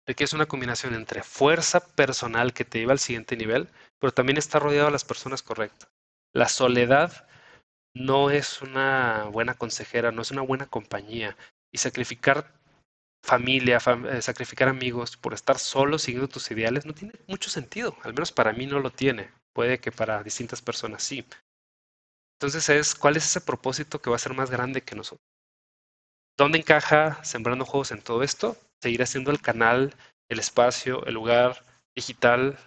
Que 0.06 0.24
es 0.24 0.34
una 0.34 0.48
combinación 0.48 0.96
entre 0.96 1.24
fuerza 1.24 1.80
personal 1.96 2.54
que 2.54 2.66
te 2.66 2.80
lleva 2.80 2.94
al 2.94 3.00
siguiente 3.00 3.38
nivel, 3.38 3.70
pero 4.00 4.12
también 4.12 4.38
está 4.38 4.60
rodeado 4.60 4.88
de 4.88 4.92
las 4.92 5.06
personas 5.06 5.44
correctas. 5.44 5.90
La 6.34 6.50
soledad 6.50 7.28
no 7.94 8.30
es 8.30 8.62
una 8.62 9.26
buena 9.26 9.54
consejera, 9.56 10.12
no 10.12 10.22
es 10.22 10.32
una 10.32 10.42
buena 10.42 10.66
compañía. 10.68 11.38
Y 11.72 11.78
sacrificar 11.78 12.52
familia, 13.24 13.80
eh, 14.10 14.22
sacrificar 14.22 14.68
amigos 14.70 15.18
por 15.18 15.34
estar 15.34 15.60
solo 15.60 16.00
siguiendo 16.00 16.28
tus 16.30 16.50
ideales 16.52 16.86
no 16.86 16.94
tiene 16.94 17.14
mucho 17.28 17.50
sentido. 17.50 17.96
Al 18.04 18.14
menos 18.14 18.32
para 18.32 18.54
mí 18.54 18.66
no 18.66 18.80
lo 18.80 18.92
tiene. 18.92 19.30
Puede 19.54 19.80
que 19.80 19.92
para 19.92 20.24
distintas 20.24 20.62
personas 20.62 21.04
sí. 21.04 21.26
Entonces 22.40 22.70
es, 22.70 22.96
¿cuál 22.96 23.18
es 23.18 23.26
ese 23.26 23.42
propósito 23.42 24.02
que 24.02 24.10
va 24.10 24.16
a 24.16 24.20
ser 24.20 24.34
más 24.34 24.50
grande 24.50 24.82
que 24.82 24.96
nosotros? 24.96 25.28
¿Dónde 26.38 26.60
encaja 26.60 27.22
Sembrando 27.22 27.66
Juegos 27.66 27.92
en 27.92 28.02
todo 28.02 28.24
esto? 28.24 28.56
Seguir 28.82 29.04
haciendo 29.04 29.30
el 29.32 29.42
canal, 29.42 29.94
el 30.30 30.40
espacio, 30.40 31.06
el 31.06 31.16
lugar 31.16 31.66
digital 31.94 32.58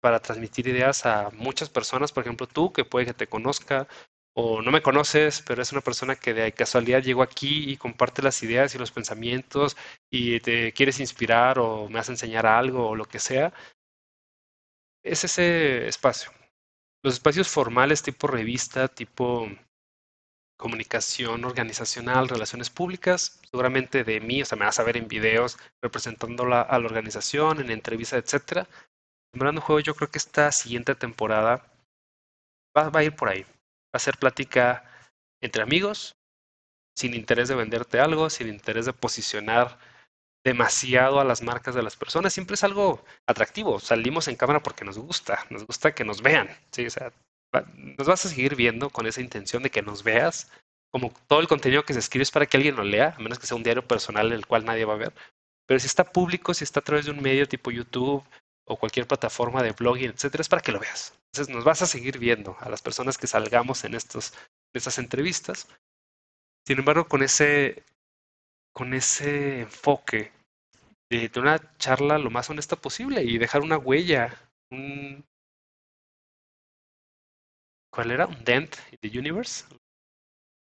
para 0.00 0.18
transmitir 0.18 0.66
ideas 0.66 1.06
a 1.06 1.30
muchas 1.30 1.70
personas, 1.70 2.10
por 2.10 2.24
ejemplo 2.24 2.48
tú, 2.48 2.72
que 2.72 2.84
puede 2.84 3.06
que 3.06 3.14
te 3.14 3.28
conozca, 3.28 3.86
o 4.34 4.60
no 4.60 4.72
me 4.72 4.82
conoces, 4.82 5.40
pero 5.46 5.62
es 5.62 5.70
una 5.70 5.82
persona 5.82 6.16
que 6.16 6.34
de 6.34 6.50
casualidad 6.50 7.00
llegó 7.02 7.22
aquí 7.22 7.70
y 7.70 7.76
comparte 7.76 8.22
las 8.22 8.42
ideas 8.42 8.74
y 8.74 8.78
los 8.78 8.90
pensamientos 8.90 9.76
y 10.10 10.40
te 10.40 10.72
quieres 10.72 10.98
inspirar 10.98 11.60
o 11.60 11.88
me 11.88 12.00
hace 12.00 12.10
enseñar 12.10 12.46
algo 12.46 12.88
o 12.88 12.96
lo 12.96 13.04
que 13.04 13.20
sea, 13.20 13.52
es 15.04 15.22
ese 15.24 15.86
espacio. 15.86 16.32
Los 17.04 17.14
espacios 17.14 17.48
formales 17.48 18.02
tipo 18.02 18.26
revista, 18.28 18.88
tipo 18.88 19.48
comunicación 20.56 21.44
organizacional, 21.44 22.28
relaciones 22.28 22.70
públicas, 22.70 23.40
seguramente 23.50 24.04
de 24.04 24.20
mí, 24.20 24.42
o 24.42 24.44
sea, 24.44 24.56
me 24.56 24.64
vas 24.64 24.78
a 24.78 24.84
ver 24.84 24.96
en 24.96 25.08
videos 25.08 25.58
representándola 25.82 26.62
a 26.62 26.78
la 26.78 26.86
organización, 26.86 27.60
en 27.60 27.70
entrevistas, 27.70 28.22
etcétera. 28.22 28.68
Sembrando 29.32 29.60
Juego, 29.60 29.80
yo 29.80 29.94
creo 29.96 30.10
que 30.10 30.18
esta 30.18 30.52
siguiente 30.52 30.94
temporada 30.94 31.66
va, 32.76 32.90
va 32.90 33.00
a 33.00 33.04
ir 33.04 33.16
por 33.16 33.28
ahí 33.28 33.44
hacer 33.92 34.16
plática 34.18 34.84
entre 35.42 35.62
amigos, 35.62 36.14
sin 36.96 37.14
interés 37.14 37.48
de 37.48 37.56
venderte 37.56 37.98
algo, 37.98 38.30
sin 38.30 38.48
interés 38.48 38.86
de 38.86 38.92
posicionar 38.92 39.78
demasiado 40.44 41.20
a 41.20 41.24
las 41.24 41.42
marcas 41.42 41.74
de 41.74 41.82
las 41.82 41.96
personas. 41.96 42.32
Siempre 42.32 42.54
es 42.54 42.64
algo 42.64 43.04
atractivo. 43.26 43.78
Salimos 43.80 44.28
en 44.28 44.36
cámara 44.36 44.62
porque 44.62 44.84
nos 44.84 44.98
gusta, 44.98 45.46
nos 45.50 45.66
gusta 45.66 45.94
que 45.94 46.04
nos 46.04 46.22
vean. 46.22 46.48
¿sí? 46.70 46.86
O 46.86 46.90
sea, 46.90 47.12
nos 47.74 48.06
vas 48.06 48.24
a 48.26 48.28
seguir 48.28 48.56
viendo 48.56 48.90
con 48.90 49.06
esa 49.06 49.20
intención 49.20 49.62
de 49.62 49.70
que 49.70 49.82
nos 49.82 50.02
veas. 50.02 50.50
Como 50.90 51.12
todo 51.26 51.40
el 51.40 51.48
contenido 51.48 51.84
que 51.84 51.94
se 51.94 52.00
escribe 52.00 52.22
es 52.22 52.30
para 52.30 52.46
que 52.46 52.56
alguien 52.56 52.76
lo 52.76 52.84
lea, 52.84 53.14
a 53.16 53.20
menos 53.20 53.38
que 53.38 53.46
sea 53.46 53.56
un 53.56 53.62
diario 53.62 53.86
personal 53.86 54.26
en 54.26 54.34
el 54.34 54.46
cual 54.46 54.64
nadie 54.64 54.84
va 54.84 54.94
a 54.94 54.98
ver. 54.98 55.12
Pero 55.66 55.80
si 55.80 55.86
está 55.86 56.04
público, 56.04 56.52
si 56.52 56.64
está 56.64 56.80
a 56.80 56.84
través 56.84 57.06
de 57.06 57.12
un 57.12 57.22
medio 57.22 57.48
tipo 57.48 57.70
YouTube 57.70 58.22
o 58.66 58.76
cualquier 58.76 59.06
plataforma 59.06 59.62
de 59.62 59.72
blogging, 59.72 60.10
etcétera, 60.10 60.42
es 60.42 60.48
para 60.48 60.62
que 60.62 60.72
lo 60.72 60.80
veas. 60.80 61.14
Entonces 61.32 61.54
nos 61.54 61.64
vas 61.64 61.80
a 61.80 61.86
seguir 61.86 62.18
viendo 62.18 62.56
a 62.60 62.68
las 62.68 62.82
personas 62.82 63.16
que 63.16 63.26
salgamos 63.26 63.84
en 63.84 63.94
estos, 63.94 64.34
estas 64.74 64.98
entrevistas. 64.98 65.66
Sin 66.66 66.78
embargo, 66.78 67.06
con 67.06 67.22
ese, 67.22 67.82
con 68.72 68.94
ese 68.94 69.60
enfoque 69.60 70.32
de, 71.10 71.28
de 71.28 71.40
una 71.40 71.76
charla 71.78 72.18
lo 72.18 72.30
más 72.30 72.50
honesta 72.50 72.76
posible 72.76 73.22
y 73.24 73.38
dejar 73.38 73.62
una 73.62 73.78
huella, 73.78 74.34
un, 74.70 75.24
¿cuál 77.92 78.10
era? 78.10 78.26
Un 78.26 78.42
dent 78.44 78.76
in 78.90 78.98
the 79.00 79.18
universe. 79.18 79.64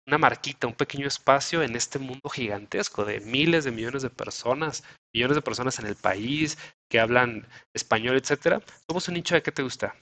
Una 0.07 0.17
marquita, 0.17 0.65
un 0.65 0.73
pequeño 0.73 1.05
espacio 1.07 1.61
en 1.61 1.75
este 1.75 1.99
mundo 1.99 2.29
gigantesco 2.29 3.05
de 3.05 3.19
miles 3.19 3.63
de 3.63 3.71
millones 3.71 4.01
de 4.01 4.09
personas, 4.09 4.83
millones 5.13 5.35
de 5.35 5.41
personas 5.43 5.77
en 5.79 5.85
el 5.85 5.95
país 5.95 6.57
que 6.89 6.99
hablan 6.99 7.47
español, 7.75 8.17
etcétera. 8.17 8.61
Somos 8.87 9.07
un 9.07 9.15
nicho 9.15 9.35
de 9.35 9.43
qué 9.43 9.51
te 9.51 9.63
gusta? 9.63 9.95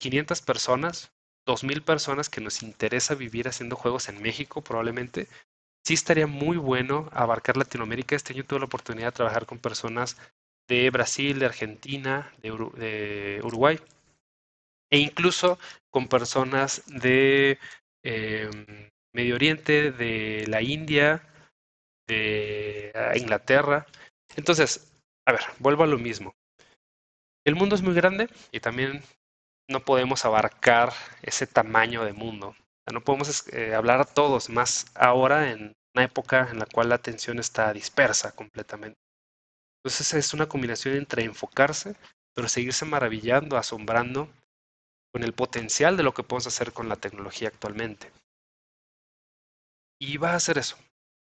500 0.00 0.42
personas, 0.42 1.12
2.000 1.46 1.82
personas 1.82 2.28
que 2.30 2.40
nos 2.40 2.62
interesa 2.62 3.14
vivir 3.14 3.48
haciendo 3.48 3.76
juegos 3.76 4.08
en 4.08 4.22
México 4.22 4.62
probablemente, 4.62 5.28
sí 5.86 5.94
estaría 5.94 6.26
muy 6.26 6.56
bueno 6.56 7.08
abarcar 7.12 7.56
Latinoamérica. 7.56 8.16
Este 8.16 8.32
año 8.32 8.44
tuve 8.44 8.58
la 8.58 8.64
oportunidad 8.64 9.08
de 9.08 9.12
trabajar 9.12 9.46
con 9.46 9.58
personas 9.58 10.16
de 10.68 10.90
Brasil, 10.90 11.38
de 11.38 11.46
Argentina, 11.46 12.32
de, 12.42 13.40
Uruguay, 13.44 13.78
e 14.90 14.98
incluso 14.98 15.60
con 15.92 16.08
personas 16.08 16.82
de 16.88 17.60
em, 18.02 18.90
Medio 19.14 19.36
Oriente, 19.36 19.92
de 19.92 20.44
la 20.48 20.60
India, 20.60 21.22
de 22.08 22.92
Inglaterra. 23.14 23.86
Entonces, 24.34 24.92
a 25.24 25.32
ver, 25.32 25.42
vuelvo 25.60 25.84
a 25.84 25.86
lo 25.86 25.98
mismo. 25.98 26.34
El 27.44 27.54
mundo 27.54 27.76
es 27.76 27.82
muy 27.82 27.94
grande 27.94 28.28
y 28.50 28.58
también 28.58 29.02
no 29.68 29.84
podemos 29.84 30.24
abarcar 30.24 30.92
ese 31.22 31.46
tamaño 31.46 32.04
de 32.04 32.12
mundo. 32.12 32.56
No 32.92 33.02
podemos 33.02 33.46
eh, 33.48 33.74
hablar 33.74 34.00
a 34.00 34.04
todos, 34.04 34.48
más 34.48 34.86
ahora 34.94 35.50
en 35.50 35.74
una 35.94 36.04
época 36.04 36.48
en 36.50 36.58
la 36.58 36.66
cual 36.66 36.90
la 36.90 36.96
atención 36.96 37.38
está 37.38 37.72
dispersa 37.72 38.32
completamente. 38.32 38.98
Entonces 39.82 40.14
es 40.14 40.34
una 40.34 40.48
combinación 40.48 40.96
entre 40.96 41.24
enfocarse, 41.24 41.96
pero 42.34 42.48
seguirse 42.48 42.84
maravillando, 42.84 43.56
asombrando 43.56 44.28
con 45.12 45.22
el 45.22 45.32
potencial 45.32 45.96
de 45.96 46.02
lo 46.02 46.12
que 46.12 46.22
podemos 46.22 46.46
hacer 46.46 46.72
con 46.72 46.88
la 46.88 46.96
tecnología 46.96 47.48
actualmente. 47.48 48.12
Y 49.98 50.18
va 50.18 50.32
a 50.32 50.36
hacer 50.36 50.58
eso. 50.58 50.76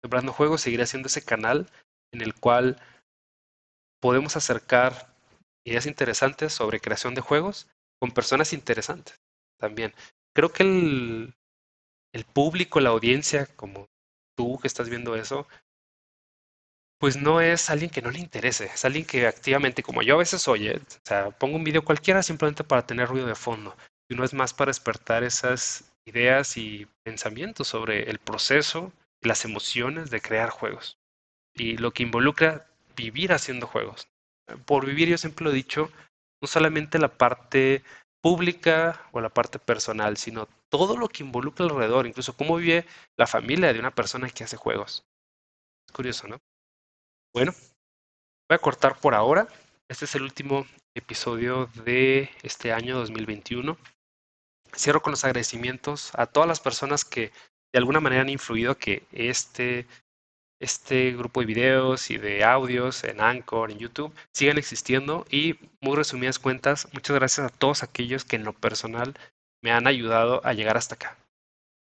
Sembrando 0.04 0.34
Juegos 0.34 0.62
seguirá 0.62 0.86
siendo 0.86 1.08
ese 1.08 1.24
canal 1.24 1.70
en 2.12 2.22
el 2.22 2.34
cual 2.36 2.82
podemos 4.02 4.36
acercar 4.36 5.14
ideas 5.66 5.86
interesantes 5.86 6.54
sobre 6.54 6.80
creación 6.80 7.16
de 7.16 7.22
juegos 7.22 7.68
con 8.00 8.12
personas 8.12 8.54
interesantes 8.54 9.20
también. 9.60 9.93
Creo 10.34 10.52
que 10.52 10.64
el, 10.64 11.36
el 12.14 12.26
público, 12.26 12.80
la 12.80 12.89
audiencia, 12.89 13.45
como 13.55 13.88
tú 14.36 14.60
que 14.60 14.68
estás 14.68 14.89
viendo 14.89 15.16
eso, 15.16 15.47
pues 16.99 17.16
no 17.16 17.39
es 17.39 17.70
alguien 17.70 17.91
que 17.91 18.01
no 18.01 18.12
le 18.12 18.20
interese, 18.20 18.66
es 18.66 18.84
alguien 18.84 19.05
que 19.05 19.26
activamente, 19.26 19.84
como 19.84 20.01
yo 20.01 20.16
a 20.16 20.20
veces 20.20 20.47
oye, 20.47 20.78
o 20.78 21.05
sea, 21.05 21.32
pongo 21.32 21.55
un 21.55 21.64
video 21.64 21.84
cualquiera 21.84 22.22
simplemente 22.24 22.64
para 22.64 22.86
tener 22.86 23.07
ruido 23.07 23.28
de 23.28 23.36
fondo, 23.36 23.76
y 24.10 24.16
no 24.16 24.24
es 24.24 24.34
más 24.34 24.53
para 24.53 24.70
despertar 24.70 25.24
esas 25.24 25.93
ideas 26.05 26.57
y 26.57 26.88
pensamientos 27.03 27.68
sobre 27.68 28.10
el 28.10 28.20
proceso 28.20 28.91
y 29.22 29.28
las 29.28 29.45
emociones 29.45 30.10
de 30.10 30.22
crear 30.22 30.49
juegos 30.49 30.97
y 31.53 31.78
lo 31.78 31.91
que 31.91 32.03
involucra 32.03 32.68
vivir 32.95 33.34
haciendo 33.34 33.68
juegos. 33.68 34.07
Por 34.66 34.86
vivir 34.86 35.10
yo 35.10 35.18
siempre 35.18 35.45
lo 35.45 35.51
he 35.51 35.55
dicho, 35.55 35.91
no 36.41 36.47
solamente 36.47 36.99
la 36.99 37.10
parte 37.10 37.84
pública 38.22 39.07
o 39.11 39.22
la 39.22 39.30
parte 39.30 39.59
personal, 39.59 40.17
sino 40.17 40.47
todo 40.70 40.97
lo 40.97 41.07
que 41.07 41.24
involucra 41.24 41.65
alrededor, 41.65 42.07
incluso 42.07 42.36
cómo 42.36 42.57
vive 42.57 42.86
la 43.17 43.28
familia 43.28 43.74
de 43.74 43.80
una 43.80 43.91
persona 43.91 44.30
que 44.30 44.43
hace 44.43 44.57
juegos. 44.57 45.05
Es 45.88 45.93
curioso, 45.93 46.28
¿no? 46.28 46.39
Bueno, 47.34 47.53
voy 48.49 48.55
a 48.55 48.59
cortar 48.59 48.99
por 48.99 49.15
ahora. 49.15 49.47
Este 49.88 50.05
es 50.05 50.15
el 50.15 50.24
último 50.24 50.65
episodio 50.95 51.67
de 51.86 52.30
este 52.43 52.74
año 52.74 52.97
2021. 52.97 53.78
Cierro 54.76 55.01
con 55.01 55.11
los 55.11 55.24
agradecimientos 55.24 56.11
a 56.13 56.28
todas 56.28 56.47
las 56.47 56.59
personas 56.59 57.05
que 57.05 57.32
de 57.72 57.80
alguna 57.80 57.99
manera 57.99 58.22
han 58.22 58.30
influido 58.30 58.78
que 58.78 59.03
este 59.11 59.88
este 60.60 61.12
grupo 61.14 61.39
de 61.39 61.45
videos 61.45 62.12
y 62.12 62.18
de 62.18 62.43
audios 62.43 63.03
en 63.03 63.22
Anchor, 63.22 63.72
en 63.72 63.80
YouTube, 63.80 64.14
sigan 64.34 64.57
existiendo 64.57 65.26
y 65.30 65.57
muy 65.82 65.95
resumidas 65.95 66.39
cuentas, 66.39 66.88
muchas 66.93 67.16
gracias 67.16 67.47
a 67.47 67.57
todos 67.57 67.84
aquellos 67.84 68.26
que 68.26 68.36
en 68.36 68.43
lo 68.43 68.53
personal 68.53 69.16
me 69.62 69.72
han 69.72 69.88
ayudado 69.88 70.45
a 70.45 70.53
llegar 70.53 70.78
hasta 70.78 70.95
acá. 70.95 71.18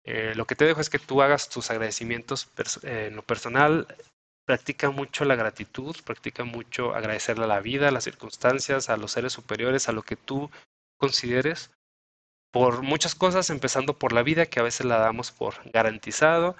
Eh, 0.03 0.33
lo 0.35 0.45
que 0.45 0.55
te 0.55 0.65
dejo 0.65 0.81
es 0.81 0.89
que 0.89 0.99
tú 0.99 1.21
hagas 1.21 1.49
tus 1.49 1.71
agradecimientos 1.71 2.49
eh, 2.83 3.07
en 3.07 3.15
lo 3.15 3.23
personal, 3.23 3.87
practica 4.45 4.91
mucho 4.91 5.25
la 5.25 5.35
gratitud, 5.35 5.95
practica 6.05 6.43
mucho 6.43 6.93
agradecerle 6.93 7.45
a 7.45 7.47
la 7.47 7.59
vida, 7.61 7.87
a 7.87 7.91
las 7.91 8.03
circunstancias, 8.03 8.89
a 8.89 8.97
los 8.97 9.11
seres 9.11 9.33
superiores, 9.33 9.89
a 9.89 9.93
lo 9.93 10.03
que 10.03 10.15
tú 10.15 10.51
consideres, 10.97 11.71
por 12.51 12.83
muchas 12.83 13.15
cosas, 13.15 13.49
empezando 13.49 13.97
por 13.97 14.13
la 14.13 14.23
vida, 14.23 14.45
que 14.45 14.59
a 14.59 14.63
veces 14.63 14.85
la 14.85 14.97
damos 14.97 15.31
por 15.31 15.55
garantizado, 15.71 16.55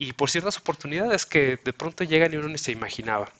y 0.00 0.12
por 0.12 0.30
ciertas 0.30 0.58
oportunidades 0.58 1.26
que 1.26 1.56
de 1.56 1.72
pronto 1.72 2.04
llegan 2.04 2.32
y 2.32 2.36
uno 2.36 2.48
ni 2.48 2.58
se 2.58 2.72
imaginaba. 2.72 3.32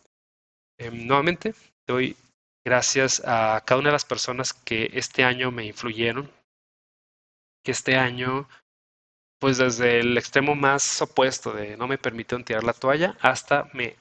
Em, 0.78 1.06
nuevamente, 1.06 1.54
doy 1.86 2.16
gracias 2.64 3.22
a 3.24 3.62
cada 3.64 3.80
una 3.80 3.88
de 3.88 3.94
las 3.94 4.04
personas 4.04 4.52
que 4.52 4.90
este 4.92 5.24
año 5.24 5.50
me 5.50 5.64
influyeron, 5.64 6.30
que 7.64 7.72
este 7.72 7.96
año, 7.96 8.48
pues 9.40 9.59
desde 9.59 10.00
el 10.00 10.18
extremo 10.18 10.54
más 10.54 11.00
opuesto 11.00 11.52
de 11.52 11.76
no 11.76 11.86
me 11.86 11.98
permitieron 11.98 12.44
tirar 12.44 12.64
la 12.64 12.72
toalla, 12.72 13.16
hasta 13.20 13.70
me 13.72 13.96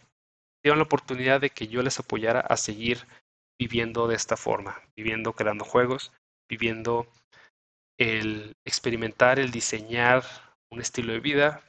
dieron 0.64 0.80
la 0.80 0.86
oportunidad 0.86 1.40
de 1.40 1.52
que 1.52 1.68
yo 1.68 1.82
les 1.82 2.00
apoyara 2.00 2.42
a 2.42 2.58
seguir 2.58 3.06
viviendo 3.60 4.08
de 4.08 4.16
esta 4.16 4.38
forma, 4.38 4.82
viviendo 4.96 5.34
creando 5.34 5.66
juegos, 5.66 6.12
viviendo 6.50 7.08
el 8.00 8.56
experimentar, 8.66 9.40
el 9.40 9.52
diseñar 9.52 10.24
un 10.72 10.82
estilo 10.82 11.14
de 11.14 11.20
vida, 11.20 11.64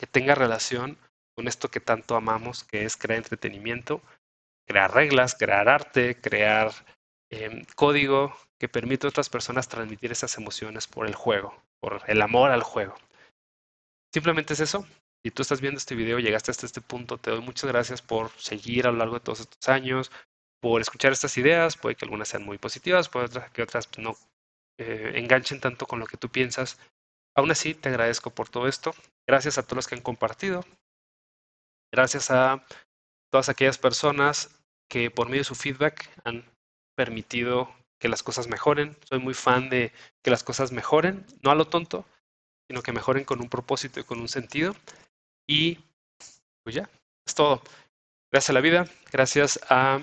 que 0.00 0.06
tenga 0.06 0.34
relación 0.34 0.96
con 1.36 1.46
esto 1.46 1.70
que 1.70 1.78
tanto 1.78 2.16
amamos, 2.16 2.64
que 2.64 2.86
es 2.86 2.96
crear 2.96 3.18
entretenimiento, 3.18 4.00
crear 4.66 4.94
reglas, 4.94 5.34
crear 5.34 5.68
arte, 5.68 6.18
crear 6.18 6.72
em, 7.30 7.66
código 7.76 8.34
que 8.58 8.66
permite 8.66 9.06
a 9.06 9.10
otras 9.10 9.28
personas 9.28 9.68
transmitir 9.68 10.10
esas 10.10 10.38
emociones 10.38 10.86
por 10.86 11.06
el 11.06 11.14
juego, 11.14 11.62
por 11.80 12.00
el 12.06 12.22
amor 12.22 12.50
al 12.50 12.62
juego. 12.62 12.94
Simplemente 14.10 14.54
es 14.54 14.60
eso. 14.60 14.86
Si 15.22 15.30
tú 15.30 15.42
estás 15.42 15.60
viendo 15.60 15.76
este 15.76 15.94
video, 15.94 16.18
llegaste 16.18 16.50
hasta 16.50 16.64
este 16.64 16.80
punto, 16.80 17.18
te 17.18 17.30
doy 17.30 17.42
muchas 17.42 17.70
gracias 17.70 18.00
por 18.00 18.30
seguir 18.38 18.86
a 18.86 18.92
lo 18.92 18.96
largo 18.96 19.16
de 19.16 19.20
todos 19.20 19.40
estos 19.40 19.68
años, 19.68 20.10
por 20.62 20.80
escuchar 20.80 21.12
estas 21.12 21.36
ideas, 21.36 21.76
puede 21.76 21.94
que 21.94 22.06
algunas 22.06 22.28
sean 22.28 22.44
muy 22.44 22.56
positivas, 22.56 23.10
puede 23.10 23.28
que 23.52 23.62
otras 23.62 23.86
no 23.98 24.16
eh, 24.78 25.12
enganchen 25.16 25.60
tanto 25.60 25.86
con 25.86 25.98
lo 25.98 26.06
que 26.06 26.16
tú 26.16 26.30
piensas. 26.30 26.78
Aún 27.36 27.50
así, 27.50 27.74
te 27.74 27.90
agradezco 27.90 28.30
por 28.30 28.48
todo 28.48 28.66
esto. 28.66 28.94
Gracias 29.30 29.58
a 29.58 29.62
todos 29.62 29.76
los 29.76 29.86
que 29.86 29.94
han 29.94 30.00
compartido. 30.00 30.64
Gracias 31.92 32.32
a 32.32 32.66
todas 33.30 33.48
aquellas 33.48 33.78
personas 33.78 34.50
que 34.88 35.08
por 35.08 35.28
medio 35.28 35.42
de 35.42 35.44
su 35.44 35.54
feedback 35.54 36.10
han 36.24 36.44
permitido 36.96 37.72
que 38.00 38.08
las 38.08 38.24
cosas 38.24 38.48
mejoren. 38.48 38.96
Soy 39.08 39.20
muy 39.20 39.34
fan 39.34 39.70
de 39.70 39.92
que 40.24 40.32
las 40.32 40.42
cosas 40.42 40.72
mejoren, 40.72 41.24
no 41.44 41.52
a 41.52 41.54
lo 41.54 41.68
tonto, 41.68 42.04
sino 42.66 42.82
que 42.82 42.90
mejoren 42.90 43.24
con 43.24 43.40
un 43.40 43.48
propósito 43.48 44.00
y 44.00 44.02
con 44.02 44.18
un 44.18 44.26
sentido. 44.26 44.74
Y 45.46 45.78
pues 46.64 46.74
ya, 46.74 46.90
es 47.24 47.36
todo. 47.36 47.62
Gracias 48.32 48.50
a 48.50 48.54
la 48.54 48.60
vida, 48.60 48.86
gracias 49.12 49.60
a, 49.68 50.00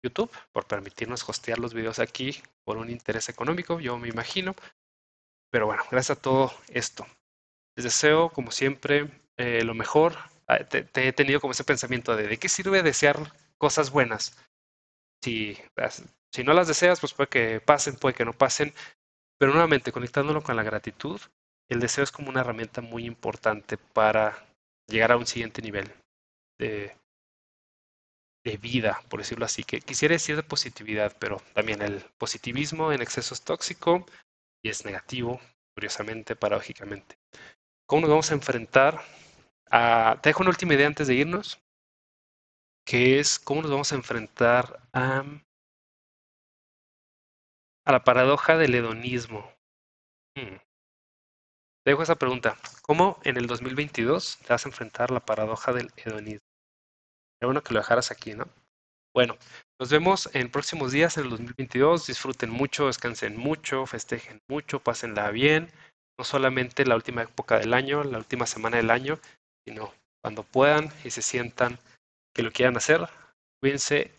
YouTube 0.00 0.30
por 0.52 0.66
permitirnos 0.66 1.28
hostear 1.28 1.58
los 1.58 1.74
videos 1.74 1.98
aquí 1.98 2.40
por 2.62 2.76
un 2.76 2.88
interés 2.88 3.28
económico, 3.30 3.80
yo 3.80 3.98
me 3.98 4.06
imagino. 4.06 4.54
Pero 5.50 5.66
bueno, 5.66 5.82
gracias 5.90 6.18
a 6.18 6.22
todo 6.22 6.52
esto. 6.68 7.04
Les 7.76 7.84
deseo, 7.84 8.30
como 8.30 8.50
siempre, 8.50 9.10
eh, 9.36 9.64
lo 9.64 9.74
mejor. 9.74 10.16
Ah, 10.46 10.58
te, 10.58 10.86
he 10.94 11.12
tenido 11.12 11.40
como 11.40 11.52
ese 11.52 11.64
pensamiento 11.64 12.14
de, 12.16 12.28
¿de 12.28 12.38
qué 12.38 12.48
sirve 12.48 12.82
desear 12.82 13.32
cosas 13.58 13.90
buenas? 13.90 14.36
Si, 15.22 15.58
si 16.32 16.44
no 16.44 16.52
las 16.52 16.68
deseas, 16.68 17.00
pues 17.00 17.14
puede 17.14 17.28
que 17.28 17.60
pasen, 17.60 17.96
puede 17.96 18.14
que 18.14 18.24
no 18.24 18.32
pasen. 18.32 18.72
Pero 19.38 19.52
nuevamente, 19.52 19.92
conectándolo 19.92 20.42
con 20.42 20.56
la 20.56 20.62
gratitud, 20.62 21.20
el 21.68 21.80
deseo 21.80 22.04
es 22.04 22.12
como 22.12 22.28
una 22.28 22.40
herramienta 22.40 22.80
muy 22.80 23.06
importante 23.06 23.76
para 23.78 24.46
llegar 24.86 25.12
a 25.12 25.16
un 25.16 25.26
siguiente 25.26 25.62
nivel 25.62 25.90
de, 26.58 26.94
de 28.44 28.56
vida, 28.58 29.02
por 29.08 29.20
decirlo 29.20 29.46
así, 29.46 29.64
que 29.64 29.80
quisiera 29.80 30.12
decir 30.12 30.36
de 30.36 30.42
positividad, 30.42 31.16
pero 31.18 31.40
también 31.54 31.82
el 31.82 32.04
positivismo 32.18 32.92
en 32.92 33.00
exceso 33.00 33.34
es 33.34 33.42
tóxico 33.42 34.06
y 34.62 34.68
es 34.68 34.84
negativo, 34.84 35.40
curiosamente, 35.74 36.36
paradójicamente. 36.36 37.16
¿Cómo 37.86 38.02
nos 38.02 38.10
vamos 38.10 38.30
a 38.30 38.34
enfrentar? 38.34 39.00
A, 39.70 40.18
te 40.22 40.30
dejo 40.30 40.42
una 40.42 40.50
última 40.50 40.74
idea 40.74 40.86
antes 40.86 41.06
de 41.06 41.14
irnos, 41.14 41.60
que 42.86 43.18
es 43.18 43.38
cómo 43.38 43.62
nos 43.62 43.70
vamos 43.70 43.92
a 43.92 43.96
enfrentar 43.96 44.80
a, 44.92 45.24
a 47.84 47.92
la 47.92 48.04
paradoja 48.04 48.56
del 48.56 48.74
hedonismo. 48.74 49.52
Hmm. 50.36 50.56
Te 51.84 51.90
dejo 51.90 52.02
esa 52.02 52.16
pregunta. 52.16 52.56
¿Cómo 52.82 53.18
en 53.24 53.36
el 53.36 53.46
2022 53.46 54.38
te 54.38 54.48
vas 54.48 54.64
a 54.64 54.68
enfrentar 54.70 55.10
a 55.10 55.14
la 55.14 55.20
paradoja 55.20 55.72
del 55.72 55.90
hedonismo? 55.96 56.46
Es 57.40 57.46
bueno 57.46 57.62
que 57.62 57.74
lo 57.74 57.80
dejaras 57.80 58.10
aquí, 58.10 58.32
¿no? 58.32 58.48
Bueno, 59.12 59.36
nos 59.78 59.90
vemos 59.90 60.30
en 60.34 60.50
próximos 60.50 60.92
días 60.92 61.18
en 61.18 61.24
el 61.24 61.30
2022. 61.30 62.06
Disfruten 62.06 62.48
mucho, 62.48 62.86
descansen 62.86 63.36
mucho, 63.36 63.84
festejen 63.84 64.40
mucho, 64.48 64.80
pásenla 64.80 65.30
bien. 65.30 65.70
No 66.18 66.24
solamente 66.24 66.86
la 66.86 66.94
última 66.94 67.22
época 67.22 67.58
del 67.58 67.74
año, 67.74 68.04
la 68.04 68.18
última 68.18 68.46
semana 68.46 68.76
del 68.76 68.90
año, 68.90 69.18
sino 69.66 69.92
cuando 70.22 70.42
puedan 70.42 70.90
y 71.04 71.10
se 71.10 71.22
sientan 71.22 71.78
que 72.34 72.42
lo 72.42 72.52
quieran 72.52 72.76
hacer. 72.76 73.08
Cuídense 73.60 74.12